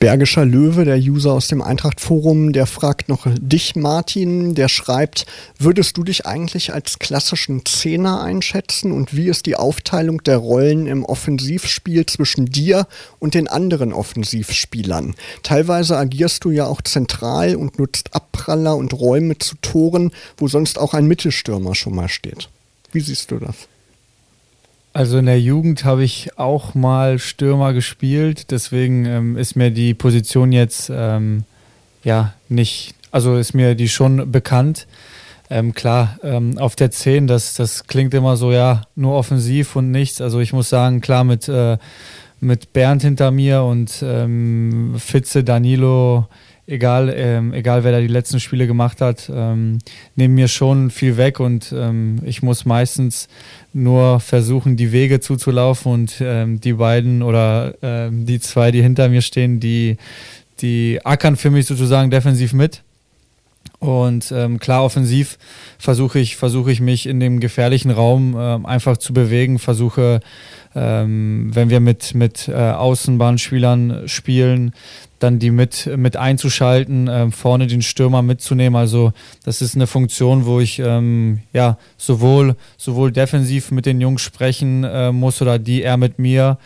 Bergischer 0.00 0.46
Löwe, 0.46 0.86
der 0.86 0.96
User 0.96 1.34
aus 1.34 1.48
dem 1.48 1.60
Eintracht-Forum, 1.60 2.54
der 2.54 2.64
fragt 2.64 3.10
noch 3.10 3.26
dich, 3.38 3.76
Martin, 3.76 4.54
der 4.54 4.68
schreibt, 4.68 5.26
würdest 5.58 5.98
du 5.98 6.04
dich 6.04 6.24
eigentlich 6.24 6.72
als 6.72 6.98
klassischen 6.98 7.66
Zehner 7.66 8.22
einschätzen 8.22 8.92
und 8.92 9.14
wie 9.14 9.28
ist 9.28 9.44
die 9.44 9.56
Aufteilung 9.56 10.24
der 10.24 10.38
Rollen 10.38 10.86
im 10.86 11.04
Offensivspiel 11.04 12.06
zwischen 12.06 12.46
dir 12.46 12.86
und 13.18 13.34
den 13.34 13.46
anderen 13.46 13.92
Offensivspielern? 13.92 15.16
Teilweise 15.42 15.98
agierst 15.98 16.46
du 16.46 16.50
ja 16.50 16.64
auch 16.64 16.80
zentral 16.80 17.54
und 17.54 17.78
nutzt 17.78 18.14
Abpraller 18.14 18.76
und 18.76 18.94
Räume 18.94 19.36
zu 19.36 19.54
Toren, 19.60 20.12
wo 20.38 20.48
sonst 20.48 20.78
auch 20.78 20.94
ein 20.94 21.04
Mittelstürmer 21.04 21.74
schon 21.74 21.94
mal 21.94 22.08
steht. 22.08 22.48
Wie 22.90 23.00
siehst 23.00 23.30
du 23.30 23.38
das? 23.38 23.54
Also 24.92 25.18
in 25.18 25.26
der 25.26 25.40
Jugend 25.40 25.84
habe 25.84 26.02
ich 26.02 26.36
auch 26.36 26.74
mal 26.74 27.20
Stürmer 27.20 27.72
gespielt, 27.72 28.50
deswegen 28.50 29.04
ähm, 29.04 29.36
ist 29.36 29.54
mir 29.54 29.70
die 29.70 29.94
Position 29.94 30.50
jetzt 30.50 30.90
ähm, 30.92 31.44
ja 32.02 32.34
nicht, 32.48 32.94
also 33.12 33.36
ist 33.36 33.54
mir 33.54 33.76
die 33.76 33.88
schon 33.88 34.32
bekannt. 34.32 34.88
Ähm, 35.48 35.74
klar, 35.74 36.18
ähm, 36.24 36.58
auf 36.58 36.74
der 36.74 36.90
10, 36.90 37.28
das, 37.28 37.54
das 37.54 37.86
klingt 37.86 38.14
immer 38.14 38.36
so, 38.36 38.52
ja, 38.52 38.82
nur 38.96 39.14
offensiv 39.14 39.76
und 39.76 39.92
nichts. 39.92 40.20
Also 40.20 40.40
ich 40.40 40.52
muss 40.52 40.68
sagen, 40.68 41.00
klar, 41.00 41.22
mit, 41.22 41.48
äh, 41.48 41.78
mit 42.40 42.72
Bernd 42.72 43.02
hinter 43.02 43.30
mir 43.30 43.62
und 43.62 44.02
ähm, 44.02 44.94
Fitze, 44.98 45.44
Danilo, 45.44 46.26
egal, 46.70 47.12
ähm, 47.14 47.52
egal 47.52 47.84
wer 47.84 47.92
da 47.92 48.00
die 48.00 48.06
letzten 48.06 48.40
Spiele 48.40 48.66
gemacht 48.66 49.00
hat, 49.00 49.30
ähm, 49.34 49.78
nehmen 50.16 50.34
mir 50.34 50.48
schon 50.48 50.90
viel 50.90 51.16
weg 51.16 51.40
und 51.40 51.74
ähm, 51.76 52.20
ich 52.24 52.42
muss 52.42 52.64
meistens 52.64 53.28
nur 53.72 54.20
versuchen, 54.20 54.76
die 54.76 54.92
Wege 54.92 55.20
zuzulaufen 55.20 55.92
und 55.92 56.14
ähm, 56.20 56.60
die 56.60 56.74
beiden 56.74 57.22
oder 57.22 57.74
ähm, 57.82 58.26
die 58.26 58.40
zwei, 58.40 58.70
die 58.70 58.82
hinter 58.82 59.08
mir 59.08 59.22
stehen, 59.22 59.60
die, 59.60 59.96
die 60.60 61.00
ackern 61.04 61.36
für 61.36 61.50
mich 61.50 61.66
sozusagen 61.66 62.10
defensiv 62.10 62.52
mit. 62.52 62.82
Und 63.80 64.30
ähm, 64.30 64.58
klar, 64.58 64.84
offensiv 64.84 65.38
versuche 65.78 66.18
ich, 66.18 66.36
versuche 66.36 66.70
ich 66.70 66.80
mich 66.80 67.06
in 67.06 67.18
dem 67.18 67.40
gefährlichen 67.40 67.90
Raum 67.90 68.36
ähm, 68.38 68.66
einfach 68.66 68.98
zu 68.98 69.14
bewegen, 69.14 69.58
versuche, 69.58 70.20
ähm, 70.74 71.50
wenn 71.54 71.70
wir 71.70 71.80
mit, 71.80 72.14
mit 72.14 72.46
äh, 72.48 72.52
Außenbahnspielern 72.52 74.06
spielen, 74.06 74.72
dann 75.18 75.38
die 75.38 75.50
mit, 75.50 75.88
mit 75.96 76.18
einzuschalten, 76.18 77.08
äh, 77.08 77.30
vorne 77.30 77.66
den 77.66 77.80
Stürmer 77.80 78.20
mitzunehmen. 78.20 78.76
Also 78.76 79.12
das 79.44 79.62
ist 79.62 79.74
eine 79.74 79.86
Funktion, 79.86 80.44
wo 80.44 80.60
ich 80.60 80.78
ähm, 80.78 81.40
ja 81.54 81.78
sowohl, 81.96 82.56
sowohl 82.76 83.12
defensiv 83.12 83.70
mit 83.70 83.86
den 83.86 84.02
Jungs 84.02 84.20
sprechen 84.20 84.84
äh, 84.84 85.10
muss 85.10 85.40
oder 85.40 85.58
die 85.58 85.82
er 85.82 85.96
mit 85.96 86.18
mir, 86.18 86.58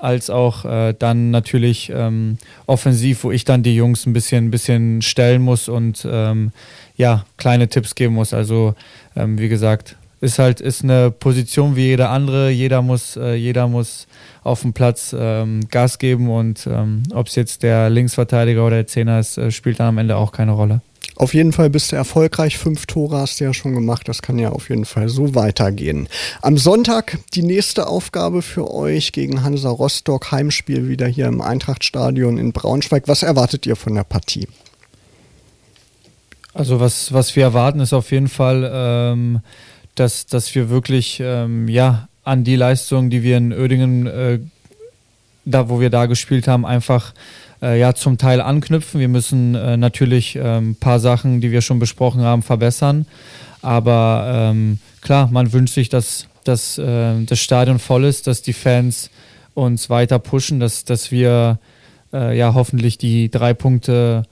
als 0.00 0.30
auch 0.30 0.64
äh, 0.64 0.94
dann 0.98 1.30
natürlich 1.30 1.92
ähm, 1.94 2.38
offensiv, 2.66 3.24
wo 3.24 3.30
ich 3.30 3.44
dann 3.44 3.62
die 3.62 3.74
Jungs 3.74 4.06
ein 4.06 4.12
bisschen, 4.12 4.46
ein 4.46 4.50
bisschen 4.50 5.02
stellen 5.02 5.42
muss 5.42 5.68
und 5.68 6.06
ähm, 6.10 6.52
ja, 6.96 7.24
kleine 7.36 7.68
Tipps 7.68 7.94
geben 7.94 8.14
muss. 8.14 8.34
Also 8.34 8.74
ähm, 9.16 9.38
wie 9.38 9.48
gesagt, 9.48 9.96
ist 10.20 10.38
halt 10.38 10.60
ist 10.60 10.84
eine 10.84 11.10
Position 11.10 11.76
wie 11.76 11.86
jeder 11.86 12.10
andere. 12.10 12.50
Jeder 12.50 12.82
muss, 12.82 13.16
äh, 13.16 13.34
jeder 13.34 13.68
muss 13.68 14.06
auf 14.42 14.62
dem 14.62 14.72
Platz 14.72 15.14
ähm, 15.18 15.60
Gas 15.70 15.98
geben 15.98 16.30
und 16.30 16.66
ähm, 16.66 17.02
ob 17.14 17.26
es 17.26 17.36
jetzt 17.36 17.62
der 17.62 17.90
Linksverteidiger 17.90 18.64
oder 18.66 18.76
der 18.76 18.86
Zehner 18.86 19.18
ist, 19.18 19.38
äh, 19.38 19.50
spielt 19.50 19.80
dann 19.80 19.88
am 19.88 19.98
Ende 19.98 20.16
auch 20.16 20.32
keine 20.32 20.52
Rolle. 20.52 20.82
Auf 21.20 21.34
jeden 21.34 21.52
Fall 21.52 21.68
bist 21.68 21.92
du 21.92 21.96
erfolgreich. 21.96 22.56
Fünf 22.56 22.86
Tore 22.86 23.18
hast 23.18 23.40
du 23.40 23.44
ja 23.44 23.52
schon 23.52 23.74
gemacht. 23.74 24.08
Das 24.08 24.22
kann 24.22 24.38
ja 24.38 24.52
auf 24.52 24.70
jeden 24.70 24.86
Fall 24.86 25.10
so 25.10 25.34
weitergehen. 25.34 26.08
Am 26.40 26.56
Sonntag 26.56 27.18
die 27.34 27.42
nächste 27.42 27.88
Aufgabe 27.88 28.40
für 28.40 28.72
euch 28.72 29.12
gegen 29.12 29.42
Hansa 29.42 29.68
Rostock. 29.68 30.32
Heimspiel 30.32 30.88
wieder 30.88 31.06
hier 31.06 31.26
im 31.26 31.42
Eintrachtstadion 31.42 32.38
in 32.38 32.52
Braunschweig. 32.52 33.02
Was 33.06 33.22
erwartet 33.22 33.66
ihr 33.66 33.76
von 33.76 33.96
der 33.96 34.04
Partie? 34.04 34.48
Also 36.54 36.80
was, 36.80 37.12
was 37.12 37.36
wir 37.36 37.42
erwarten 37.42 37.80
ist 37.80 37.92
auf 37.92 38.12
jeden 38.12 38.28
Fall, 38.28 38.70
ähm, 38.72 39.40
dass, 39.96 40.24
dass 40.24 40.54
wir 40.54 40.70
wirklich 40.70 41.20
ähm, 41.22 41.68
ja, 41.68 42.08
an 42.24 42.44
die 42.44 42.56
Leistung, 42.56 43.10
die 43.10 43.22
wir 43.22 43.36
in 43.36 43.52
Oerdingen, 43.52 44.06
äh, 44.06 44.38
da 45.44 45.68
wo 45.68 45.80
wir 45.80 45.90
da 45.90 46.06
gespielt 46.06 46.48
haben, 46.48 46.64
einfach 46.64 47.12
äh, 47.62 47.78
ja 47.78 47.94
zum 47.94 48.18
Teil 48.18 48.40
anknüpfen. 48.40 49.00
Wir 49.00 49.08
müssen 49.08 49.54
äh, 49.54 49.76
natürlich 49.76 50.38
ein 50.38 50.44
ähm, 50.44 50.76
paar 50.76 51.00
Sachen, 51.00 51.40
die 51.40 51.50
wir 51.50 51.60
schon 51.60 51.78
besprochen 51.78 52.22
haben, 52.22 52.42
verbessern. 52.42 53.06
Aber 53.62 54.50
ähm, 54.50 54.78
klar, 55.00 55.28
man 55.30 55.52
wünscht 55.52 55.74
sich, 55.74 55.88
dass, 55.88 56.26
dass 56.44 56.78
äh, 56.78 57.22
das 57.24 57.38
Stadion 57.38 57.78
voll 57.78 58.04
ist, 58.04 58.26
dass 58.26 58.42
die 58.42 58.52
Fans 58.52 59.10
uns 59.54 59.90
weiter 59.90 60.18
pushen, 60.18 60.60
dass, 60.60 60.84
dass 60.84 61.10
wir 61.10 61.58
äh, 62.12 62.36
ja 62.36 62.54
hoffentlich 62.54 62.98
die 62.98 63.30
drei 63.30 63.52
Punkte 63.54 64.22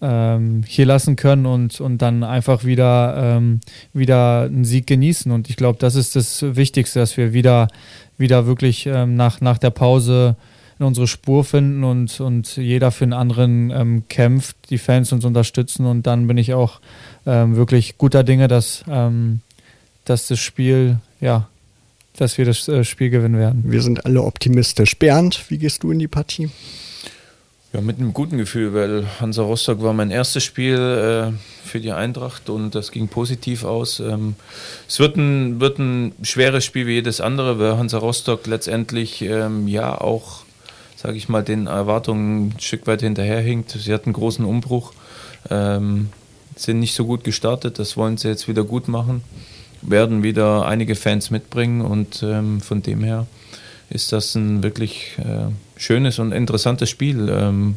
ähm, 0.00 0.62
hier 0.66 0.86
lassen 0.86 1.16
können 1.16 1.46
und, 1.46 1.80
und 1.80 1.98
dann 1.98 2.22
einfach 2.22 2.64
wieder, 2.64 3.16
ähm, 3.18 3.60
wieder 3.92 4.42
einen 4.42 4.64
Sieg 4.64 4.86
genießen. 4.86 5.32
Und 5.32 5.50
ich 5.50 5.56
glaube, 5.56 5.78
das 5.80 5.94
ist 5.94 6.14
das 6.14 6.42
Wichtigste, 6.42 7.00
dass 7.00 7.16
wir 7.16 7.32
wieder, 7.32 7.68
wieder 8.16 8.46
wirklich 8.46 8.86
ähm, 8.86 9.16
nach, 9.16 9.40
nach 9.40 9.58
der 9.58 9.70
Pause 9.70 10.36
in 10.78 10.86
unsere 10.86 11.06
Spur 11.06 11.44
finden 11.44 11.84
und, 11.84 12.20
und 12.20 12.56
jeder 12.56 12.90
für 12.90 13.04
den 13.04 13.12
anderen 13.12 13.70
ähm, 13.70 14.02
kämpft, 14.08 14.56
die 14.70 14.78
Fans 14.78 15.12
uns 15.12 15.24
unterstützen 15.24 15.86
und 15.86 16.06
dann 16.06 16.26
bin 16.26 16.38
ich 16.38 16.54
auch 16.54 16.80
ähm, 17.26 17.56
wirklich 17.56 17.98
guter 17.98 18.22
Dinge, 18.22 18.48
dass, 18.48 18.84
ähm, 18.88 19.40
dass 20.04 20.28
das 20.28 20.38
Spiel, 20.38 20.98
ja, 21.20 21.48
dass 22.16 22.38
wir 22.38 22.44
das 22.44 22.68
äh, 22.68 22.84
Spiel 22.84 23.10
gewinnen 23.10 23.38
werden. 23.38 23.64
Wir 23.66 23.82
sind 23.82 24.06
alle 24.06 24.22
optimistisch. 24.22 24.96
Bernd, 24.96 25.50
wie 25.50 25.58
gehst 25.58 25.82
du 25.82 25.90
in 25.90 25.98
die 25.98 26.08
Partie? 26.08 26.50
Ja, 27.72 27.82
mit 27.82 27.98
einem 27.98 28.14
guten 28.14 28.38
Gefühl, 28.38 28.72
weil 28.72 29.06
Hansa 29.20 29.42
Rostock 29.42 29.82
war 29.82 29.92
mein 29.92 30.10
erstes 30.10 30.42
Spiel 30.42 30.78
äh, 30.78 31.68
für 31.68 31.80
die 31.80 31.92
Eintracht 31.92 32.48
und 32.48 32.74
das 32.74 32.92
ging 32.92 33.08
positiv 33.08 33.64
aus. 33.64 34.00
Ähm, 34.00 34.36
es 34.88 34.98
wird 35.00 35.16
ein, 35.16 35.60
wird 35.60 35.78
ein 35.78 36.12
schweres 36.22 36.64
Spiel 36.64 36.86
wie 36.86 36.94
jedes 36.94 37.20
andere, 37.20 37.58
weil 37.58 37.76
Hansa 37.76 37.98
Rostock 37.98 38.46
letztendlich 38.46 39.20
ähm, 39.20 39.68
ja 39.68 40.00
auch 40.00 40.44
sage 41.00 41.16
ich 41.16 41.28
mal, 41.28 41.44
den 41.44 41.68
Erwartungen 41.68 42.48
ein 42.48 42.60
Stück 42.60 42.88
weit 42.88 43.02
hinterherhinkt. 43.02 43.70
Sie 43.70 43.94
hatten 43.94 44.06
einen 44.06 44.14
großen 44.14 44.44
Umbruch, 44.44 44.92
ähm, 45.48 46.08
sind 46.56 46.80
nicht 46.80 46.96
so 46.96 47.06
gut 47.06 47.22
gestartet, 47.22 47.78
das 47.78 47.96
wollen 47.96 48.16
sie 48.16 48.26
jetzt 48.26 48.48
wieder 48.48 48.64
gut 48.64 48.88
machen, 48.88 49.22
werden 49.80 50.24
wieder 50.24 50.66
einige 50.66 50.96
Fans 50.96 51.30
mitbringen 51.30 51.82
und 51.82 52.24
ähm, 52.24 52.60
von 52.60 52.82
dem 52.82 53.04
her 53.04 53.28
ist 53.90 54.10
das 54.10 54.34
ein 54.34 54.64
wirklich 54.64 55.16
äh, 55.18 55.52
schönes 55.76 56.18
und 56.18 56.32
interessantes 56.32 56.90
Spiel. 56.90 57.28
Ähm, 57.30 57.76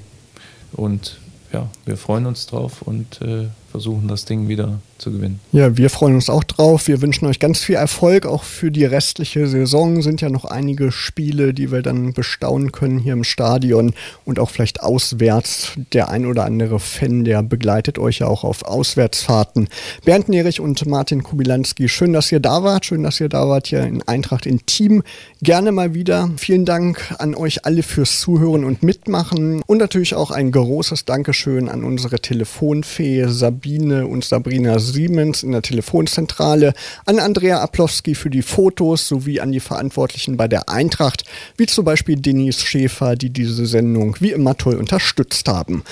und 0.74 1.20
ja, 1.54 1.70
wir 1.86 1.98
freuen 1.98 2.26
uns 2.26 2.48
drauf 2.48 2.82
und 2.82 3.22
äh, 3.22 3.50
versuchen, 3.70 4.08
das 4.08 4.26
Ding 4.26 4.48
wieder 4.48 4.80
zu 5.02 5.12
gewinnen. 5.12 5.40
Ja, 5.52 5.76
wir 5.76 5.90
freuen 5.90 6.16
uns 6.16 6.30
auch 6.30 6.44
drauf. 6.44 6.88
Wir 6.88 7.02
wünschen 7.02 7.26
euch 7.26 7.40
ganz 7.40 7.60
viel 7.60 7.76
Erfolg, 7.76 8.26
auch 8.26 8.44
für 8.44 8.72
die 8.72 8.86
restliche 8.86 9.48
Saison. 9.48 10.02
Sind 10.02 10.22
ja 10.22 10.30
noch 10.30 10.46
einige 10.46 10.92
Spiele, 10.92 11.54
die 11.54 11.72
wir 11.72 11.82
dann 11.82 12.14
bestaunen 12.14 12.72
können 12.72 13.00
hier 13.00 13.14
im 13.14 13.24
Stadion 13.24 13.94
und 14.24 14.40
auch 14.40 14.50
vielleicht 14.50 14.82
auswärts. 14.82 15.74
Der 15.92 16.10
ein 16.10 16.26
oder 16.26 16.46
andere 16.46 16.80
Fan, 16.80 17.24
der 17.24 17.42
begleitet 17.44 17.98
euch 18.00 18.20
ja 18.20 18.28
auch 18.28 18.44
auf 18.44 18.64
Auswärtsfahrten. 18.64 19.68
Bernd 20.06 20.30
Nerich 20.30 20.60
und 20.60 20.86
Martin 20.86 21.24
Kubilanski, 21.24 21.90
schön, 21.90 22.14
dass 22.14 22.32
ihr 22.32 22.40
da 22.40 22.64
wart. 22.64 22.86
Schön, 22.86 23.04
dass 23.04 23.20
ihr 23.20 23.30
da 23.30 23.48
wart 23.50 23.68
hier 23.68 23.84
in 23.84 24.04
Eintracht 24.04 24.46
in 24.46 24.66
Team. 24.66 25.04
Gerne 25.42 25.72
mal 25.72 25.94
wieder. 25.94 26.30
Vielen 26.38 26.66
Dank 26.66 27.16
an 27.18 27.34
euch 27.34 27.66
alle 27.66 27.82
fürs 27.82 28.20
Zuhören 28.20 28.64
und 28.64 28.84
Mitmachen. 28.84 29.64
Und 29.66 29.80
natürlich 29.80 30.14
auch 30.14 30.30
ein 30.30 30.52
großes 30.52 31.06
Dankeschön 31.06 31.70
an 31.70 31.84
unsere 31.84 32.20
Telefonfee 32.20 33.26
Sabine 33.28 34.06
und 34.06 34.24
Sabrina 34.24 34.78
Siemens 34.92 35.42
in 35.42 35.52
der 35.52 35.64
Telefonzentrale, 35.64 36.74
an 37.06 37.20
Andrea 37.20 37.62
Aplowski 37.62 38.14
für 38.14 38.30
die 38.30 38.44
Fotos 38.44 39.08
sowie 39.08 39.40
an 39.40 39.52
die 39.52 39.60
Verantwortlichen 39.60 40.38
bei 40.38 40.48
der 40.48 40.70
Eintracht, 40.70 41.24
wie 41.58 41.66
zum 41.66 41.86
Beispiel 41.86 42.18
Denise 42.18 42.66
Schäfer, 42.66 43.16
die 43.16 43.32
diese 43.32 43.66
Sendung 43.66 44.16
wie 44.20 44.32
immer 44.32 44.56
toll 44.56 44.76
unterstützt 44.76 45.48
haben. 45.48 45.84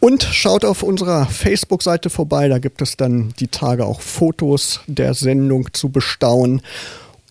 Und 0.00 0.22
schaut 0.22 0.64
auf 0.64 0.82
unserer 0.82 1.26
Facebook-Seite 1.26 2.08
vorbei, 2.08 2.48
da 2.48 2.58
gibt 2.58 2.82
es 2.82 2.96
dann 2.96 3.34
die 3.40 3.48
Tage 3.48 3.84
auch 3.84 4.00
Fotos 4.00 4.80
der 4.86 5.14
Sendung 5.14 5.72
zu 5.72 5.88
bestaunen. 5.88 6.62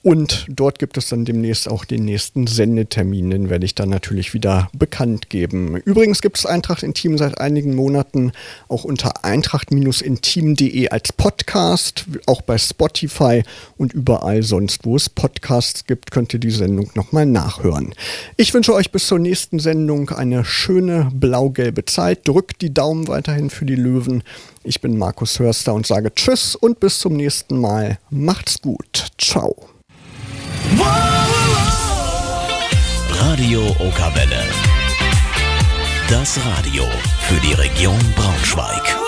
Und 0.07 0.45
dort 0.47 0.79
gibt 0.79 0.95
es 0.95 1.09
dann 1.09 1.25
demnächst 1.25 1.67
auch 1.67 1.83
den 1.83 2.05
nächsten 2.05 2.47
Sendetermin, 2.47 3.29
den 3.29 3.49
werde 3.49 3.65
ich 3.65 3.75
dann 3.75 3.89
natürlich 3.89 4.33
wieder 4.33 4.69
bekannt 4.71 5.29
geben. 5.29 5.75
Übrigens 5.83 6.21
gibt 6.21 6.37
es 6.37 6.45
Eintracht 6.45 6.81
Intim 6.81 7.17
seit 7.17 7.41
einigen 7.41 7.75
Monaten 7.75 8.31
auch 8.69 8.85
unter 8.85 9.25
eintracht-intim.de 9.25 10.87
als 10.87 11.11
Podcast, 11.11 12.05
auch 12.25 12.41
bei 12.41 12.57
Spotify 12.57 13.43
und 13.75 13.91
überall 13.91 14.43
sonst, 14.43 14.85
wo 14.85 14.95
es 14.95 15.09
Podcasts 15.09 15.85
gibt, 15.85 16.11
könnt 16.11 16.33
ihr 16.33 16.39
die 16.39 16.51
Sendung 16.51 16.89
nochmal 16.95 17.25
nachhören. 17.25 17.93
Ich 18.37 18.53
wünsche 18.53 18.73
euch 18.73 18.93
bis 18.93 19.07
zur 19.07 19.19
nächsten 19.19 19.59
Sendung 19.59 20.11
eine 20.11 20.45
schöne 20.45 21.09
blau-gelbe 21.13 21.83
Zeit. 21.83 22.25
Drückt 22.25 22.61
die 22.61 22.73
Daumen 22.73 23.09
weiterhin 23.09 23.49
für 23.49 23.65
die 23.65 23.75
Löwen. 23.75 24.23
Ich 24.63 24.79
bin 24.79 24.97
Markus 24.97 25.37
Hörster 25.39 25.73
und 25.73 25.85
sage 25.85 26.15
Tschüss 26.15 26.55
und 26.55 26.79
bis 26.79 26.99
zum 26.99 27.17
nächsten 27.17 27.59
Mal. 27.59 27.99
Macht's 28.09 28.61
gut. 28.61 29.07
Ciao. 29.17 29.67
Radio 33.09 33.75
Okawelle. 33.79 34.43
Das 36.09 36.39
Radio 36.45 36.85
für 37.27 37.39
die 37.41 37.53
Region 37.53 37.99
Braunschweig. 38.15 39.06